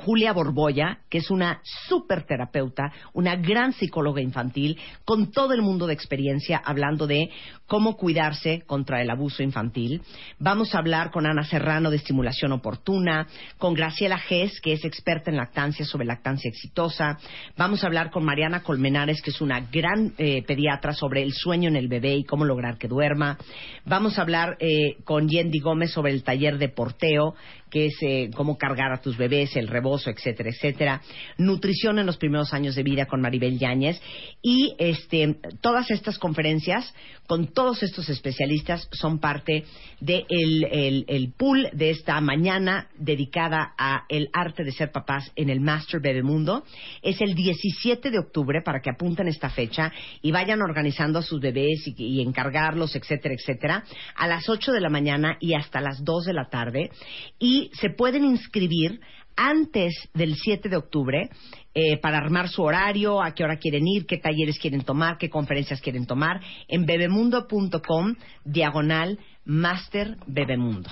[0.05, 5.87] Julia Borboya, que es una súper terapeuta, una gran psicóloga infantil, con todo el mundo
[5.87, 7.29] de experiencia hablando de
[7.67, 10.01] cómo cuidarse contra el abuso infantil.
[10.39, 13.27] Vamos a hablar con Ana Serrano de estimulación oportuna,
[13.57, 17.17] con Graciela Gess, que es experta en lactancia sobre lactancia exitosa.
[17.57, 21.69] Vamos a hablar con Mariana Colmenares, que es una gran eh, pediatra sobre el sueño
[21.69, 23.37] en el bebé y cómo lograr que duerma.
[23.85, 27.35] Vamos a hablar eh, con Yendi Gómez sobre el taller de porteo,
[27.69, 31.01] que es eh, cómo cargar a tus bebés, el rebozo, etcétera, etcétera.
[31.37, 34.01] Nutrición en los primeros años de vida con Maribel Yáñez.
[34.41, 36.93] Y este, todas estas conferencias
[37.27, 39.63] con todos estos especialistas son parte
[39.99, 45.49] del el, el pool de esta mañana dedicada a el arte de ser papás en
[45.49, 46.63] el Master Bebemundo.
[47.03, 49.91] Es el 17 de octubre para que apunten esta fecha
[50.21, 53.83] y vayan organizando a sus bebés y, y encargarlos, etcétera, etcétera,
[54.15, 56.89] a las 8 de la mañana y hasta las 2 de la tarde.
[57.37, 58.99] Y se pueden inscribir
[59.35, 61.29] antes del 7 de octubre
[61.73, 65.29] eh, para armar su horario, a qué hora quieren ir, qué talleres quieren tomar, qué
[65.29, 70.89] conferencias quieren tomar, en bebemundo.com diagonal Master Bebemundo.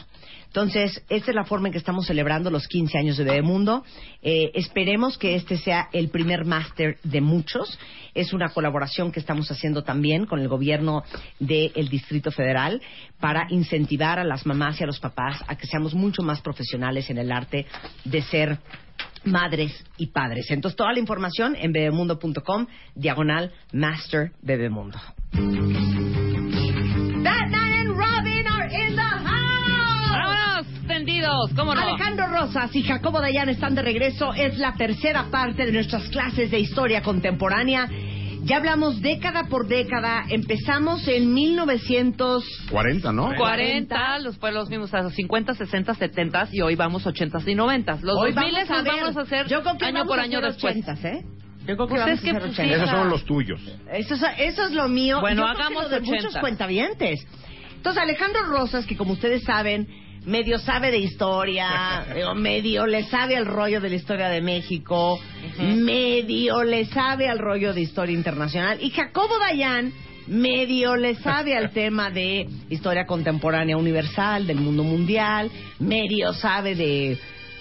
[0.47, 3.83] Entonces, esta es la forma en que estamos celebrando los 15 años de Bebemundo.
[4.21, 7.77] Eh, esperemos que este sea el primer máster de muchos.
[8.15, 11.03] Es una colaboración que estamos haciendo también con el gobierno
[11.39, 12.81] del Distrito Federal
[13.19, 17.09] para incentivar a las mamás y a los papás a que seamos mucho más profesionales
[17.09, 17.65] en el arte
[18.03, 18.57] de ser
[19.25, 20.49] madres y padres.
[20.49, 24.99] Entonces, toda la información en bebemundo.com, diagonal Master Bebemundo.
[31.55, 31.81] ¿Cómo no?
[31.81, 34.33] Alejandro Rosas y Jacobo Dayan están de regreso.
[34.33, 37.87] Es la tercera parte de nuestras clases de historia contemporánea.
[38.43, 40.23] Ya hablamos década por década.
[40.29, 42.43] Empezamos en 1900.
[42.71, 43.33] 40, ¿no?
[43.35, 47.99] 40, los pueblos mismos, a los 50, 60, 70 y hoy vamos 80 y 90.
[48.03, 48.93] Los Hoy 2000 vamos a los ver.
[49.01, 50.75] vamos a hacer Yo creo que año vamos por a año hacer después.
[50.77, 51.25] 80s, ¿eh?
[51.67, 52.71] Yo creo que Pues vamos es que, a hacer pues, 80s.
[52.75, 53.61] Esos son los tuyos.
[53.91, 55.19] Eso, es- eso es lo mío.
[55.19, 56.15] Bueno, Yo creo que hagamos lo de 80.
[56.15, 57.27] muchos cuentavientes.
[57.75, 59.87] Entonces, Alejandro Rosas, que como ustedes saben,
[60.27, 65.19] medio sabe de historia, digo, medio le sabe al rollo de la historia de México,
[65.59, 68.77] medio le sabe al rollo de historia internacional.
[68.81, 69.91] Y Jacobo Dayan,
[70.27, 75.49] medio le sabe al tema de historia contemporánea universal, del mundo mundial,
[75.79, 77.17] medio sabe de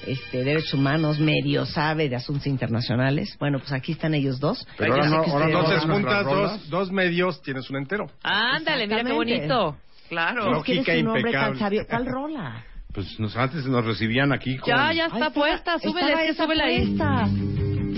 [0.06, 3.36] este, derechos humanos, medio sabe de asuntos internacionales.
[3.38, 4.66] Bueno, pues aquí están ellos dos.
[4.76, 8.06] Pero ahora no, ahora no Entonces juntas dos, dos medios, tienes un entero.
[8.22, 9.76] Ándale, mira qué bonito.
[10.08, 10.58] Claro.
[10.58, 11.58] Es que eres Lógica un hombre tan impecable.
[11.58, 11.86] sabio.
[11.88, 12.64] ¿Cuál rola?
[12.92, 14.68] Pues nos, antes nos recibían aquí con...
[14.74, 16.86] Ya, ya está, puesta, súbele, es que esa súbele ahí.
[16.96, 17.26] puesta.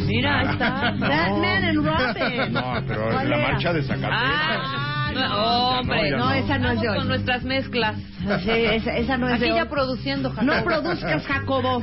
[0.07, 0.71] Mira, ahí está.
[0.99, 2.53] Batman and Robin.
[2.53, 3.49] No, pero ¿Cuál la era?
[3.53, 4.11] marcha de Zacatecas.
[4.13, 6.99] Ah, no, hombre, Ya no, No, esa no es Vamos de hoy.
[6.99, 7.97] con nuestras mezclas.
[8.43, 10.47] Sí, esa, esa no es Aquí de ya produciendo, Jacobo.
[10.55, 11.83] No produzcas, Jacobo.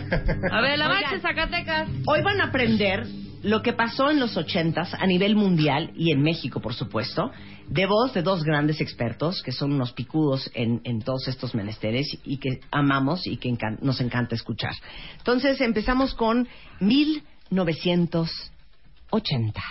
[0.52, 1.02] A ver, la Oigan.
[1.02, 1.88] marcha de Zacatecas.
[2.08, 3.06] Hoy van a aprender
[3.46, 7.32] lo que pasó en los ochentas a nivel mundial y en México, por supuesto,
[7.70, 12.18] de voz de dos grandes expertos que son unos picudos en, en todos estos menesteres
[12.26, 14.74] y que amamos y que encan- nos encanta escuchar.
[15.18, 16.48] Entonces empezamos con
[16.80, 19.62] 1980.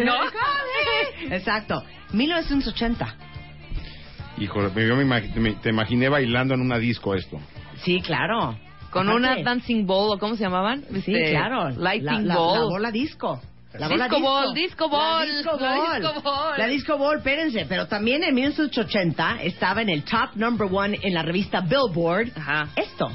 [0.06, 0.14] No.
[1.36, 1.84] Exacto.
[2.14, 3.16] 1980.
[4.38, 7.40] Híjole, yo me, imag- me- te imaginé bailando en una disco esto.
[7.84, 8.58] Sí, claro.
[8.90, 10.84] Con Aparte- una dancing ball, ¿o cómo se llamaban?
[11.04, 11.70] Sí, Este, claro.
[11.70, 12.60] Lighting la, la- ball.
[12.60, 13.42] La bola disco.
[13.74, 16.02] La Disco bola ball, disco ball, La disco la ball.
[16.02, 16.58] disco ball.
[16.58, 17.66] La disco ball, espérense.
[17.70, 22.32] Pero también en 1980 estaba en el top number one en la revista Billboard.
[22.36, 22.70] Ajá.
[22.76, 23.12] Esto.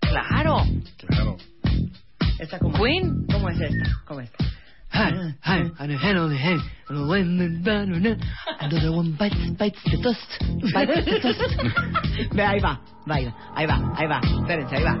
[0.00, 0.62] Claro.
[2.40, 3.26] Esta Queen.
[3.30, 3.90] ¿Cómo es esta?
[4.06, 4.44] ¿Cómo es esta?
[4.92, 5.12] Hi,
[5.44, 8.16] hi, and a hand on the hand, and a wind and banana,
[8.60, 10.40] another one bites, bites the dust,
[10.74, 11.38] bites the dust.
[12.34, 14.20] Ve, ahí va, va, ahí va, ahí va, ahí va.
[14.40, 14.94] Espérense, ahí va.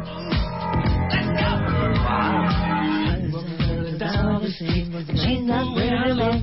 [5.14, 6.42] She's not very low.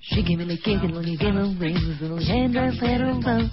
[0.00, 1.80] She gave me the cake and when you gave rings,
[2.56, 3.50] I said love.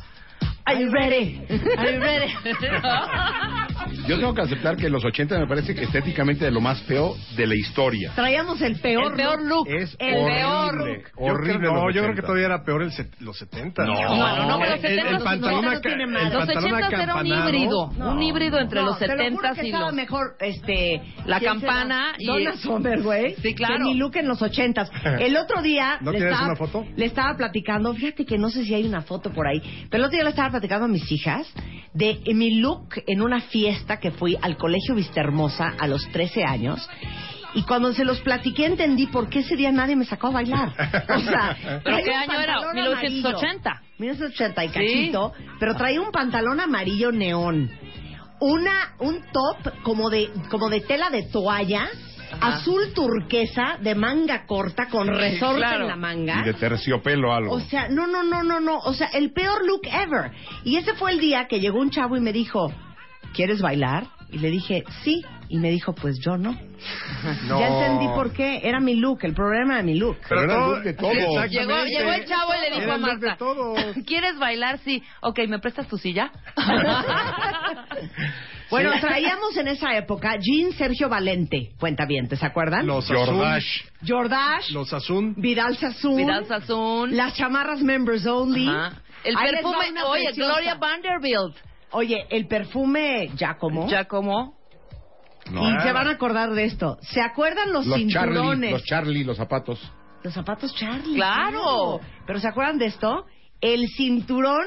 [0.65, 1.45] Are you ready?
[1.77, 2.33] Are you ready?
[4.07, 7.15] Yo tengo que aceptar que los 80 me parece que estéticamente de lo más feo
[7.35, 8.11] de la historia.
[8.15, 9.67] Traíamos el peor, El peor look.
[9.67, 10.75] Es El horrible, peor.
[11.17, 11.53] horrible.
[11.53, 12.21] Yo creo, no, yo creo que 80.
[12.21, 13.85] todavía era peor el set- los 70.
[13.85, 13.93] No.
[13.93, 16.05] Bueno, no, pero los el, 70 el pantalón, no, no tiene.
[16.07, 17.85] Los pantalón 80 era un híbrido.
[17.89, 19.93] Un híbrido entre No, los te lo juro 70 que y estaba los...
[19.95, 21.01] mejor, este...
[21.25, 23.35] La ¿quién campana y- Donna Summer, güey.
[23.41, 23.77] Sí, claro.
[23.77, 24.89] Que mi look en los ochentas.
[25.19, 25.97] El otro día...
[26.01, 26.85] ¿No le tienes estaba- una foto?
[26.95, 29.59] Le estaba platicando, fíjate que no sé si hay una foto por ahí,
[29.89, 31.47] pero el otro día le estaba platicando a mis hijas
[31.93, 36.43] de mi look en una fiesta que fui al Colegio Vista Hermosa a los 13
[36.43, 36.87] años.
[37.53, 40.69] Y cuando se los platiqué entendí por qué ese día nadie me sacó a bailar.
[40.69, 42.55] O sea, ¿Pero qué año era?
[42.55, 43.69] pantalón 1980.
[43.69, 43.87] amarillo.
[43.97, 47.71] 1980 y cachito, pero traía un pantalón amarillo neón.
[48.39, 51.89] Una, un top como de, como de tela de toalla,
[52.39, 55.81] azul turquesa, de manga corta, con resorte claro.
[55.81, 56.41] en la manga.
[56.41, 57.53] Y de terciopelo algo.
[57.55, 58.77] O sea, no, no, no, no, no.
[58.79, 60.31] O sea, el peor look ever.
[60.63, 62.71] Y ese fue el día que llegó un chavo y me dijo,
[63.33, 64.07] ¿quieres bailar?
[64.29, 65.23] Y le dije, sí.
[65.49, 66.51] Y me dijo, pues yo no.
[67.47, 67.59] No.
[67.59, 68.59] Ya entendí por qué.
[68.63, 70.17] Era mi look, el problema era mi look.
[70.27, 71.13] Pero era el look de todos.
[71.49, 73.37] Llegó, llegó el chavo y le dijo a Marta.
[74.05, 74.79] ¿quieres bailar?
[74.79, 75.01] Sí.
[75.21, 76.31] Ok, ¿me prestas tu silla?
[78.69, 82.85] Bueno, traíamos en esa época Jean Sergio Valente, cuenta bien, ¿se acuerdan?
[82.85, 83.55] Los Jordache.
[83.55, 85.33] Azul, Jordache, los Azul.
[85.37, 87.15] Vidal Sassoon, Vidal Sassoon.
[87.15, 88.67] las chamarras Members Only.
[88.67, 89.01] Ajá.
[89.23, 90.51] El Ahí perfume, oye, preciosa.
[90.51, 91.55] Gloria Vanderbilt.
[91.91, 93.87] Oye, el perfume Giacomo.
[93.87, 94.55] Giacomo.
[95.51, 95.61] No.
[95.61, 96.97] y se van a acordar de esto.
[97.01, 98.71] ¿Se acuerdan los, los Charlie, cinturones?
[98.71, 99.79] los Charlie, los zapatos.
[100.23, 101.15] Los zapatos Charlie.
[101.15, 102.01] Claro.
[102.25, 103.25] Pero ¿se acuerdan de esto?
[103.61, 104.65] El cinturón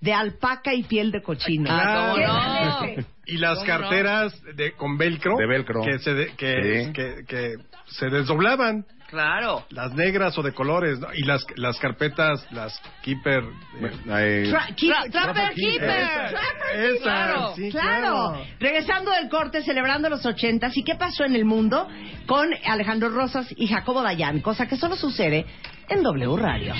[0.00, 1.68] de alpaca y piel de cochino.
[1.72, 2.84] Ah.
[3.26, 5.36] Y las ¿Cómo carteras de, con velcro.
[5.36, 5.82] De velcro.
[5.82, 6.92] Que se, de- que, Sí.
[6.92, 7.54] que, que
[7.86, 8.86] se desdoblaban.
[9.10, 9.64] Claro.
[9.70, 10.98] Las negras o de colores.
[11.00, 11.08] ¿no?
[11.14, 13.42] Y las, las carpetas, las Keeper.
[13.82, 15.88] eh, Tra- keep- Tra- Trapper Keeper.
[15.90, 17.02] Esa, Trapper esa, Keeper.
[17.02, 17.52] claro.
[17.56, 18.00] sí, claro.
[18.32, 18.44] claro.
[18.60, 20.76] Regresando del corte, celebrando los ochentas.
[20.76, 21.88] ¿Y qué pasó en el mundo
[22.26, 24.40] con Alejandro Rosas y Jacobo Dayan?
[24.40, 25.44] Cosa que solo sucede
[25.88, 26.74] en W Radio.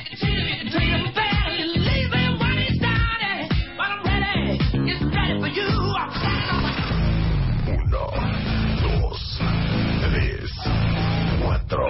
[11.68, 11.88] 4,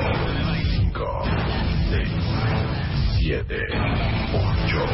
[0.92, 1.22] 5,
[1.90, 2.09] 6,
[3.18, 3.56] 7,
[4.32, 4.86] 8,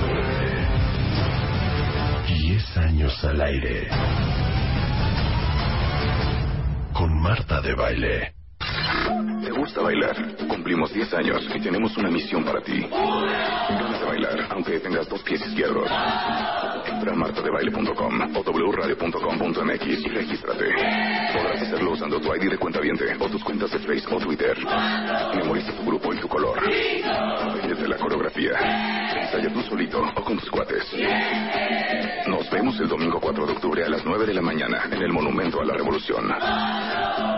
[0.00, 0.68] 9,
[2.28, 3.88] 10 años al aire.
[6.92, 8.35] Con Marta de baile.
[9.42, 10.16] ¿Te gusta bailar?
[10.48, 12.80] Cumplimos 10 años y tenemos una misión para ti.
[12.80, 15.90] Ganas de bailar, aunque tengas dos pies izquierdos.
[16.86, 20.64] Entra a martadebaile.com o wradio.com.mx y regístrate.
[21.32, 22.80] Podrás hacerlo usando tu ID de cuenta
[23.20, 24.56] o tus cuentas de Facebook o Twitter.
[25.36, 26.58] Memoriza tu grupo y tu color.
[26.58, 28.52] Apréndete la coreografía.
[29.22, 30.84] Ensaya tú solito o con tus cuates.
[32.46, 35.12] Nos vemos el domingo 4 de octubre a las 9 de la mañana en el
[35.12, 36.28] Monumento a la Revolución.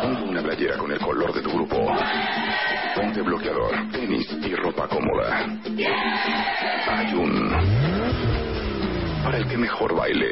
[0.02, 1.90] Ponte una playera con el color de tu grupo.
[2.94, 5.46] Ponte bloqueador, tenis y ropa cómoda.
[6.88, 7.48] Hay un...
[9.24, 10.28] Para el que mejor baile.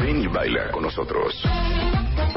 [0.00, 1.42] Ven y baila con nosotros.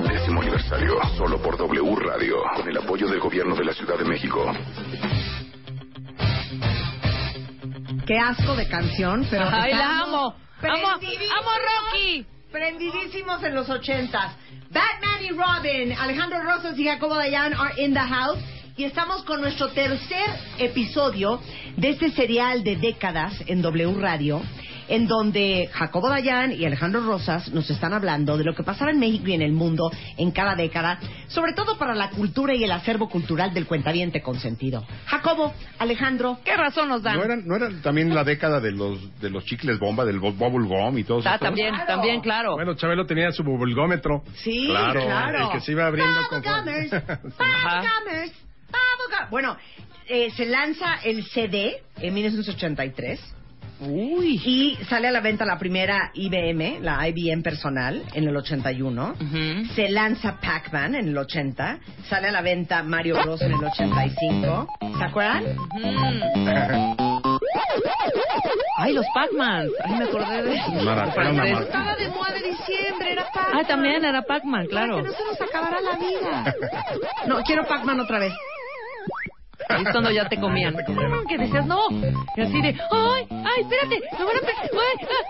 [0.09, 4.03] Décimo aniversario, solo por W Radio, con el apoyo del gobierno de la Ciudad de
[4.03, 4.51] México.
[8.05, 10.35] Qué asco de canción, pero Ay, la amo.
[10.61, 11.51] Amo, amo
[11.91, 12.25] Rocky.
[12.51, 14.33] Prendidísimos en los ochentas.
[14.69, 18.39] Batman y Robin, Alejandro Rosas y Jacobo Dayan are in the house.
[18.77, 20.25] Y estamos con nuestro tercer
[20.59, 21.41] episodio
[21.77, 24.41] de este serial de décadas en W Radio,
[24.87, 28.99] en donde Jacobo Dayan y Alejandro Rosas nos están hablando de lo que pasaba en
[28.99, 32.71] México y en el mundo en cada década, sobre todo para la cultura y el
[32.71, 34.85] acervo cultural del cuentaviente consentido.
[35.05, 37.17] Jacobo, Alejandro, ¿Qué razón nos dan?
[37.17, 40.35] ¿No era, ¿No era también la década de los de los chicles bomba, del bu-
[40.37, 41.29] bubble gum y todo eso?
[41.29, 42.53] Ah, también, también, claro.
[42.55, 44.23] Bueno, Chabelo tenía su bulgómetro.
[44.35, 45.45] Sí, Claro, claro.
[45.47, 46.41] El que se iba abriendo con...
[46.41, 48.31] Bubblegumers,
[48.69, 49.57] Bubblegum- Bueno,
[50.07, 53.19] eh, se lanza el CD en 1983
[53.79, 54.41] Uy.
[54.45, 59.15] y sale a la venta la primera IBM, la IBM personal, en el 81.
[59.19, 59.65] Ujú.
[59.75, 61.79] Se lanza Pac-Man en el 80.
[62.09, 63.41] Sale a la venta Mario Bros.
[63.41, 64.67] en el 85.
[64.97, 65.43] ¿Se acuerdan?
[68.77, 69.67] Ay, los Pac-Man.
[69.83, 71.11] Ay, me acordé de mar-
[71.63, 73.53] Estaba de moda de diciembre, era Pac-Man.
[73.61, 74.97] Ah, también era Pac-Man, claro.
[74.97, 76.55] Para que no se nos acabara la vida.
[77.27, 78.33] No, quiero Pac-Man otra vez.
[79.69, 80.75] Ahí es cuando ya te comían.
[81.27, 81.79] Que decías, no.
[82.35, 84.47] Y así de, ay, ay, espérate, me van a...
[84.47, 85.25] ay, ah".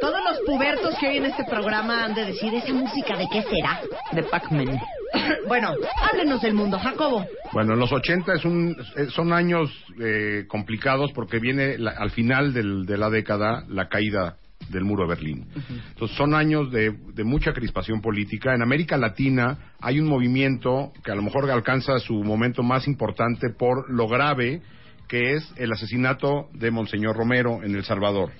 [0.00, 3.80] Todos los pubertos que oyen este programa han de decir, ¿esa música de qué será?
[4.12, 4.80] De Pac-Man.
[5.48, 5.74] bueno,
[6.10, 7.26] háblenos del mundo, Jacobo.
[7.52, 9.70] Bueno, los 80 es un, eh, son años
[10.00, 14.36] eh, complicados porque viene la- al final del- de la década la caída
[14.70, 15.46] del muro de Berlín.
[15.90, 18.54] Entonces son años de, de mucha crispación política.
[18.54, 23.50] En América Latina hay un movimiento que a lo mejor alcanza su momento más importante
[23.50, 24.62] por lo grave
[25.08, 28.30] que es el asesinato de Monseñor Romero en El Salvador.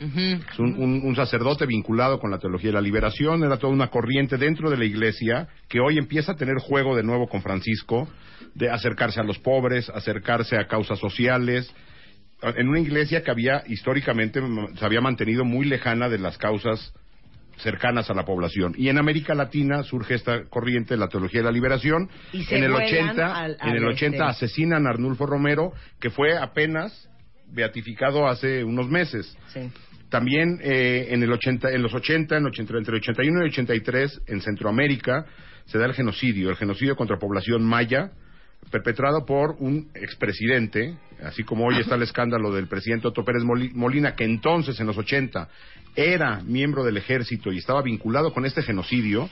[0.52, 3.88] Es un, un- un sacerdote vinculado con la teología de la liberación, era toda una
[3.88, 8.06] corriente dentro de la iglesia que hoy empieza a tener juego de nuevo con Francisco,
[8.54, 11.74] de acercarse a los pobres, acercarse a causas sociales,
[12.42, 14.40] en una iglesia que había históricamente
[14.78, 16.92] se había mantenido muy lejana de las causas
[17.58, 18.74] cercanas a la población.
[18.78, 22.08] Y en América Latina surge esta corriente de la teología de la liberación.
[22.32, 24.22] Y se en el vuelan 80, al- en el al 80 este.
[24.46, 27.08] asesinan a Arnulfo Romero, que fue apenas
[27.52, 29.36] beatificado hace unos meses.
[29.52, 29.70] Sí.
[30.08, 34.22] También eh, en, el 80, en los 80, en 80, entre el 81 y 83,
[34.26, 35.26] en Centroamérica,
[35.66, 38.10] se da el genocidio, el genocidio contra población maya,
[38.70, 43.72] perpetrado por un expresidente, así como hoy está el escándalo del presidente Otto Pérez Moli-
[43.74, 45.48] Molina, que entonces, en los 80,
[45.96, 49.28] era miembro del ejército y estaba vinculado con este genocidio.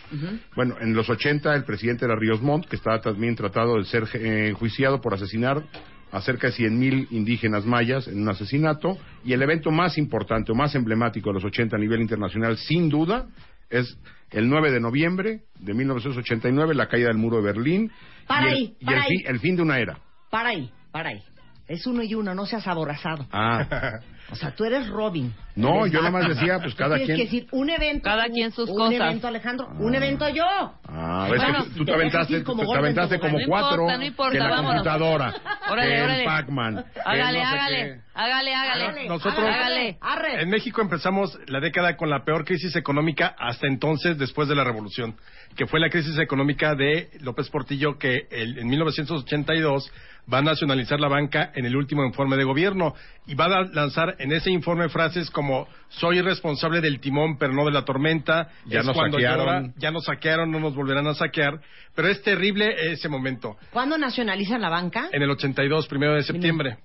[0.57, 4.05] Bueno, en los 80 el presidente era Ríos Montt, que estaba también tratado de ser
[4.15, 5.63] eh, enjuiciado por asesinar
[6.11, 8.99] a cerca de 100.000 indígenas mayas en un asesinato.
[9.25, 12.89] Y el evento más importante o más emblemático de los 80 a nivel internacional, sin
[12.89, 13.29] duda,
[13.71, 13.97] es
[14.31, 17.93] el 9 de noviembre de 1989, la caída del muro de Berlín.
[18.29, 19.25] Para y el, ahí, y para el ahí.
[19.27, 19.99] el fin de una era.
[20.31, 21.23] Para ahí, para ahí.
[21.69, 23.27] Es uno y uno, no seas aborazado.
[23.33, 24.01] Ah,
[24.31, 25.33] O sea, tú eres Robin.
[25.57, 28.03] No, Eres yo nada más decía, pues, cada Tienes quien- que decir un evento.
[28.05, 28.93] Cada tú, quien sus un cosas.
[28.95, 30.45] evento Alejandro, un evento yo.
[30.87, 33.97] Ah, ves Bueno, que tú, te te aventaste, como te aventaste como No cuatro importa,
[33.99, 34.71] no importa, que la vámonos.
[34.83, 35.35] computadora,
[35.71, 36.19] Órale, que órale.
[36.21, 38.55] el Pac-Man, Hágale, no sé hágale, hágale.
[38.55, 39.97] Hágale, Nosotros- hágale.
[40.03, 40.43] Arre.
[40.43, 44.65] En México empezamos la década con la peor crisis económica hasta entonces, después de la
[44.65, 45.17] revolución,
[45.57, 49.91] que fue la crisis económica de López Portillo, que el- en 1982
[50.33, 52.95] va a nacionalizar la banca en el último informe de gobierno
[53.27, 57.65] y va a lanzar en ese informe frases como soy responsable del timón pero no
[57.65, 59.47] de la tormenta, Ya es nos cuando saquearon.
[59.47, 61.61] llora, ya nos saquearon, no nos volverán a saquear,
[61.95, 65.09] pero es terrible ese momento ¿Cuándo nacionalizan la banca?
[65.13, 66.77] en el 82, primero de septiembre.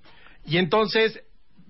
[0.46, 1.20] Y entonces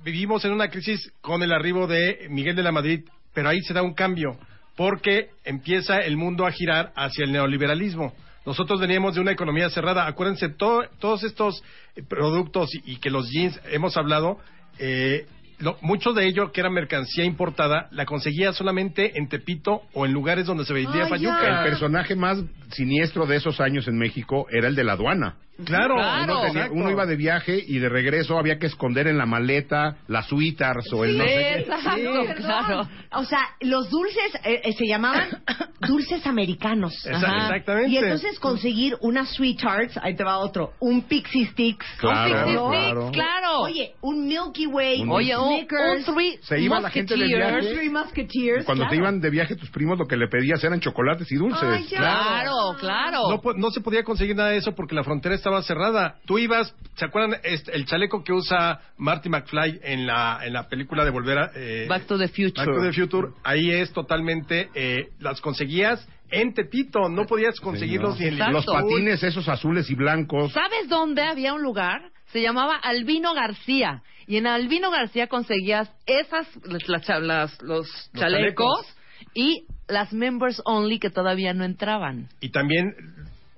[0.04, 3.00] vivimos en una crisis con el arribo de Miguel de la Madrid,
[3.32, 4.38] pero ahí se da un cambio,
[4.76, 8.12] porque empieza el mundo a girar hacia el neoliberalismo.
[8.46, 10.06] Nosotros veníamos de una economía cerrada.
[10.06, 11.62] Acuérdense, to- todos estos
[11.96, 14.38] eh, productos y, y que los jeans hemos hablado,
[14.78, 15.26] eh,
[15.58, 20.12] lo- mucho de ello que era mercancía importada, la conseguía solamente en Tepito o en
[20.12, 21.38] lugares donde se vendía fayuca.
[21.64, 22.42] El personaje más
[22.72, 25.36] siniestro de esos años en México era el de la aduana.
[25.64, 29.26] Claro, Uno, tenía- uno iba de viaje y de regreso había que esconder en la
[29.26, 31.58] maleta las suitars o el no sé qué.
[31.60, 32.88] Exacto, claro.
[33.12, 35.28] O sea, los dulces eh, eh, se llamaban
[35.80, 36.92] dulces americanos.
[37.06, 37.44] Ajá.
[37.46, 37.90] exactamente.
[37.90, 41.86] Y entonces conseguir unas sweethearts, ahí te va otro, un Pixie Sticks.
[41.98, 43.00] Claro, Un Pixie claro.
[43.02, 43.60] Sticks, claro.
[43.60, 47.14] Oye, un Milky Way, Un- un Oye, un, Snickers, un three Se iba la gente
[47.14, 47.60] de Musketeers.
[47.60, 47.74] viaje.
[47.76, 48.64] Three Musketeers.
[48.64, 51.62] Cuando te iban de viaje tus primos lo que le pedías eran chocolates y dulces.
[51.62, 51.84] Ay.
[51.88, 53.20] Claro, claro.
[53.30, 56.16] No, no se podía conseguir nada de eso porque la frontera estaba cerrada.
[56.24, 60.68] Tú ibas, ¿se acuerdan este, el chaleco que usa Marty McFly en la, en la
[60.70, 61.50] película de Volver a...
[61.54, 62.64] eh, Back to the Future.
[62.64, 63.28] Back to the Future?
[63.44, 64.70] Ahí es totalmente...
[64.74, 68.38] eh, las conseguías en Tepito, no podías conseguirlos ni en.
[68.52, 70.52] Los patines esos azules y blancos.
[70.52, 72.00] ¿Sabes dónde había un lugar?
[72.32, 74.02] Se llamaba Albino García.
[74.26, 78.96] Y en Albino García conseguías esas, las- las los, Los chalecos, chalecos.
[79.34, 82.28] y las members only que todavía no entraban.
[82.40, 82.94] Y también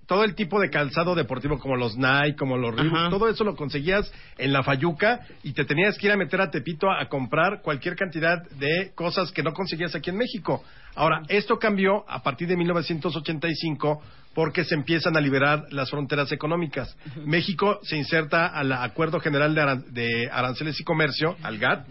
[0.06, 3.56] todo el tipo de calzado deportivo como los Nike, como los Reebok, todo eso lo
[3.56, 7.08] conseguías en la Fayuca y te tenías que ir a meter a Tepito a, a
[7.08, 10.62] comprar cualquier cantidad de cosas que no conseguías aquí en México.
[10.94, 14.02] Ahora, esto cambió a partir de 1985
[14.34, 16.94] porque se empiezan a liberar las fronteras económicas.
[17.24, 21.86] México se inserta al Acuerdo General de, Aran- de Aranceles y Comercio, al GATT,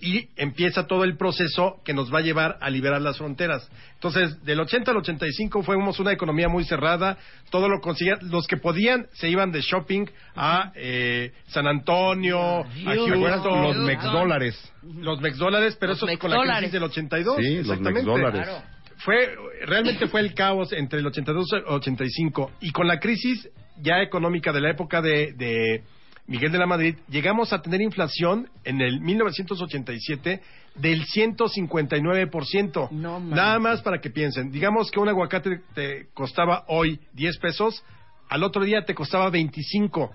[0.00, 3.70] y empieza todo el proceso que nos va a llevar a liberar las fronteras.
[3.94, 7.18] Entonces, del 80 al 85 fuimos una economía muy cerrada,
[7.50, 12.64] todo lo conseguían, los que podían se iban de shopping a eh, San Antonio, a
[12.64, 13.40] ¿Te acuerdas?
[13.42, 14.72] Houston, Los mexdólares.
[14.82, 16.58] los mexdólares, pero Los eso es con la mexdólares.
[16.70, 17.36] crisis del 82.
[17.36, 17.92] Sí, los exactamente.
[17.92, 18.42] mexdólares.
[18.48, 18.62] Claro.
[18.98, 19.34] Fue,
[19.66, 22.50] realmente fue el caos entre el 82 y el 85.
[22.60, 23.48] Y con la crisis
[23.80, 25.82] ya económica de la época de, de
[26.30, 30.40] Miguel de la Madrid, llegamos a tener inflación en el 1987
[30.76, 32.88] del 159%.
[32.92, 33.18] No.
[33.18, 34.52] Nada más para que piensen.
[34.52, 37.82] Digamos que un aguacate te costaba hoy 10 pesos,
[38.28, 40.12] al otro día te costaba 25.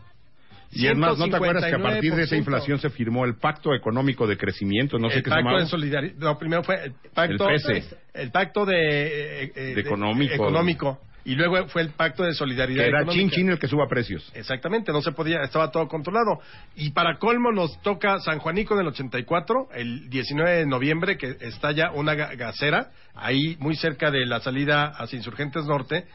[0.76, 2.38] Y es más, ¿no te acuerdas que a partir de esa 159%?
[2.40, 5.00] inflación se firmó el Pacto Económico de Crecimiento?
[5.00, 6.16] No sé el qué se pacto de solidaridad.
[6.18, 7.84] No, primero fue el pacto, El
[8.14, 10.34] el pacto de, eh, eh, De económico.
[10.34, 11.00] económico.
[11.28, 12.84] Y luego fue el pacto de solidaridad.
[12.84, 13.20] Que era económica.
[13.20, 14.32] chin chin el que suba precios.
[14.36, 16.40] Exactamente, no se podía, estaba todo controlado.
[16.76, 21.36] Y para colmo nos toca San Juanico en el 84, el 19 de noviembre, que
[21.42, 26.06] estalla una ga- gasera, ahí muy cerca de la salida hacia Insurgentes Norte,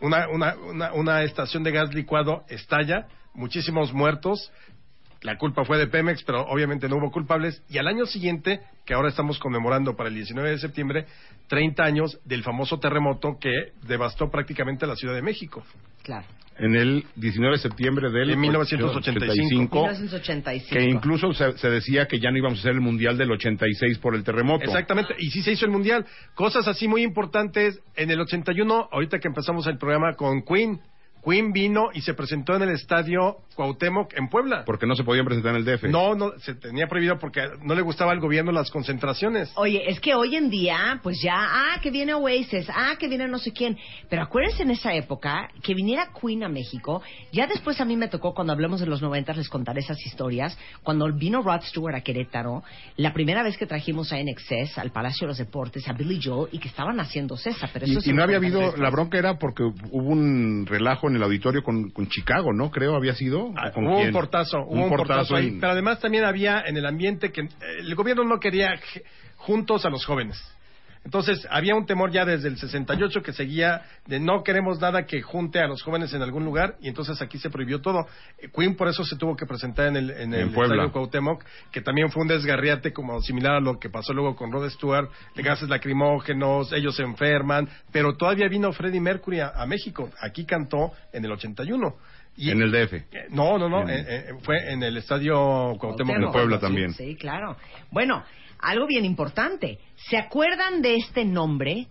[0.00, 4.52] una, una, una, una estación de gas licuado estalla, muchísimos muertos.
[5.22, 7.62] La culpa fue de Pemex, pero obviamente no hubo culpables.
[7.68, 11.06] Y al año siguiente, que ahora estamos conmemorando para el 19 de septiembre,
[11.48, 15.62] 30 años del famoso terremoto que devastó prácticamente la Ciudad de México.
[16.02, 16.24] Claro.
[16.56, 19.82] En el 19 de septiembre del En 1985.
[19.82, 20.74] 1985.
[20.74, 23.98] Que incluso se, se decía que ya no íbamos a hacer el Mundial del 86
[23.98, 24.64] por el terremoto.
[24.64, 26.06] Exactamente, y sí se hizo el mundial.
[26.34, 27.80] Cosas así muy importantes.
[27.94, 30.80] En el 81, ahorita que empezamos el programa con Queen,
[31.24, 34.64] Queen vino y se presentó en el estadio Cuauhtémoc en Puebla.
[34.64, 35.84] Porque no se podían presentar en el DF.
[35.84, 39.52] No, no, se tenía prohibido porque no le gustaba al gobierno las concentraciones.
[39.56, 43.28] Oye, es que hoy en día, pues ya, ah, que viene Oasis, ah, que viene
[43.28, 43.76] no sé quién.
[44.08, 47.02] Pero acuérdense en esa época que viniera Queen a México.
[47.32, 50.56] Ya después a mí me tocó, cuando hablemos de los 90, les contaré esas historias.
[50.82, 52.62] Cuando vino Rod Stewart a Querétaro,
[52.96, 56.48] la primera vez que trajimos a NXS, al Palacio de los Deportes, a Billy Joel,
[56.52, 57.68] y que estaban haciendo César.
[57.72, 58.80] Pero eso Y, y no había habido, después.
[58.80, 62.70] la bronca era porque hubo un relajo en el auditorio con, con Chicago, ¿no?
[62.70, 63.46] Creo había sido.
[63.46, 64.08] ¿O Ah, con hubo quién?
[64.08, 65.48] un portazo, hubo un, portazo, ahí.
[65.48, 67.48] en- Pero además también había en el ambiente que eh,
[67.80, 68.80] el gobierno no quería
[69.36, 70.40] juntos a los jóvenes.
[71.02, 75.22] Entonces, había un temor ya desde el 68 que seguía de no queremos nada que
[75.22, 78.06] junte a los jóvenes en algún lugar y entonces aquí se prohibió todo.
[78.38, 80.74] Eh, Queen por eso se tuvo que presentar en el, en el En Puebla.
[80.74, 84.52] Estadio Cuauhtémoc, que también fue un desgarriate como similar a lo que pasó luego con
[84.52, 89.66] Rod Stewart, de gases lacrimógenos, ellos se enferman, pero todavía vino Freddie Mercury a, a
[89.66, 90.10] México.
[90.20, 91.94] Aquí cantó en el 81.
[92.36, 92.92] Y, En el DF.
[92.94, 95.34] eh, No, no, no, En- eh, eh, fue en el Estadio
[95.78, 95.78] Cuauhtémoc.
[95.80, 96.26] Cuauhtémoc.
[96.26, 96.92] En Puebla también.
[96.92, 97.56] Sí, claro.
[97.90, 98.22] Bueno,
[98.60, 99.78] algo bien importante.
[100.08, 101.86] ¿Se acuerdan de este nombre?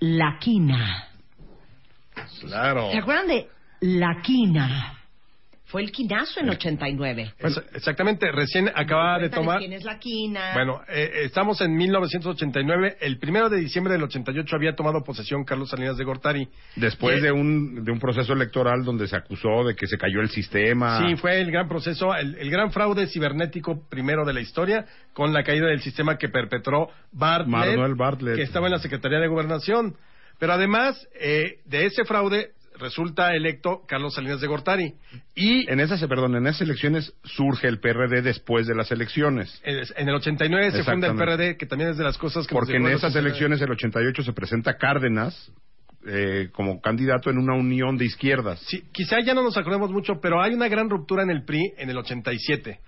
[0.00, 1.08] La Quina.
[2.40, 2.90] Claro.
[2.90, 3.48] ¿Se acuerdan de
[3.80, 4.99] La Quina?
[5.70, 7.34] Fue el quinazo en 89.
[7.40, 9.58] Pues, exactamente, recién acababa de tomar...
[9.60, 10.52] ¿Quién es La Quina?
[10.52, 12.96] Bueno, eh, estamos en 1989.
[13.00, 16.48] El primero de diciembre del 88 había tomado posesión Carlos Salinas de Gortari.
[16.76, 20.20] Después Que- de un, de un proceso electoral donde se acusó de que se cayó
[20.20, 21.06] el sistema.
[21.06, 25.32] Sí, fue el gran proceso, el, el gran fraude cibernético primero de la historia, con
[25.32, 28.36] la caída del sistema que perpetró Bartlett, Manuel Bartlett.
[28.36, 29.94] que estaba en la Secretaría de Gobernación.
[30.38, 34.94] Pero además eh, de ese fraude resulta electo Carlos Salinas de Gortari.
[35.34, 39.60] Y En esas, perdón, en esas elecciones surge el PRD después de las elecciones.
[39.64, 41.16] en el 89 se funda el.
[41.16, 43.28] PRD, que también es de las cosas que Porque en esas 89.
[43.28, 45.52] elecciones, el 88, se presenta Cárdenas
[46.06, 48.58] eh, como candidato en una unión de izquierdas.
[48.66, 51.74] Sí, quizá ya no nos acordemos mucho, pero hay una gran ruptura en el PRI
[51.76, 52.80] en el 87,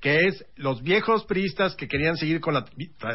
[0.00, 2.64] que es los viejos priistas que querían seguir con la,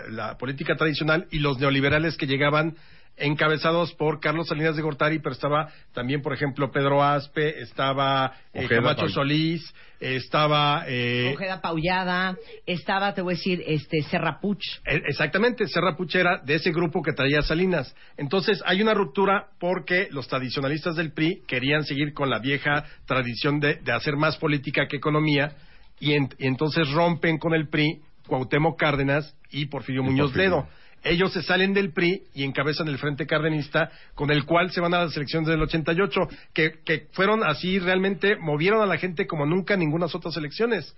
[0.09, 2.75] la política tradicional y los neoliberales que llegaban
[3.21, 8.67] encabezados por Carlos Salinas de Gortari, pero estaba también, por ejemplo, Pedro Aspe, estaba eh,
[8.67, 10.83] Camacho Solís, estaba...
[10.87, 12.35] eh, Ojeda Paullada,
[12.65, 14.61] estaba, te voy a decir, este, Serrapuch.
[14.85, 17.95] Eh, Exactamente, Serra Puchera, de ese grupo que traía Salinas.
[18.17, 23.59] Entonces hay una ruptura porque los tradicionalistas del PRI querían seguir con la vieja tradición
[23.59, 25.53] de, de hacer más política que economía
[25.99, 30.49] y, en- y entonces rompen con el PRI Cuauhtémoc Cárdenas y Porfirio Muñoz Porfirio.
[30.49, 30.67] Ledo.
[31.03, 34.93] Ellos se salen del PRI y encabezan el Frente Cardenista, con el cual se van
[34.93, 36.19] a las elecciones del 88,
[36.53, 40.95] que, que fueron así realmente, movieron a la gente como nunca en ninguna otras elecciones.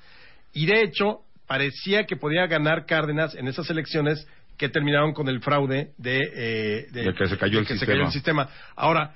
[0.53, 4.27] Y de hecho, parecía que podía ganar Cárdenas en esas elecciones
[4.57, 7.93] que terminaron con el fraude de, eh, De que se cayó el que se sistema.
[7.93, 8.49] cayó el sistema.
[8.75, 9.15] Ahora,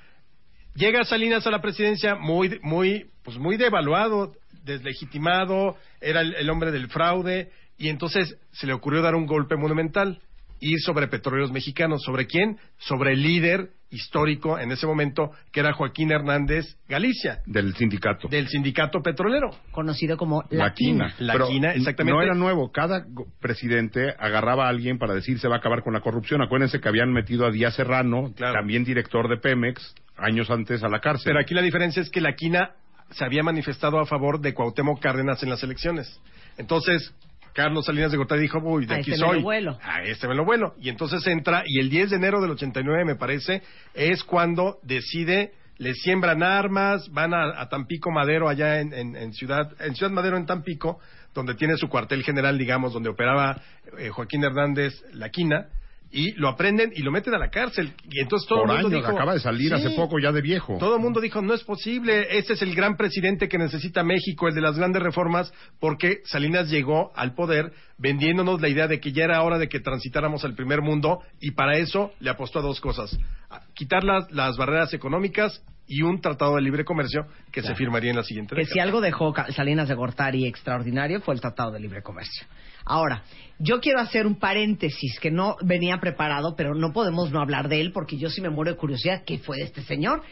[0.74, 4.34] llega Salinas a la presidencia muy, muy, pues muy devaluado,
[4.64, 9.56] deslegitimado, era el, el hombre del fraude, y entonces se le ocurrió dar un golpe
[9.56, 10.20] monumental,
[10.60, 12.02] ir sobre petróleos mexicanos.
[12.02, 12.58] ¿Sobre quién?
[12.78, 18.28] Sobre el líder histórico en ese momento, que era Joaquín Hernández Galicia, Del sindicato.
[18.28, 19.50] del sindicato petrolero.
[19.70, 21.14] Conocido como La, quina.
[21.18, 22.14] La quina, exactamente.
[22.16, 22.70] No era nuevo.
[22.70, 23.06] Cada
[23.40, 26.42] presidente agarraba a alguien para decir se va a acabar con la corrupción.
[26.42, 28.54] Acuérdense que habían metido a Díaz Serrano, Claro.
[28.54, 31.24] también director de Pemex, años antes a la cárcel.
[31.26, 32.72] Pero aquí la diferencia es que la quina
[33.10, 36.20] se había manifestado a favor de Cuauhtémoc Cárdenas en las elecciones.
[36.58, 37.14] Entonces,
[37.54, 39.38] Carlos Salinas de Gortari dijo, uy, de A aquí este me soy.
[39.38, 39.78] lo vuelo.
[39.82, 40.74] A este me lo vuelo.
[40.80, 43.62] Y entonces entra, y el 10 de enero del 89, me parece,
[43.94, 49.32] es cuando decide, le siembran armas, van a, a Tampico Madero, allá en, en- en
[49.32, 50.98] Ciudad, en Ciudad Madero, en Tampico,
[51.34, 53.60] donde tiene su cuartel general, digamos, donde operaba
[53.98, 55.66] eh, Joaquín Hernández La Quina,
[56.10, 57.92] y lo aprenden y lo meten a la cárcel.
[58.10, 59.74] Y entonces todo Por el mundo años, dijo, acaba de salir "Sí".
[59.74, 60.78] hace poco ya de viejo.
[60.78, 64.48] Todo el mundo dijo, no es posible, ese es el gran presidente que necesita México,
[64.48, 69.12] el de las grandes reformas, porque Salinas llegó al poder vendiéndonos la idea de que
[69.12, 72.62] ya era hora de que transitáramos al primer mundo y para eso le apostó a
[72.62, 73.18] dos cosas,
[73.50, 78.10] a quitar las, las barreras económicas y un tratado de libre comercio que se firmaría
[78.10, 78.74] en la siguiente Que década.
[78.74, 82.46] si algo dejó Salinas de Gortari extraordinario fue el Tratado de Libre Comercio.
[82.88, 83.22] Ahora,
[83.58, 87.80] yo quiero hacer un paréntesis que no venía preparado, pero no podemos no hablar de
[87.80, 90.22] él porque yo sí me muero de curiosidad qué fue de este señor.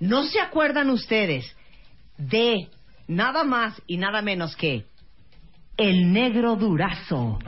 [0.00, 1.56] ¿No se acuerdan ustedes
[2.18, 2.68] de
[3.08, 4.84] nada más y nada menos que
[5.76, 7.38] el negro durazo?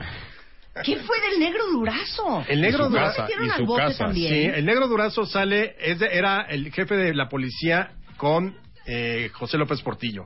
[0.83, 2.43] ¿Qué fue del negro durazo?
[2.47, 3.97] El negro Y su ¿No Durazo, casa, y su casa.
[4.05, 4.33] también?
[4.33, 8.55] Sí, el negro Durazo sale, es de- era el jefe de la policía con
[8.85, 10.25] eh, José López Portillo.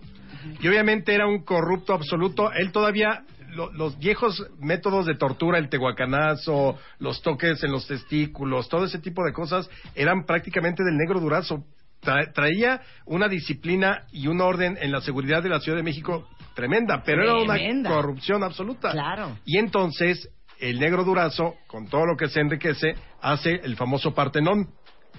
[0.62, 2.52] Y obviamente era un corrupto absoluto.
[2.54, 3.24] Él todavía,
[3.56, 9.00] lo- los viejos métodos de tortura, el tehuacanazo, los toques en los testículos, todo ese
[9.00, 11.64] tipo de cosas, eran prácticamente del negro Durazo.
[12.02, 16.28] Tra- traía una disciplina y un orden en la seguridad de la Ciudad de México
[16.54, 18.92] tremenda, pero era una corrupción absoluta.
[18.92, 19.38] Claro.
[19.46, 24.68] Y entonces el negro Durazo, con todo lo que se enriquece, hace el famoso Partenón,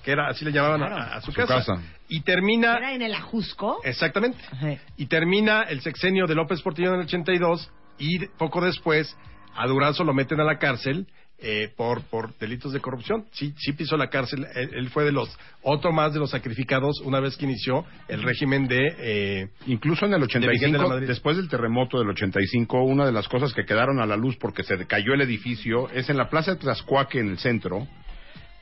[0.02, 1.54] que era así le llamaban a- a, su, Su casa.
[1.56, 1.82] casa.
[2.08, 3.80] Y termina, ¿Era en el Ajusco?
[3.84, 4.74] exactamente, Ajá.
[4.98, 9.16] y termina el sexenio de López Portillo en el 82 y poco después
[9.56, 11.06] a Durazo lo meten a la cárcel
[11.38, 13.26] eh, por por delitos de corrupción.
[13.32, 14.46] Sí, sí pisó la cárcel.
[14.54, 15.28] Él, él fue de los
[15.62, 20.14] otro más de los sacrificados una vez que inició el régimen de eh, Incluso en
[20.14, 21.08] el de Miguel de la 85, Madrid.
[21.08, 24.62] después del terremoto del 85, una de las cosas que quedaron a la luz porque
[24.62, 27.86] se cayó el edificio es en la Plaza de Tlaxcuaque, en el centro,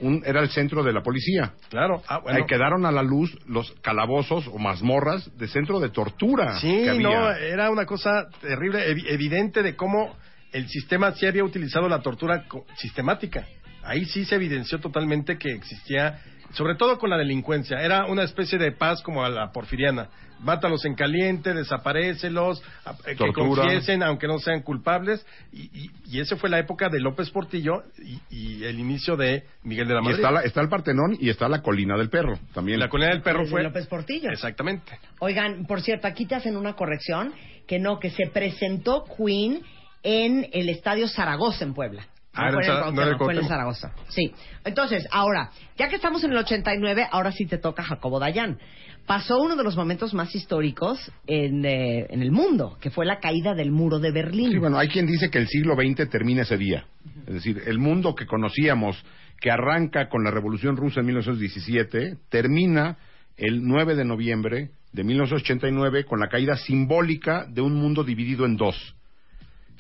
[0.01, 1.53] un, era el centro de la policía.
[1.69, 2.39] Claro, ah, bueno.
[2.39, 6.59] Ahí quedaron a la luz los calabozos o mazmorras de centro de tortura.
[6.59, 7.09] Sí, que había.
[7.09, 10.17] no, era una cosa terrible, evi- evidente de cómo
[10.53, 12.45] el sistema sí había utilizado la tortura
[12.77, 13.47] sistemática.
[13.85, 16.21] Ahí sí se evidenció totalmente que existía,
[16.53, 20.09] sobre todo con la delincuencia, era una especie de paz como a la porfiriana.
[20.41, 22.61] Mátalos en caliente, desaparécelos,
[23.07, 25.25] eh, que confiesen aunque no sean culpables.
[25.53, 29.45] Y, y, y esa fue la época de López Portillo y, y el inicio de
[29.63, 30.19] Miguel de la Y Madrid.
[30.19, 32.81] está, la- está el Partenón y está la Colina del Perro también.
[32.81, 33.63] La colina del perro fue...
[33.63, 34.31] López Portillo.
[34.31, 34.99] Exactamente.
[35.21, 37.33] Oigan, por cierto, aquí te hacen una corrección,
[37.69, 39.63] que no, que se presentó Queen
[40.03, 42.05] en el Estadio Zaragoza en Puebla.
[42.35, 43.49] Ah, No fue en el Zara- no Cuauhtémoc, fue en el Cuauhtémoc.
[43.49, 43.93] Zaragoza.
[44.09, 44.33] Sí.
[44.65, 48.59] Entonces, ahora, ya que estamos en el 89, ahora sí te toca Jacobo Dayan.
[49.07, 53.19] Pasó uno de los momentos más históricos en, eh, en el mundo, que fue la
[53.19, 54.53] caída del muro de Berlín.
[54.53, 56.87] Sí, bueno, hay quien dice que el siglo XX termina ese día.
[57.27, 59.05] Es decir, el mundo que conocíamos,
[59.41, 62.97] que arranca con la Revolución Rusa en 1917, termina
[63.37, 68.57] el 9 de noviembre de 1989 con la caída simbólica de un mundo dividido en
[68.57, 68.95] dos.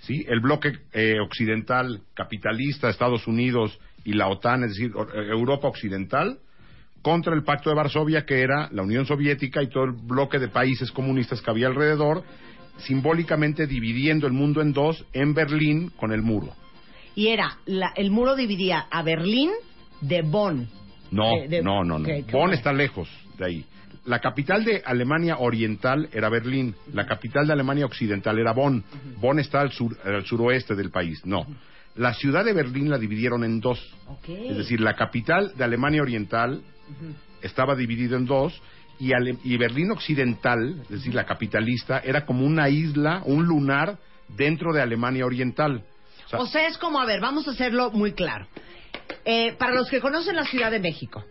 [0.03, 0.25] ¿Sí?
[0.29, 6.39] El bloque eh, occidental capitalista, Estados Unidos y la OTAN, es decir, eh, Europa occidental,
[7.03, 10.49] contra el Pacto de Varsovia, que era la Unión Soviética y todo el bloque de
[10.49, 12.25] países comunistas que había alrededor,
[12.79, 16.53] simbólicamente dividiendo el mundo en dos en Berlín con el muro.
[17.15, 19.51] Y era, la- el muro dividía a Berlín
[20.01, 20.69] de Bonn.
[21.11, 22.07] No, De- de- no, no, no.
[22.07, 23.09] ¿Qué- qué Bonn está lejos
[23.39, 23.65] de ahí.
[24.05, 26.75] La capital de Alemania Oriental era Berlín.
[26.93, 28.83] La capital de Alemania Occidental era Bonn.
[29.21, 31.25] Bonn está al, sur, al suroeste del país.
[31.25, 31.47] No.
[31.95, 33.79] La ciudad de Berlín la dividieron en dos.
[34.27, 36.63] Es decir, la capital de Alemania Oriental
[37.43, 38.61] estaba dividida en dos
[38.99, 43.99] y, Ale- y Berlín Occidental, es decir, la capitalista, era como una isla, un lunar
[44.37, 45.85] dentro de Alemania Oriental.
[46.27, 48.47] O sea, O sea, es como, a ver, vamos a hacerlo muy claro.
[49.25, 51.25] Eh, para los que conocen la Ciudad de México,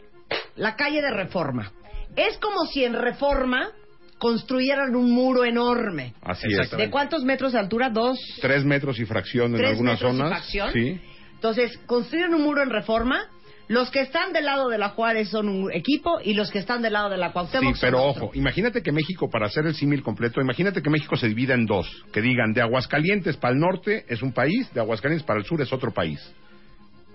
[0.56, 1.72] la calle de Reforma,
[2.16, 3.70] es como si en Reforma
[4.18, 6.14] construyeran un muro enorme.
[6.22, 6.70] así es.
[6.72, 7.90] ¿De cuántos metros de altura?
[7.90, 10.30] Dos, Tres metros y fracción en tres algunas metros y zonas.
[10.30, 10.72] fracción.
[10.74, 11.02] Sí.
[11.34, 13.20] Entonces, construyen un muro en Reforma.
[13.68, 16.82] Los que están del lado de la Juárez son un equipo y los que están
[16.82, 18.26] del lado de la Sí, Cuauhtémoc son pero otro.
[18.26, 21.66] ojo, imagínate que México, para hacer el símil completo, imagínate que México se divida en
[21.66, 25.46] dos, que digan, de Aguascalientes para el norte es un país, de Aguascalientes para el
[25.46, 26.20] sur es otro país.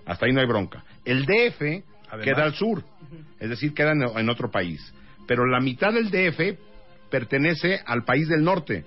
[0.05, 0.83] Hasta ahí no hay bronca.
[1.05, 2.25] El DF Además.
[2.25, 2.83] queda al sur,
[3.39, 4.93] es decir, queda en, otro país.
[5.27, 6.57] Pero la mitad del DF
[7.09, 8.85] pertenece al país del norte.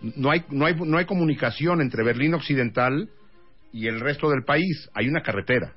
[0.00, 3.08] No hay, no hay, no hay comunicación entre Berlín Occidental
[3.72, 4.88] y el resto del país.
[4.94, 5.74] Hay una carretera.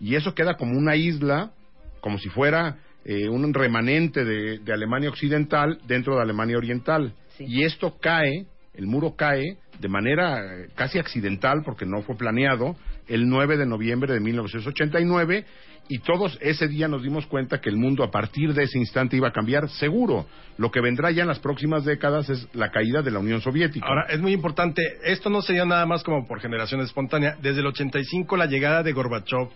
[0.00, 1.52] Y eso queda como una isla,
[2.00, 7.14] como si fuera eh, un remanente de, de Alemania Occidental dentro de Alemania Oriental.
[7.40, 12.76] Y esto cae, el muro cae de manera eh, casi accidental, porque no fue planeado,
[13.08, 15.44] el 9 de noviembre de 1989.
[15.88, 19.16] Y todos ese día nos dimos cuenta que el mundo a partir de ese instante
[19.16, 20.26] iba a cambiar seguro.
[20.56, 23.86] Lo que vendrá ya en las próximas décadas es la caída de la Unión Soviética.
[23.86, 27.36] Ahora, es muy importante, esto no se nada más como por generación espontánea.
[27.42, 29.48] Desde el 85, la llegada de Gorbachev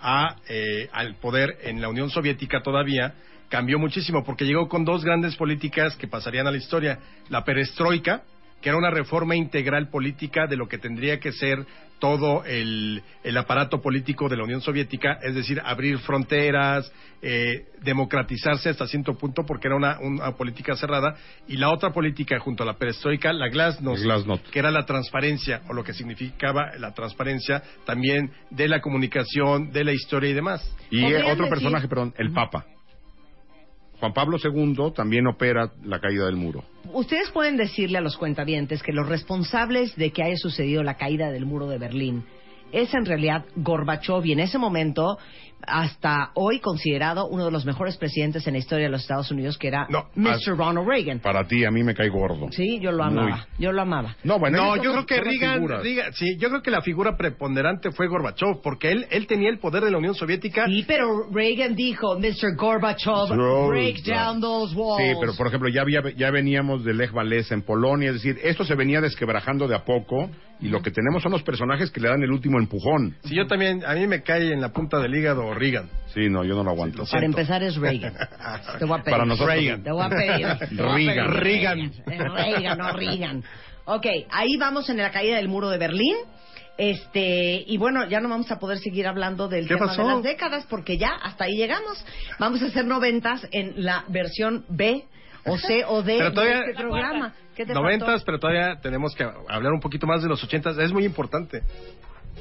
[0.00, 3.14] a, eh, al poder en la Unión Soviética todavía
[3.48, 6.98] cambió muchísimo, porque llegó con dos grandes políticas que pasarían a la historia.
[7.28, 8.22] La perestroika,
[8.62, 11.66] que era una reforma integral política de lo que tendría que ser
[11.98, 16.90] todo el, el aparato político de la Unión Soviética, es decir, abrir fronteras,
[17.20, 21.14] eh, democratizarse hasta cierto punto porque era una, una política cerrada,
[21.46, 24.50] y la otra política junto a la perestroika, la Glasnost, Glasnost.
[24.50, 29.84] que era la transparencia, o lo que significaba la transparencia también de la comunicación, de
[29.84, 30.76] la historia y demás.
[30.90, 32.64] Y eh, otro personaje, perdón, el Papa.
[34.02, 36.64] Juan Pablo II también opera la caída del muro.
[36.92, 41.30] Ustedes pueden decirle a los cuentavientes que los responsables de que haya sucedido la caída
[41.30, 42.24] del muro de Berlín
[42.72, 45.18] es en realidad Gorbachev y en ese momento
[45.66, 49.58] hasta hoy considerado uno de los mejores presidentes en la historia de los Estados Unidos
[49.58, 50.56] que era Mr.
[50.56, 51.20] Ronald Reagan.
[51.20, 52.48] Para ti, a mí me cae gordo.
[52.50, 53.18] Sí, yo lo Muy.
[53.24, 54.16] amaba, yo lo amaba.
[54.24, 55.66] No, bueno, no, yo creo que Reagan.
[55.66, 59.58] Reagan- sí, yo creo que la figura preponderante fue Gorbachev, porque él, él tenía el
[59.58, 60.66] poder de la Unión Soviética.
[60.66, 62.56] Sí, pero Reagan dijo, Mr.
[62.56, 64.40] Gorbachev, Throw break down.
[64.40, 65.02] down those walls.
[65.02, 68.38] Sí, pero por ejemplo, ya, había, ya veníamos de Lech Walesa en Polonia, es decir,
[68.42, 70.30] esto se venía desquebrajando de a poco
[70.60, 73.16] y lo que tenemos son los personajes que le dan el último empujón.
[73.24, 75.88] Sí, yo también, a mí me cae en la punta del hígado Reagan.
[76.12, 77.04] Sí, no, yo no lo aguanto.
[77.10, 78.14] Para empezar es Reagan.
[78.78, 79.12] Te voy a pedir.
[79.12, 80.68] Para nosotros- Te voy a pedir.
[80.76, 81.30] te voy a Reagan.
[81.30, 81.80] pedir Reagan.
[81.80, 83.44] Es Reagan, no Reagan.
[83.84, 86.16] Ok, ahí vamos en la caída del muro de Berlín.
[86.78, 90.02] Este, y bueno, ya no vamos a poder seguir hablando del ¿Qué tema pasó?
[90.02, 92.04] de las décadas porque ya hasta ahí llegamos.
[92.38, 95.04] Vamos a hacer noventas en la versión B
[95.44, 97.34] o C o D Pero de todavía- este programa.
[97.54, 97.82] ¿Qué te faltó?
[97.82, 100.78] Noventas, pero todavía tenemos que hablar un poquito más de los ochentas.
[100.78, 101.62] Es muy importante.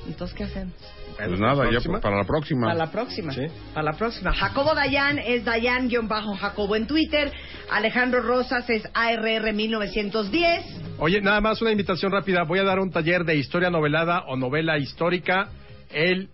[0.07, 0.73] Entonces, ¿qué hacemos?
[1.17, 2.67] Pues nada, ya para la próxima.
[2.67, 3.33] Para la próxima.
[3.73, 4.33] Para la próxima.
[4.33, 7.31] Jacobo Dayan es Dayan-Jacobo en Twitter.
[7.69, 10.63] Alejandro Rosas es ARR1910.
[10.99, 12.43] Oye, nada más una invitación rápida.
[12.43, 15.49] Voy a dar un taller de historia novelada o novela histórica
[15.91, 16.29] el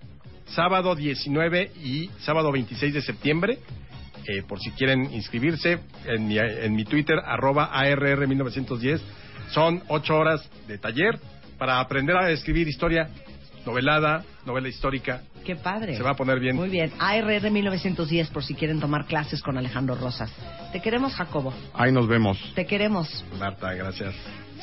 [0.48, 3.60] sábado 19 y sábado 26 de septiembre.
[4.28, 9.00] Eh, por si quieren inscribirse en mi, en mi Twitter, arroba ARR1910.
[9.52, 11.18] Son ocho horas de taller
[11.58, 13.10] para aprender a escribir historia
[13.68, 15.22] novelada, novela histórica.
[15.46, 15.96] Qué padre.
[15.96, 16.56] Se va a poner bien.
[16.56, 16.92] Muy bien.
[16.98, 20.32] ARR 1910 por si quieren tomar clases con Alejandro Rosas.
[20.72, 21.54] Te queremos, Jacobo.
[21.74, 22.40] Ahí nos vemos.
[22.56, 23.24] Te queremos.
[23.38, 24.16] Marta, gracias.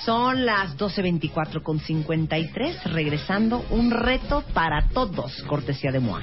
[0.05, 2.93] Son las 12.24 con 53.
[2.93, 5.43] Regresando, un reto para todos.
[5.45, 6.23] Cortesía de Moa.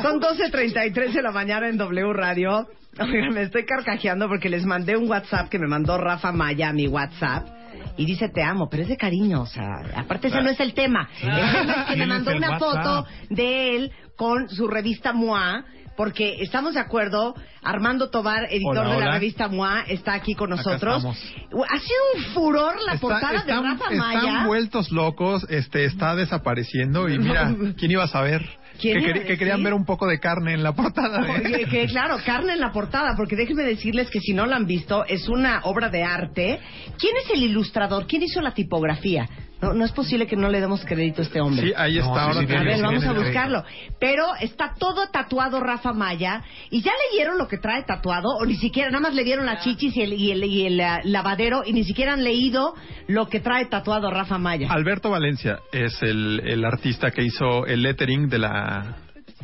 [0.00, 2.66] Son 12.33 de la mañana en W Radio.
[2.98, 6.72] Oigan, me estoy carcajeando porque les mandé un WhatsApp que me mandó Rafa Maya a
[6.72, 7.48] mi WhatsApp.
[7.96, 9.66] Y dice te amo, pero es de cariño, o sea,
[9.96, 11.08] aparte ese no es el tema.
[11.20, 15.12] El tema es que me ¿Quién es mandó una foto de él con su revista
[15.12, 15.64] MOA,
[15.96, 19.10] porque estamos de acuerdo, Armando Tobar, editor Hola, de la hola.
[19.12, 21.04] revista MOA, está aquí con nosotros.
[21.04, 24.46] Ha sido un furor la Está- portada están, de Rafa están Maya.
[24.46, 28.42] vueltos locos, este está desapareciendo y mira, ¿quién iba a saber?
[28.82, 31.22] ¿Quién que, querían ver un poco de carne en la portada.
[31.22, 34.56] de- Oye, que claro, carne en la portada, porque déjenme decirles que si no la
[34.56, 36.58] han visto, es una obra de arte.
[36.98, 38.06] ¿Quién es el ilustrador?
[38.06, 39.28] ¿Quién hizo la tipografía?
[39.62, 41.68] No, no es posible que no le demos crédito a este hombre.
[41.68, 43.64] Sí, ahí está, No, ahora sí, a ver, sí vamos a buscarlo.
[44.00, 46.42] Pero está todo tatuado Rafa Maya.
[46.68, 48.28] ¿Y ya leyeron lo que trae tatuado?
[48.40, 50.80] O ni siquiera, nada más le vieron las chichis y el, y el, y el,
[50.80, 52.74] ah, lavadero y ni siquiera han leído
[53.06, 54.66] lo que trae tatuado Rafa Maya.
[54.68, 58.96] Alberto Valencia es el, el artista que hizo el lettering de la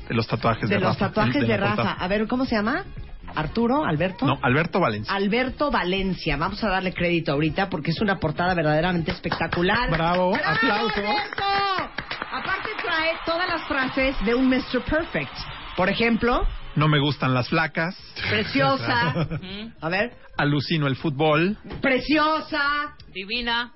[0.09, 1.77] de los tatuajes de, de los Rafa, tatuajes de, la Rafa.
[1.77, 1.93] portada.
[1.93, 2.85] A ver, ¿cómo se llama?
[3.35, 3.85] ¿Arturo?
[3.85, 4.27] ¿Alberto?
[4.27, 5.15] No, Alberto Valencia.
[5.15, 6.37] Alberto Valencia.
[6.37, 9.91] Vamos a darle crédito ahorita porque es una portada verdaderamente espectacular.
[9.91, 10.97] Bravo, aplausos.
[10.99, 11.45] Alberto!
[12.31, 14.83] Aparte trae todas las frases de un Mr.
[14.89, 15.33] Perfect.
[15.77, 16.47] Por ejemplo,
[16.77, 17.97] No me gustan las flacas.
[18.29, 19.15] preciosa.
[19.81, 21.57] A ver, Alucino el fútbol.
[21.81, 22.95] preciosa.
[23.13, 23.73] Divina.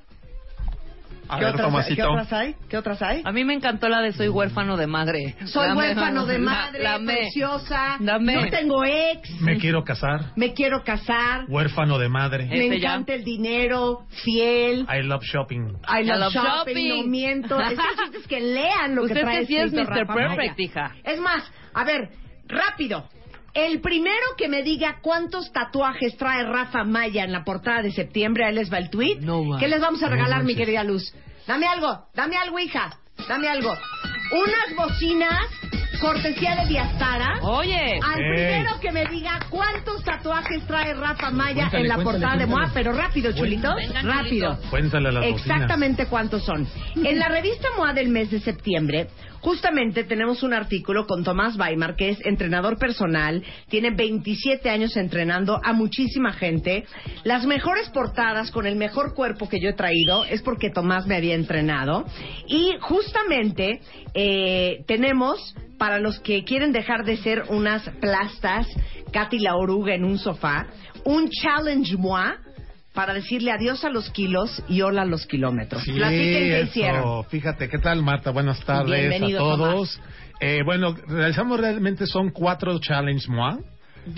[1.29, 1.87] A ¿Qué ver, otras.
[1.87, 2.55] ¿Qué otras hay?
[2.69, 3.23] ¿Qué otras hay?
[3.25, 5.35] A mí me encantó la de Soy huérfano de madre.
[5.47, 7.97] Soy La huérfano de madre, la preciosa.
[8.01, 8.35] Dame.
[8.35, 9.31] No tengo ex.
[9.41, 10.33] Me quiero casar.
[10.37, 11.45] Me quiero casar.
[11.49, 12.47] Huérfano de madre.
[12.47, 14.05] Me encanta el dinero.
[14.25, 14.87] Fiel.
[14.93, 15.77] I love shopping.
[15.89, 16.89] I love, I love shopping, shopping.
[16.89, 17.61] no miento.
[17.61, 19.87] Es que es que lean lo que Usted trae que sí es Mr.
[19.87, 20.55] Rafa Perfect, Maya.
[20.59, 20.95] hija.
[21.05, 22.11] Es más, a ver,
[22.49, 23.09] rápido.
[23.55, 28.47] El primero que me diga cuántos tatuajes trae Rafa Maya en la portada de septiembre,
[28.47, 29.19] ahí les va el tweet.
[29.59, 31.13] ¿Qué les vamos a No regalar, mi querida Luz?
[31.47, 32.99] Dame algo, dame algo, hija.
[33.29, 33.75] Dame algo.
[34.33, 35.47] Unas bocinas,
[36.01, 37.41] cortesía de Viastara.
[37.43, 38.01] Oye.
[38.03, 42.37] Al primero que me diga cuántos tatuajes trae Rafa Maya Cuéntale, en la cuéntale, portada
[42.39, 42.67] de cuéntale.
[42.67, 43.75] MOA, pero rápido, chulito.
[43.75, 44.59] Venga, rápido.
[44.71, 45.47] Cuéntale a las bocinas.
[45.47, 46.67] Exactamente cuántos son.
[46.97, 49.09] En la revista MOA del mes de septiembre,
[49.43, 55.61] justamente tenemos un artículo con Tomás Weimar, que es entrenador personal, tiene 27 años entrenando
[55.63, 56.87] a muchísima gente.
[57.25, 61.17] Las mejores portadas con el mejor cuerpo que yo he traído es porque Tomás me
[61.17, 62.07] había entrenado.
[62.47, 63.81] Y justamente
[64.15, 68.67] eh, tenemos, para los que quieren dejar de ser unas plastas,
[69.13, 70.69] Katy la oruga en un sofá,
[71.05, 72.39] un challenge MOA
[72.93, 75.83] para decirle adiós a los kilos y hola a los kilómetros.
[75.83, 76.69] Sí, Platiquen qué eso.
[76.71, 77.25] hicieron.
[77.27, 78.31] Fíjate, ¿qué tal, Marta?
[78.31, 80.01] Buenas tardes Bienvenido, a todos.
[80.41, 83.59] Eh, bueno, realizamos realmente son cuatro challenge MOA.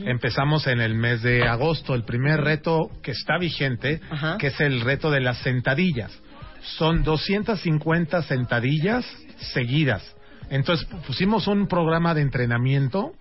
[0.06, 1.94] Empezamos en el mes de agosto.
[1.94, 4.00] El primer reto que está vigente,
[4.38, 6.10] que es el reto de las sentadillas.
[6.78, 9.04] Son 250 sentadillas
[9.52, 10.02] seguidas.
[10.48, 13.12] Entonces pusimos un programa de entrenamiento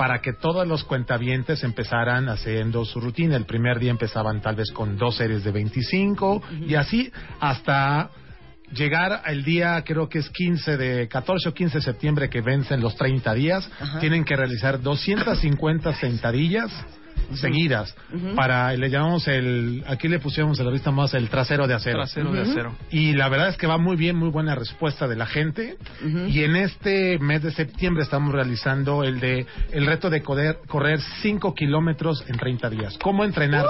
[0.00, 3.36] para que todos los cuentavientes empezaran haciendo su rutina.
[3.36, 8.08] El primer día empezaban tal vez con dos series de 25 y así hasta
[8.72, 12.80] llegar al día, creo que es 15 de 14 o 15 de septiembre que vencen
[12.80, 13.98] los 30 días, Ajá.
[13.98, 16.72] tienen que realizar 250 sentadillas
[17.34, 17.94] seguidas.
[18.34, 21.98] Para, le llamamos el, aquí le pusimos en la revista más el trasero de acero.
[21.98, 22.76] Trasero de acero.
[22.90, 25.76] Y la verdad es que va muy bien, muy buena respuesta de la gente.
[26.28, 31.00] Y en este mes de septiembre estamos realizando el de el reto de correr, correr
[31.22, 32.98] 5 kilómetros en 30 días.
[33.02, 33.68] ¿Cómo entrenarte?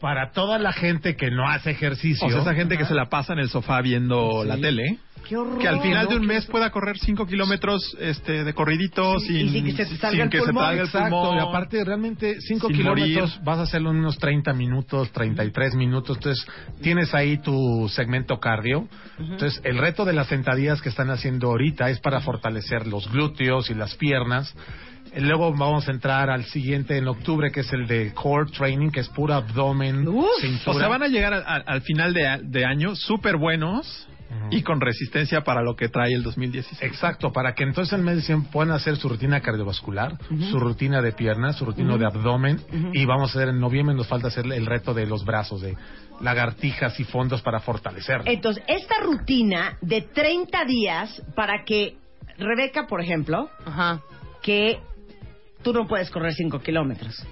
[0.00, 2.26] Para toda la gente que no hace ejercicio.
[2.26, 4.48] O sea, esa gente que se la pasa en el sofá viendo Sí.
[4.48, 4.98] la tele.
[5.28, 5.58] Qué horror.
[5.58, 9.64] Que al final de un mes pueda correr 5 kilómetros este, de corridito sin, sin
[9.76, 10.78] que se te salga el que se te pulmón.
[10.78, 13.44] Exacto, y aparte realmente 5 Sin kilómetros morir.
[13.44, 16.46] vas a hacerlo en unos 30 minutos, 33 minutos, entonces
[16.82, 18.88] tienes ahí tu segmento cardio.
[19.18, 23.70] Entonces el reto de las sentadillas que están haciendo ahorita es para fortalecer los glúteos
[23.70, 24.54] y las piernas.
[25.12, 28.90] Eh, Luego vamos a entrar al siguiente en octubre, que es el de core training,
[28.90, 30.04] que es puro abdomen,
[30.40, 30.76] cintura.
[30.76, 34.08] O sea, van a llegar al final de, de año súper buenos
[34.50, 36.82] y con resistencia para lo que trae el 2016.
[36.82, 40.18] Exacto, para que entonces en mes de diciembre puedan hacer su rutina cardiovascular,
[40.50, 42.60] su rutina de piernas, su rutina de abdomen
[42.92, 45.76] y vamos a hacer en noviembre nos falta hacer el reto de los brazos, de
[46.20, 48.22] lagartijas y fondos para fortalecer.
[48.26, 51.96] Entonces, esta rutina de 30 días para que
[52.38, 53.48] Rebeca, por ejemplo,
[54.42, 54.80] que
[55.62, 57.24] tú no puedes correr 5 kilómetros.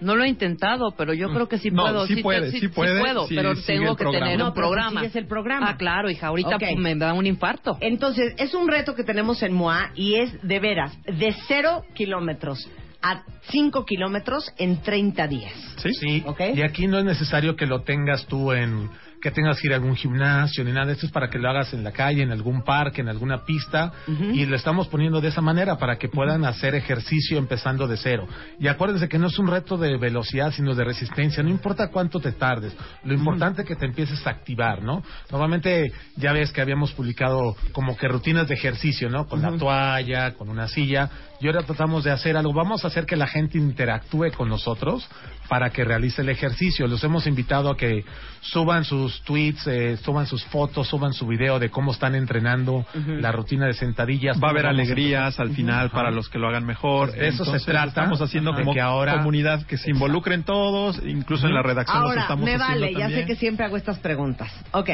[0.00, 2.06] No lo he intentado, pero yo creo que sí No, puedo.
[2.06, 4.26] sí te- puede, sí puede, puedo, sí pero tengo que programa.
[4.26, 5.00] tener No, un programa.
[5.00, 5.70] sigues el programa.
[5.70, 6.60] Ah, claro, hija, ahorita Ok.
[6.60, 7.76] pues, me da un infarto.
[7.80, 12.68] Entonces, es un reto que tenemos en MOA y es de veras, de 0 kilómetros
[13.02, 15.52] a 5 kilómetros en 30 días.
[15.78, 16.24] Sí.
[16.54, 18.90] Y aquí no es necesario que lo tengas tú en
[19.20, 20.92] que tengas que ir a algún gimnasio ni nada.
[20.92, 23.92] Esto es para que lo hagas en la calle, en algún parque, en alguna pista.
[24.06, 28.26] Y lo estamos poniendo de esa manera para que puedan hacer ejercicio empezando de cero.
[28.58, 31.42] Y acuérdense que no es un reto de velocidad, sino de resistencia.
[31.42, 32.76] No importa cuánto te tardes.
[33.04, 35.02] Lo importante es que te empieces a activar, ¿no?
[35.30, 39.26] Normalmente ya ves que habíamos publicado como que rutinas de ejercicio, ¿no?
[39.26, 41.10] Con la toalla, con una silla.
[41.40, 42.52] Y ahora tratamos de hacer algo.
[42.52, 45.08] Vamos a hacer que la gente interactúe con nosotros
[45.48, 46.86] para que realice el ejercicio.
[46.86, 48.04] Los hemos invitado a que
[48.40, 53.32] suban sus tweets, eh, suban sus fotos, suban su video de cómo están entrenando la
[53.32, 54.42] rutina de sentadillas.
[54.42, 55.94] Va a haber alegrías al final Ajá.
[55.94, 57.08] para los que lo hagan mejor.
[57.08, 57.88] Pues de eso se Entonces, trata.
[57.88, 62.10] Estamos haciendo como que ahora- comunidad que se involucren todos, incluso en la redacción los
[62.10, 64.50] Ahora, estamos me haciendo vale, ya sé que siempre hago estas preguntas.
[64.72, 64.90] Ok.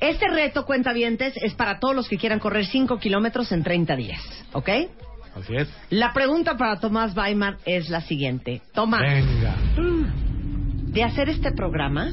[0.00, 4.20] Este reto, cuentavientes, es para todos los que quieran correr 5 kilómetros en 30 días.
[4.52, 4.68] ¿Ok?
[5.34, 5.68] Así es.
[5.90, 8.62] La pregunta para Tomás Weimar es la siguiente.
[8.74, 9.54] Tomás, Venga.
[10.96, 12.08] De hacer este programa,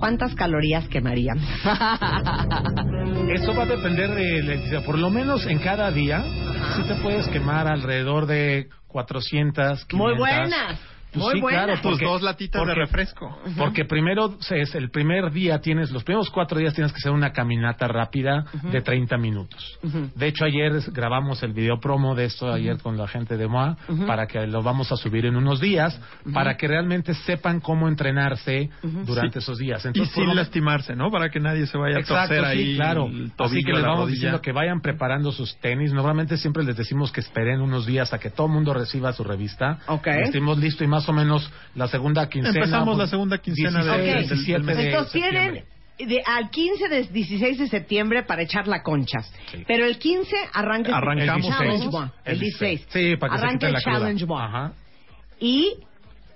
[0.00, 1.38] ¿cuántas calorías quemarían?
[3.30, 4.80] Eso va a depender de la.
[4.84, 6.24] Por lo menos en cada día,
[6.74, 9.96] sí te puedes quemar alrededor de 400, 500.
[9.96, 10.80] Muy buenas.
[11.12, 11.64] Pues Muy sí, buenas.
[11.64, 13.38] claro, Tus porque- dos latitas de porque- refresco.
[13.58, 17.32] Porque primero es el primer día tienes, los primeros cuatro días tienes que hacer una
[17.32, 19.78] caminata rápida de 30 minutos.
[20.14, 23.76] De hecho, ayer grabamos el video promo de esto ayer con la gente de MOA
[24.06, 26.00] para que lo vamos a subir en unos días
[26.32, 29.44] para que realmente sepan cómo entrenarse durante Sí.
[29.44, 29.84] esos días.
[29.84, 31.10] y Entonces, por sin lastimarse, ¿no?
[31.10, 33.06] Para que nadie se vaya a Exacto, torcer sí, ahí claro.
[33.06, 34.14] el Así que les vamos rodilla.
[34.14, 35.92] diciendo que vayan preparando sus tenis.
[35.92, 39.24] Normalmente siempre les decimos que esperen unos días a que todo el mundo reciba su
[39.24, 39.78] revista.
[39.88, 40.06] Ok.
[40.06, 42.56] Y Estemos listos y más o menos la segunda quincena.
[42.58, 44.64] Empezamos la pues, segunda quincena de- 16, Ok.
[44.66, 45.64] 17 de Entonces tienen
[45.98, 49.18] de, al 15 de 16 de septiembre para echar la concha.
[49.66, 52.86] Pero el 15 arranca el- Arrancamos el Challenge el One, el 16.
[52.88, 53.80] Sí, para que se arranca el la.
[53.80, 54.44] Challenge One.
[54.44, 54.72] Ajá.
[55.38, 55.74] Y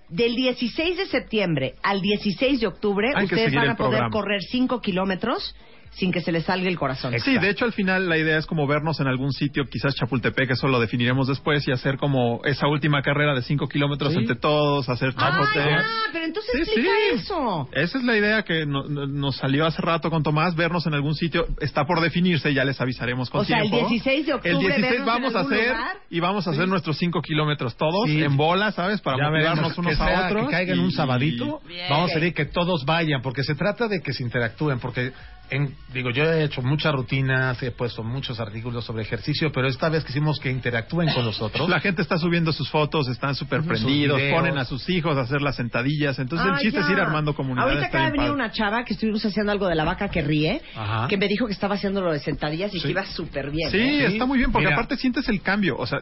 [0.09, 4.11] del 16 de septiembre al 16 de octubre, Hay ustedes van a poder programa.
[4.11, 5.55] correr 5 kilómetros
[5.97, 7.15] sin que se les salga el corazón.
[7.21, 10.51] Sí, de hecho al final la idea es como vernos en algún sitio, quizás Chapultepec,
[10.51, 14.19] eso lo definiremos después, y hacer como esa última carrera de 5 kilómetros Sí.
[14.19, 15.71] entre todos, hacer Ah, Chapultepec.
[15.81, 17.15] ya, pero entonces Sí, explica sí.
[17.23, 17.69] eso.
[17.73, 20.95] Esa es la idea que no- no- nos salió hace rato con Tomás, vernos en
[20.95, 21.47] algún sitio.
[21.61, 23.89] Está por definirse, ya les avisaremos con O sea, el tiempo.
[23.89, 25.97] 16 de octubre El 16 vernos en vamos a hacer lugar.
[26.11, 28.23] y vamos a hacer nuestros 5 kilómetros todos Sí.
[28.23, 29.01] en bola, ¿sabes?
[29.01, 30.45] Para Ya motivarnos unos que a sea- otros.
[30.47, 31.61] Que caigan y- un sabadito.
[31.67, 31.87] Bien.
[31.89, 35.13] Vamos a pedir que todos vayan, porque se trata de que se interactúen, porque
[35.51, 39.89] en, digo, yo he hecho muchas rutinas, he puesto muchos artículos sobre ejercicio, pero esta
[39.89, 41.69] vez quisimos que interactúen con nosotros.
[41.71, 45.43] La gente está subiendo sus fotos, están súper prendidos, ponen a sus hijos a hacer
[45.43, 46.19] las sentadillas.
[46.19, 46.87] Entonces Ah, el chiste ya.
[46.87, 47.71] es ir armando comunidades.
[47.75, 50.23] Ahorita está acaba de venir una chava que estuvimos haciendo algo de la vaca que
[50.23, 51.07] ríe, Ajá.
[51.09, 52.85] que me dijo que estaba haciendo lo de sentadillas y Sí.
[52.87, 53.71] que iba súper bien.
[53.71, 54.07] Sí, ¿eh?
[54.07, 54.77] está muy bien, porque Mira.
[54.77, 55.77] aparte sientes el cambio.
[55.79, 56.01] O sea,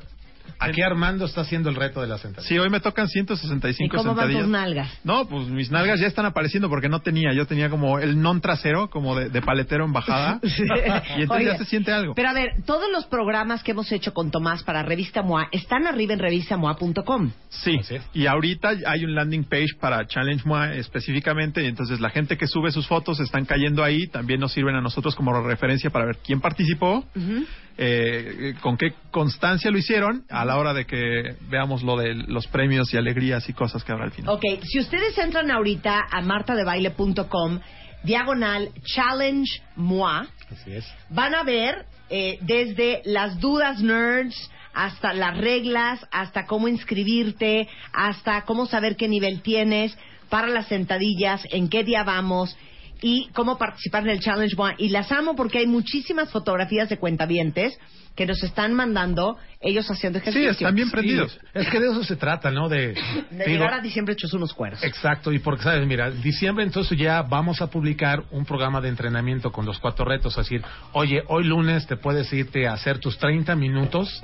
[0.58, 2.48] Aquí Armando está haciendo el reto de la sentadilla.
[2.48, 4.48] sí, hoy me tocan ¿Y 165 cómo van tus sentadillas.
[4.48, 5.00] nalgas?
[5.04, 7.32] No, pues mis nalgas ya están apareciendo porque no tenía.
[7.32, 10.40] Yo tenía como el non trasero, como de, de paletero en bajada.
[10.42, 12.14] y entonces Oye, ya se siente algo.
[12.14, 15.86] Pero a ver, todos los programas que hemos hecho con Tomás para Revista MOA están
[15.86, 17.30] arriba en revistamoa.com.
[17.48, 17.78] Sí,
[18.12, 22.46] y ahorita hay un landing page para Challenge Moi específicamente, y entonces la gente que
[22.46, 26.18] sube sus fotos están cayendo ahí, también nos sirven a nosotros como referencia para ver
[26.24, 27.04] quién participó.
[27.76, 32.46] Eh, con qué constancia lo hicieron a la hora de que veamos lo de los
[32.46, 34.34] premios y alegrías y cosas que habrá al final.
[34.34, 37.60] Ok, si ustedes entran ahorita a martadebaile.com,
[38.04, 40.84] diagonal challenge moi, Así es.
[41.10, 48.42] van a ver eh, desde las dudas nerds hasta las reglas, hasta cómo inscribirte, hasta
[48.42, 49.96] cómo saber qué nivel tienes
[50.28, 52.56] para las sentadillas, en qué día vamos
[53.06, 54.76] y cómo participar en el Challenge One.
[54.78, 57.78] Y las amo porque hay muchísimas fotografías de cuentavientes
[58.14, 60.52] que nos están mandando ellos haciendo ejercicio.
[60.52, 60.64] Sí,
[61.52, 62.68] Es que de eso se trata, ¿no?
[62.68, 64.82] De, De digo, llegar a diciembre hechos unos cueros.
[64.84, 65.86] Exacto, y porque, ¿sabes?
[65.86, 70.32] Mira, diciembre entonces ya vamos a publicar un programa de entrenamiento con los cuatro retos.
[70.32, 70.62] Es decir,
[70.92, 74.22] oye, hoy lunes te puedes irte a hacer tus 30 minutos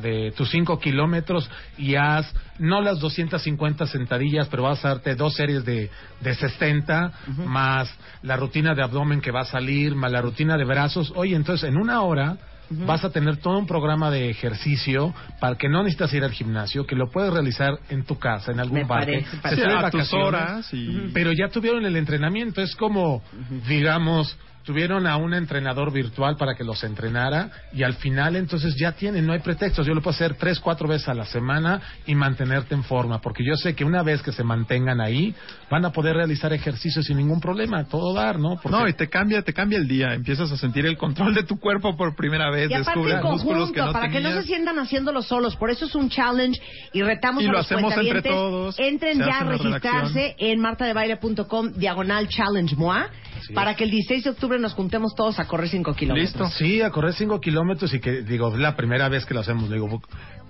[0.00, 5.34] de tus 5 kilómetros y haz, no las 250 sentadillas, pero vas a darte dos
[5.34, 5.90] series de,
[6.20, 7.12] de 60,
[7.44, 7.88] más
[8.22, 11.12] la rutina de abdomen que va a salir, más la rutina de brazos.
[11.14, 12.38] Oye, entonces en una hora
[12.70, 16.86] vas a tener todo un programa de ejercicio para que no necesitas ir al gimnasio,
[16.86, 19.24] que lo puedes realizar en tu casa, en algún parque.
[19.24, 22.60] Se salen A tus horas y- Pero ya tuvieron el entrenamiento.
[22.62, 23.22] Es como,
[23.68, 24.36] digamos,
[24.68, 29.26] tuvieron a un entrenador virtual para que los entrenara y al final entonces ya tienen,
[29.26, 29.86] no hay pretextos.
[29.86, 33.42] Yo lo puedo hacer tres, cuatro veces a la semana y mantenerte en forma, porque
[33.42, 35.34] yo sé que una vez que se mantengan ahí,
[35.70, 38.56] van a poder realizar ejercicios sin ningún problema, todo dar, ¿no?
[38.62, 40.12] Porque- No, y te cambia, te cambia el día.
[40.12, 42.70] Empiezas a sentir el control de tu cuerpo por primera vez.
[42.70, 45.56] Y aparte descubres en músculos conjunto, que no para que no se sientan haciéndolo solos.
[45.56, 46.60] Por eso es un challenge
[46.92, 51.72] y retamos Y a lo los hacemos entre todos, Entren ya a registrarse en martadebaile.com
[51.74, 53.06] diagonal challenge moi
[53.54, 56.54] para que el 16 de octubre nos juntemos todos a correr 5 kilómetros.
[56.54, 59.70] Sí, a correr 5 kilómetros y que, digo, es la primera vez que lo hacemos,
[59.70, 60.00] digo,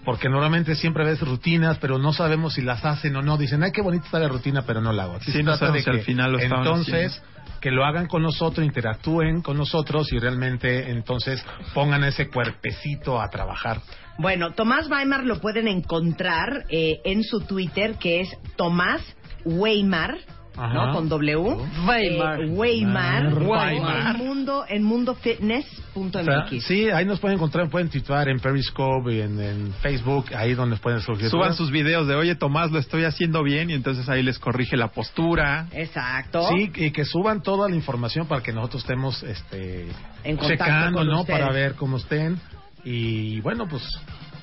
[0.05, 3.37] porque normalmente siempre ves rutinas, pero no sabemos si las hacen o no.
[3.37, 5.17] Dicen, ay, qué bonita está la rutina, pero no la hago.
[5.17, 7.23] Aquí Sí, no sabemos de si al que final lo Entonces,
[7.61, 11.45] que lo hagan con nosotros, interactúen con nosotros y realmente, entonces,
[11.75, 13.81] pongan ese cuerpecito a trabajar.
[14.19, 19.03] Bueno, Tomás Weimar lo pueden encontrar eh, en su Twitter, que es Tomás
[19.45, 20.19] Weimar.
[20.59, 20.75] Ajá.
[20.75, 20.93] ¿no?
[20.93, 21.57] Con W.
[21.87, 22.41] Weimar.
[22.41, 23.35] Eh, Weimar.
[23.35, 24.17] Weimar.
[24.17, 26.17] En mundo, en mundofitness.mx.
[26.17, 30.27] O sea, sí, ahí nos pueden encontrar, pueden titular en Periscope y en, en Facebook,
[30.37, 31.29] ahí donde pueden surgir.
[31.31, 34.77] Suban sus videos de, oye, Tomás, lo estoy haciendo bien, y entonces ahí les corrige
[34.77, 35.67] la postura.
[35.73, 36.49] Exacto.
[36.49, 39.87] Sí, y que suban toda la información para que nosotros estemos este,
[40.25, 41.21] En contacto checando, con ¿no?
[41.21, 41.39] ustedes.
[41.41, 42.41] Para ver cómo estén.
[42.85, 43.83] Y bueno, pues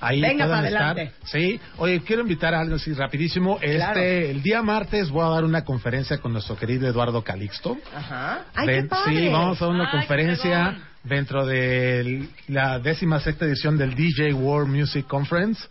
[0.08, 1.12] ahí Venga, puedan para estar.
[1.26, 3.58] Sí, oye, quiero invitar a algo así rapidísimo.
[3.58, 4.00] Claro.
[4.00, 7.78] Este, el día martes voy a dar una conferencia con nuestro querido Eduardo Calixto.
[7.96, 8.46] Ajá.
[8.54, 9.16] Ay, Ven- qué padre.
[9.16, 14.34] Sí, vamos a dar una Ay, conferencia dentro de la décima sexta edición del DJ
[14.34, 15.64] World Music Conference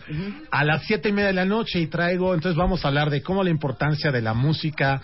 [0.52, 3.20] a las siete y media de la noche y traigo, entonces vamos a hablar de
[3.20, 5.02] cómo la importancia de la música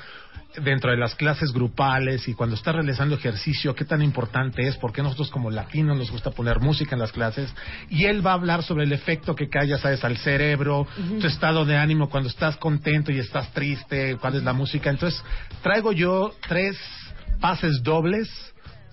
[0.56, 5.02] dentro de las clases grupales y cuando estás realizando ejercicio, qué tan importante es, porque
[5.02, 7.54] nosotros como latinos nos gusta poner música en las clases
[7.88, 10.86] y él va a hablar sobre el efecto que cae, ya sabes, al cerebro,
[11.20, 14.90] tu estado de ánimo cuando estás contento y estás triste, cuál es la música.
[14.90, 15.22] Entonces,
[15.62, 16.76] traigo yo tres
[17.40, 18.28] pases dobles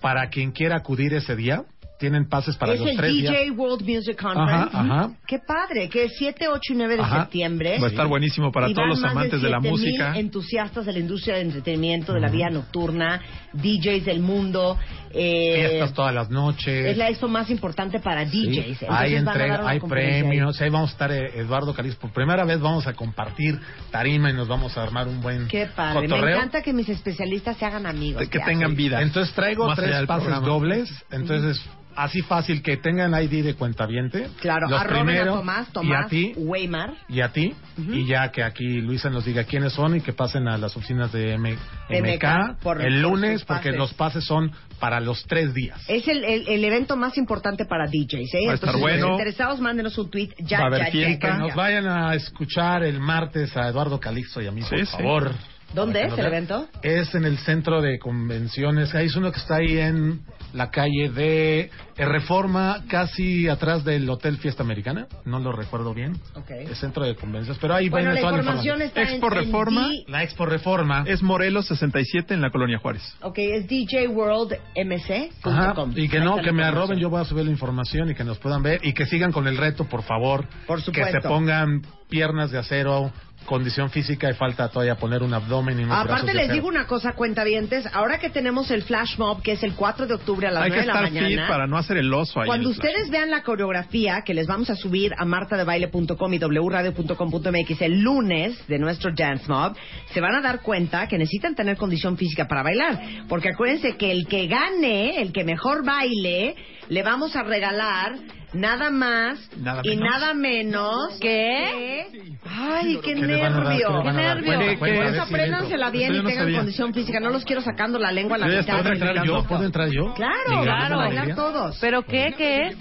[0.00, 1.64] para quien quiera acudir ese día.
[1.98, 3.58] Tienen pases para es los el tres DJ días.
[3.58, 4.76] World Music Conference.
[4.76, 5.10] Ajá, ajá.
[5.26, 7.20] Qué padre, que es 7, 8 y 9 de Ajá.
[7.22, 7.78] septiembre.
[7.80, 10.16] Va a estar buenísimo para Y todos los amantes de la 7,000 música.
[10.18, 13.20] entusiastas de la industria del entretenimiento, de la vida nocturna,
[13.52, 14.78] DJs del mundo.
[15.10, 16.86] eh, Fiestas todas las noches.
[16.86, 18.32] es la expo más importante para DJs.
[18.32, 21.94] Sí, Entonces hay entrega, hay premios, ahí vamos a estar eh, Eduardo Caliz.
[21.96, 23.58] Por primera vez vamos a compartir
[23.90, 26.06] tarima y nos vamos a armar un buen Qué padre.
[26.06, 28.28] Me encanta que mis especialistas se hagan amigos.
[28.28, 28.44] que ya.
[28.44, 29.00] tengan vida.
[29.02, 30.46] Entonces traigo Más tres pases programa.
[30.46, 31.04] dobles.
[31.10, 31.60] Entonces,
[31.98, 34.28] así fácil que tengan ID de cuentaviente.
[34.40, 36.94] Claro, Los arroben primero, a Tomás, y Tomás a ti, Weimar.
[37.08, 37.54] y a ti.
[37.76, 41.12] Y ya que aquí Luisa nos diga quiénes son y que pasen a las oficinas
[41.12, 41.56] de M-
[41.90, 44.50] MK por- el lunes, porque los pases son
[44.80, 45.80] para los tres días.
[45.88, 48.34] Es el, el, el evento más importante para DJs.
[48.34, 48.46] ¿eh?
[48.46, 49.02] Va a estar Entonces, bueno.
[49.08, 50.30] los interesados, mándenos un tweet.
[50.38, 51.26] Ya, a haber ya, ya, fiesta.
[51.28, 51.54] ya, Que nos ya.
[51.56, 54.86] vayan a escuchar el martes a Eduardo Calixto y a mí, por sí.
[54.86, 55.32] favor.
[55.74, 56.66] ¿Dónde es el evento?
[56.82, 58.94] Es en el centro de convenciones.
[58.94, 60.20] Ahí es uno que está ahí en
[60.52, 65.06] la calle de Reforma, casi atrás del Hotel Fiesta Americana.
[65.24, 66.12] No lo recuerdo bien.
[66.34, 66.50] Ok.
[66.50, 67.58] El centro de convenciones.
[67.60, 68.82] Pero ahí Bueno, viene la toda la información información.
[68.82, 69.88] está en- Expo en Reforma.
[69.88, 71.04] D- La Expo Reforma.
[71.06, 73.02] Es Morelos 67 en la Colonia Juárez.
[73.22, 75.52] Ok, es djworldmc.com.
[75.52, 76.64] Ajá, y que no, que la me información.
[76.64, 79.32] arroben, yo voy a subir la información y que nos puedan ver y que sigan
[79.32, 80.46] con el reto, por favor.
[80.66, 81.20] Por Que supuesto.
[81.22, 83.12] se pongan piernas de acero,
[83.48, 87.14] condición física y falta todavía poner un abdomen y unos Aparte les digo una cosa,
[87.14, 90.64] cuentavientes, ahora que tenemos el flash mob, que es el 4 de octubre a las
[90.64, 91.48] Hay 9 que de la estar fit mañana.
[91.48, 92.46] para no ser el oso ahí.
[92.46, 92.90] Cuando en el flash.
[92.90, 98.66] ustedes vean la coreografía que les vamos a subir a martadebaile.com y wradio.com.mx el lunes
[98.68, 99.74] de nuestro Dance Mob,
[100.12, 103.00] se van a dar cuenta que necesitan tener condición física para bailar.
[103.28, 106.54] Porque acuérdense que el que gane, el que mejor baile,
[106.88, 108.12] le vamos a regalar
[108.52, 110.10] nada más Nada y menos.
[110.10, 112.06] nada menos que...
[112.50, 114.02] Ay, qué nervio.
[114.02, 117.20] ¿Qué cuenta, Por ver eso apréndansela bien y tengan condición física.
[117.20, 118.80] No los quiero sacando la lengua a la mitad.
[118.80, 119.44] ¿Puedo entrar yo?
[119.44, 120.14] ¿Puedo entrar yo?
[120.14, 121.78] Claro, claro, bailar todos.
[121.80, 122.34] ¿Pero qué?
[122.36, 122.76] ¿Qué es?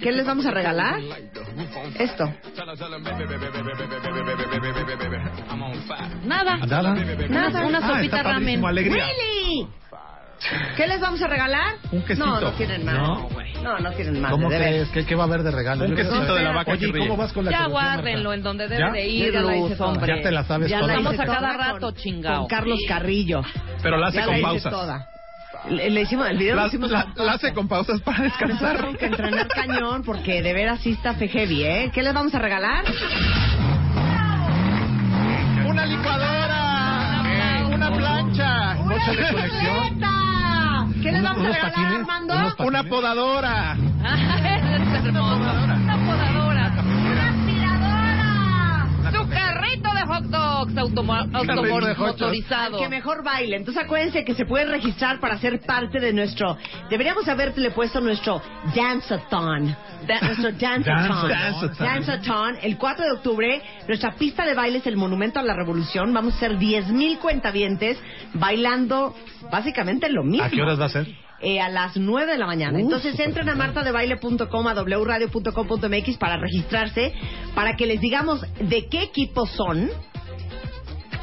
[0.00, 1.00] ¿Qué les vamos a regalar?
[1.98, 2.24] Esto.
[6.24, 6.56] Nada.
[6.66, 6.94] Nada.
[7.28, 7.66] Nada.
[7.66, 8.62] Una Ah, sopita está ramen.
[8.62, 9.66] ¡Willy!
[10.76, 11.74] ¿Qué les vamos a regalar?
[11.92, 12.26] Un quesito.
[12.26, 12.94] No, no tienen más.
[12.94, 13.28] No.
[13.62, 14.30] No, no tienen más.
[14.32, 14.88] ¿Cómo de crees?
[14.88, 15.84] ¿Qué, ¿Qué va a haber de regalo?
[15.84, 17.08] Un Yo quesito de la vaca Oye, que ríe.
[17.08, 18.90] ¿cómo vas con la Ya guárdenlo en donde debe ¿Ya?
[18.90, 20.16] de ir, ya la hice Luz, hombre.
[20.16, 20.88] Ya te la sabes Ya toda.
[20.92, 22.38] la Vamos hice a cada toda rato, con- chingao.
[22.40, 23.42] Con Carlos Carrillo.
[23.82, 24.72] Pero la hace Ya con la pausas.
[24.72, 25.06] toda.
[25.68, 28.22] Le, le hicimos el video lo La, hicimos la- con la hace con pausas para
[28.22, 28.78] descansar.
[28.78, 31.90] Tengo que entrenar cañón porque de veras sí está fe heavy, ¿eh?
[31.92, 32.84] ¿Qué les vamos a regalar?
[35.66, 36.69] ¡Una licuadora!
[37.80, 38.76] ¡Una plancha!
[38.76, 40.00] Coche de colección.
[41.02, 42.34] ¿Qué Unos- vamos a regalar, Armando?
[42.58, 43.76] ¡Una podadora!
[45.80, 46.49] Una podadora.
[49.30, 49.50] ¡Una aspiradora!
[49.50, 51.24] ¡Su carrito de hot dogs automo-
[51.86, 52.16] de hot!
[52.80, 53.56] Que mejor baile.
[53.56, 56.56] Entonces acuérdense que se pueden registrar para ser parte de nuestro.
[56.88, 58.42] Deberíamos haberte puesto nuestro
[58.74, 59.76] Dance-a-thon.
[60.06, 61.28] Da- nuestro Dance-a-thon.
[61.28, 61.86] Dance-a-thon.
[61.86, 62.56] Dance-a-thon.
[62.62, 66.12] El 4 de octubre, nuestra pista de baile es el Monumento a la Revolución.
[66.12, 67.98] Vamos a ser 10.000 cuentavientes
[68.34, 69.14] bailando
[69.50, 70.44] básicamente lo mismo.
[70.44, 71.06] ¿A qué horas va a ser?
[71.42, 72.76] Eh, a las 9 de la mañana.
[72.76, 77.14] Uh, Entonces entren a martadebaile.com, a wradio.com.mx para registrarse,
[77.54, 79.88] para que les digamos de qué equipo son,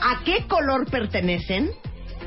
[0.01, 1.69] a qué color pertenecen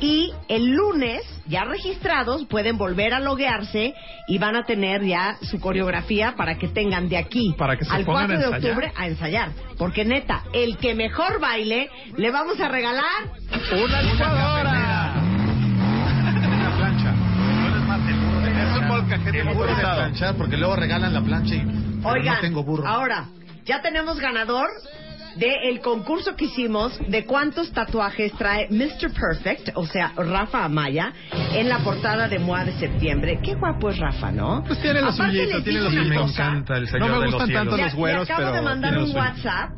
[0.01, 3.93] y el lunes, ya registrados, pueden volver a loguearse
[4.29, 7.93] y van a tener ya su coreografía para que tengan de aquí Para que se
[7.93, 9.51] al pongan 4 a de octubre a ensayar.
[9.77, 13.05] Porque neta, el que mejor baile, le vamos a regalar
[13.73, 15.15] ¡Una licuadora!
[16.47, 17.15] Una plancha.
[19.09, 19.43] De
[19.83, 21.67] planchar, porque luego regalan la plancha y
[22.05, 22.87] Oigan, no tengo burro.
[22.87, 23.27] ahora,
[23.65, 24.67] ya tenemos ganador
[25.37, 29.13] del concurso que hicimos de cuántos tatuajes trae Mr.
[29.13, 31.13] Perfect, o sea, Rafa Amaya,
[31.55, 33.39] en la portada de MOA de septiembre.
[33.43, 34.65] Qué guapo es Rafa, ¿no?
[34.67, 37.11] Pues tiene lo Aparte, suyito, tiene digo lo una Sí, me encanta el No señor
[37.11, 37.63] me de los gustan cielos.
[37.65, 39.17] tanto Le- los güeros, le acabo pero de mandar un.
[39.17, 39.71] WhatsApp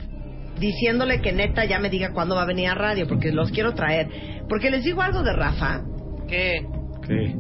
[0.59, 3.75] diciéndole que neta ya me diga cuándo va a venir a radio, porque los quiero
[3.75, 4.09] traer.
[4.49, 5.81] Porque les digo algo de Rafa,
[6.29, 6.67] ¿Qué?
[7.07, 7.35] ¿Qué?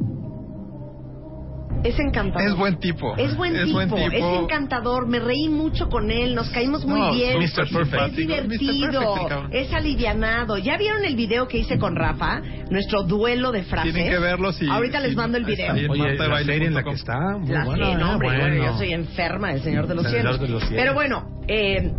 [1.84, 2.48] Es encantador.
[2.48, 3.16] Es buen tipo.
[3.16, 4.06] Es buen Es tipo, buen tipo.
[4.12, 7.38] es encantador, me reí mucho con él, nos caímos muy No, bien.
[7.40, 7.68] Mr.
[7.72, 8.02] Perfect.
[8.08, 9.14] Es divertido.
[9.14, 10.58] Perfect, es alivianado.
[10.58, 12.40] ¿Ya vieron el video que hice con Rafa?
[12.70, 13.92] Nuestro duelo de frases.
[13.92, 15.72] Tienen que verlo si- Ahorita les mando el video.
[15.74, 16.94] Oye, Marta la serie en la punto que com.
[16.94, 17.86] está, muy La buena.
[17.86, 18.12] sí, no, ¿eh?
[18.12, 18.42] hombre, Bueno.
[18.44, 20.40] bueno, yo soy enferma del Señor de los Señor Cielos.
[20.40, 20.82] de los Cielos.
[20.82, 21.92] Pero bueno, eh,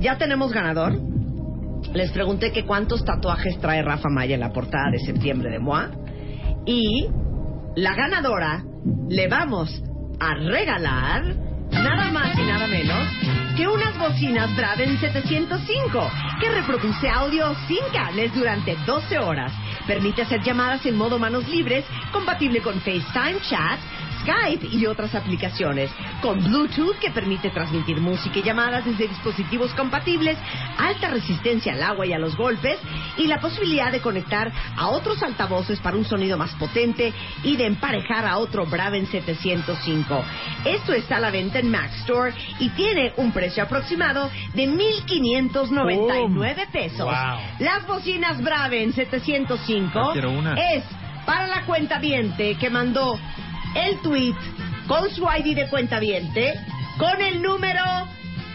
[0.00, 0.94] ya tenemos ganador.
[1.94, 5.90] Les pregunté que cuántos tatuajes trae Rafa Maya en la portada de septiembre de MOA.
[6.66, 7.06] Y
[7.76, 8.64] la ganadora
[9.08, 9.82] le vamos
[10.20, 11.24] a regalar
[11.70, 13.06] nada más y nada menos
[13.56, 16.10] que unas bocinas Braden 705
[16.40, 19.52] que reproduce audio sin cables durante 12 horas.
[19.86, 23.78] Permite hacer llamadas en modo manos libres, compatible con FaceTime, chat,
[24.26, 25.90] Skype y otras aplicaciones,
[26.20, 30.36] con Bluetooth que permite transmitir música y llamadas desde dispositivos compatibles,
[30.78, 32.78] alta resistencia al agua y a los golpes
[33.16, 37.12] y la posibilidad de conectar a otros altavoces para un sonido más potente
[37.44, 40.24] y de emparejar a otro Braven 705.
[40.64, 46.66] Esto está a la venta en Mac Store y tiene un precio aproximado de 1.599
[46.72, 47.04] pesos.
[47.06, 47.38] Wow.
[47.60, 50.54] Las bocinas Braven 705 Ya quiero una.
[50.54, 50.84] es
[51.24, 53.18] para la cuenta que mandó
[53.76, 54.34] el tweet
[54.88, 56.00] con su ID de cuenta
[56.98, 57.82] con el número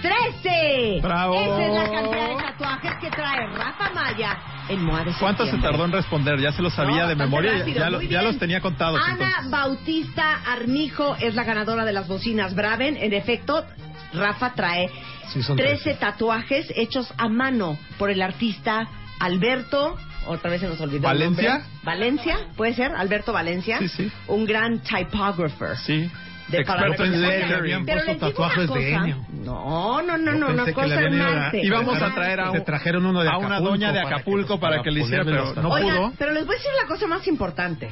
[0.02, 0.99] 13.
[1.02, 1.35] ¡Bravo!
[1.35, 4.38] Esa es la cantidad de tatuajes que trae Rafa Maya
[4.69, 6.39] en Moa de ¿Cuánto se tardó en responder?
[6.39, 7.57] Ya se lo sabía No, de memoria.
[7.60, 8.99] rápido, ya, lo- los tenía contados.
[9.03, 9.52] Ana entonces.
[9.52, 12.98] Bautista Armijo es la ganadora de las bocinas Braven.
[12.98, 13.65] En efecto,
[14.14, 14.89] Rafa trae
[15.34, 18.88] Sí, son 13 tatuajes hechos a mano por el artista
[19.19, 19.98] Alberto.
[20.27, 21.03] Otra vez se nos olvidó.
[21.03, 21.64] ¿Valencia?
[21.84, 23.80] Valencia, puede ser, Alberto Valencia.
[23.80, 24.11] Sí, sí.
[24.27, 25.77] Un gran typographer.
[25.77, 26.10] Sí.
[26.49, 27.85] De para Experto en lettering.
[27.85, 28.93] Pero puesto tatuajes de.
[28.93, 29.26] Enio.
[29.30, 31.61] No, no, no, no, una cosa le habían ido a- hermante.
[31.64, 34.60] Íbamos a traer a, un- trajeron uno de a una doña de para que- Acapulco
[34.60, 36.14] para que, para le hiciera, pero no pudo.
[36.18, 37.89] pero les voy a decir la cosa más importante.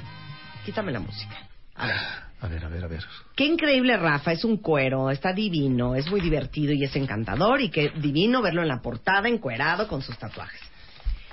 [0.66, 1.36] Quítame la música.
[1.76, 1.96] A ver.
[2.42, 3.04] A ver, a ver, a ver.
[3.36, 7.70] Qué increíble Rafa, es un cuero, está divino, es muy divertido y es encantador y
[7.70, 10.62] qué divino verlo en la portada encuerado con sus tatuajes.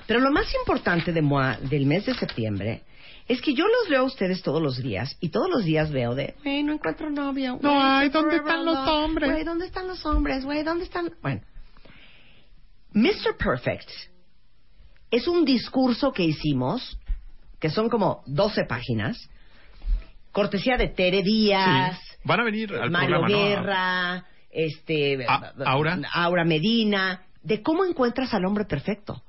[0.06, 2.82] Pero lo más importante de MOA del mes de septiembre
[3.28, 6.14] Es que yo los veo a ustedes todos los días y todos los días veo
[6.14, 7.58] de, güey, no encuentro novio.
[7.60, 9.30] No hay, estoy ¿dónde están los hombres?
[9.32, 10.44] Güey, ¿dónde están los hombres?
[10.44, 11.10] Güey, ¿dónde están?
[11.22, 11.40] Bueno,
[12.92, 13.36] Mr.
[13.36, 13.88] Perfect
[15.10, 16.98] es un discurso que hicimos,
[17.58, 19.18] que son como 12 páginas,
[20.32, 22.16] cortesía de Tere Díaz, Sí.
[22.24, 23.48] Van a venir al Mario programa, ¿no?
[23.48, 25.98] Guerra, este, A- Aura.
[26.12, 29.22] Aura Medina, de cómo encuentras al hombre perfecto,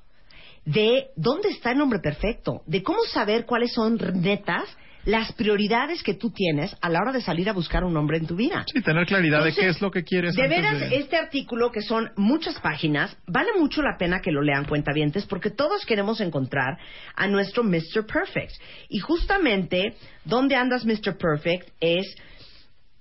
[0.72, 4.64] de dónde está el hombre perfecto, de cómo saber cuáles son netas
[5.04, 8.26] las prioridades que tú tienes a la hora de salir a buscar un hombre en
[8.26, 8.66] tu vida.
[8.70, 10.34] Sí, tener claridad de qué es lo que quieres.
[10.34, 14.30] De antes veras, de- este artículo, que son muchas páginas, vale mucho la pena que
[14.30, 16.76] lo lean cuentavientes porque todos queremos encontrar
[17.16, 18.04] a nuestro Mr.
[18.06, 18.52] Perfect.
[18.90, 19.94] Y justamente,
[20.26, 21.16] ¿dónde andas Mr.
[21.16, 21.70] Perfect?
[21.80, 22.14] Es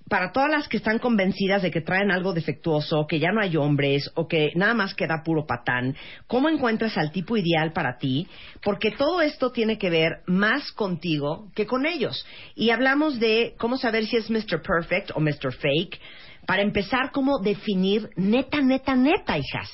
[0.10, 3.58] para todas las que están convencidas de que traen algo defectuoso, que ya no hay
[3.58, 5.96] hombres o que nada más queda puro patán,
[6.28, 8.28] ¿cómo encuentras al tipo ideal para ti?
[8.64, 12.26] Porque todo esto tiene que ver más contigo que con ellos.
[12.56, 14.62] Y hablamos de cómo saber si es Mr.
[14.62, 15.54] Perfect o Mr.
[15.54, 16.00] Fake.
[16.46, 19.70] Para empezar, cómo definir neta, neta, neta, hijas.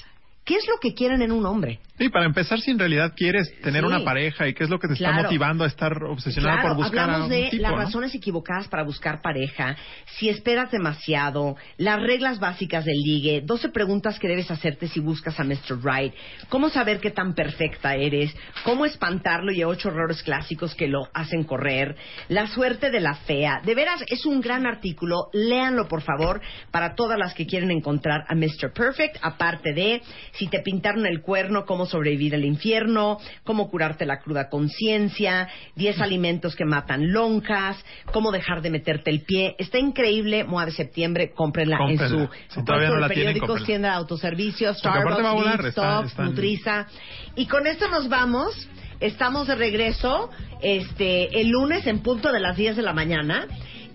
[0.45, 1.79] ¿Qué es lo que quieren en un hombre?
[1.97, 3.87] Sí, para empezar, si en realidad quieres tener Sí.
[3.87, 6.83] una pareja y qué es lo que te está motivando a estar obsesionada Claro, por
[6.83, 7.77] buscar a hablamos un de tipo, las ¿no?
[7.77, 9.77] razones equivocadas para buscar pareja,
[10.17, 15.39] si esperas demasiado, las reglas básicas del ligue, 12 preguntas que debes hacerte si buscas
[15.39, 15.79] a Mr.
[15.83, 16.13] Right,
[16.49, 21.43] cómo saber qué tan perfecta eres, cómo espantarlo y ocho errores clásicos que lo hacen
[21.45, 21.95] correr,
[22.27, 23.61] la suerte de la fea.
[23.63, 26.41] De veras, es un gran artículo, léanlo por favor
[26.71, 28.73] para todas las que quieren encontrar a Mr.
[28.73, 30.01] Perfect, aparte de
[30.33, 36.01] si te pintaron el cuerno, cómo sobrevivir al infierno, cómo curarte la cruda conciencia, 10
[36.01, 37.77] alimentos que matan lonjas,
[38.11, 39.55] cómo dejar de meterte el pie.
[39.59, 43.95] Está increíble, MOA de septiembre, cómprenla, en su Si todavía no la periódicos, tienda de
[43.95, 46.87] autoservicios, Starbucks, va a volar, Vic, está- Stop, están- Nutriza.
[47.35, 48.67] Y con esto nos vamos.
[48.99, 50.29] Estamos de regreso
[50.61, 53.47] este el lunes en punto de las 10 de la mañana.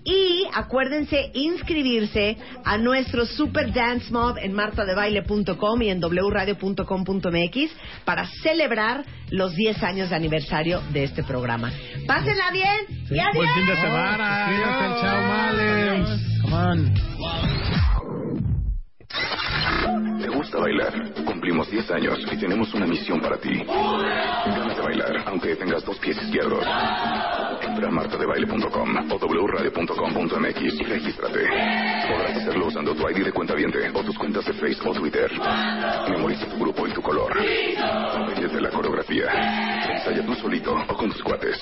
[0.08, 7.70] Y acuérdense inscribirse a nuestro Super Dance Mob en martadebaile.com y en wradio.com.mx
[8.06, 11.70] para celebrar los 10 años de aniversario de este programa.
[12.06, 13.34] Pásenla bien y adiós.
[13.34, 14.46] Buen fin de semana.
[14.46, 15.00] Adiós.
[15.02, 16.28] chao, males.
[16.40, 17.97] Come on.
[20.20, 20.92] ¿Te gusta bailar?
[21.24, 23.64] Cumplimos 10 años y tenemos una misión para ti.
[23.64, 26.64] Ganas de bailar, aunque tengas dos pies izquierdos.
[27.60, 31.40] Entra a martadebaile.com o wradio.com.mx y regístrate.
[32.08, 33.54] Podrás hacerlo usando tu ID de cuenta
[33.94, 35.30] o tus cuentas de Facebook o Twitter.
[36.10, 37.32] Memoriza tu grupo y tu color.
[37.78, 39.26] Apréndete la coreografía.
[39.90, 41.56] Ensaya tú solito o con tus cuates.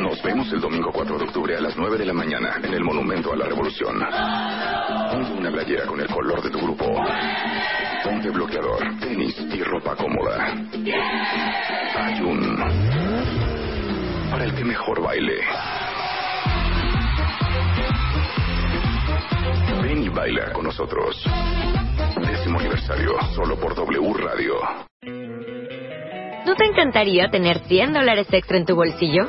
[0.00, 2.82] Nos vemos el domingo 4 de octubre a las 9 de la mañana en el
[2.82, 3.98] Monumento a la Revolución.
[5.12, 6.86] Ponte una playera con color de tu grupo.
[8.04, 10.54] Ponte bloqueador, tenis y ropa cómoda.
[11.96, 12.56] Hay un...
[14.30, 15.40] Para el que mejor baile.
[19.82, 21.24] Ven y baila con nosotros.
[22.26, 24.54] Décimo aniversario, solo por W Radio.
[26.46, 29.28] ¿No te encantaría tener 100 dólares extra en tu bolsillo?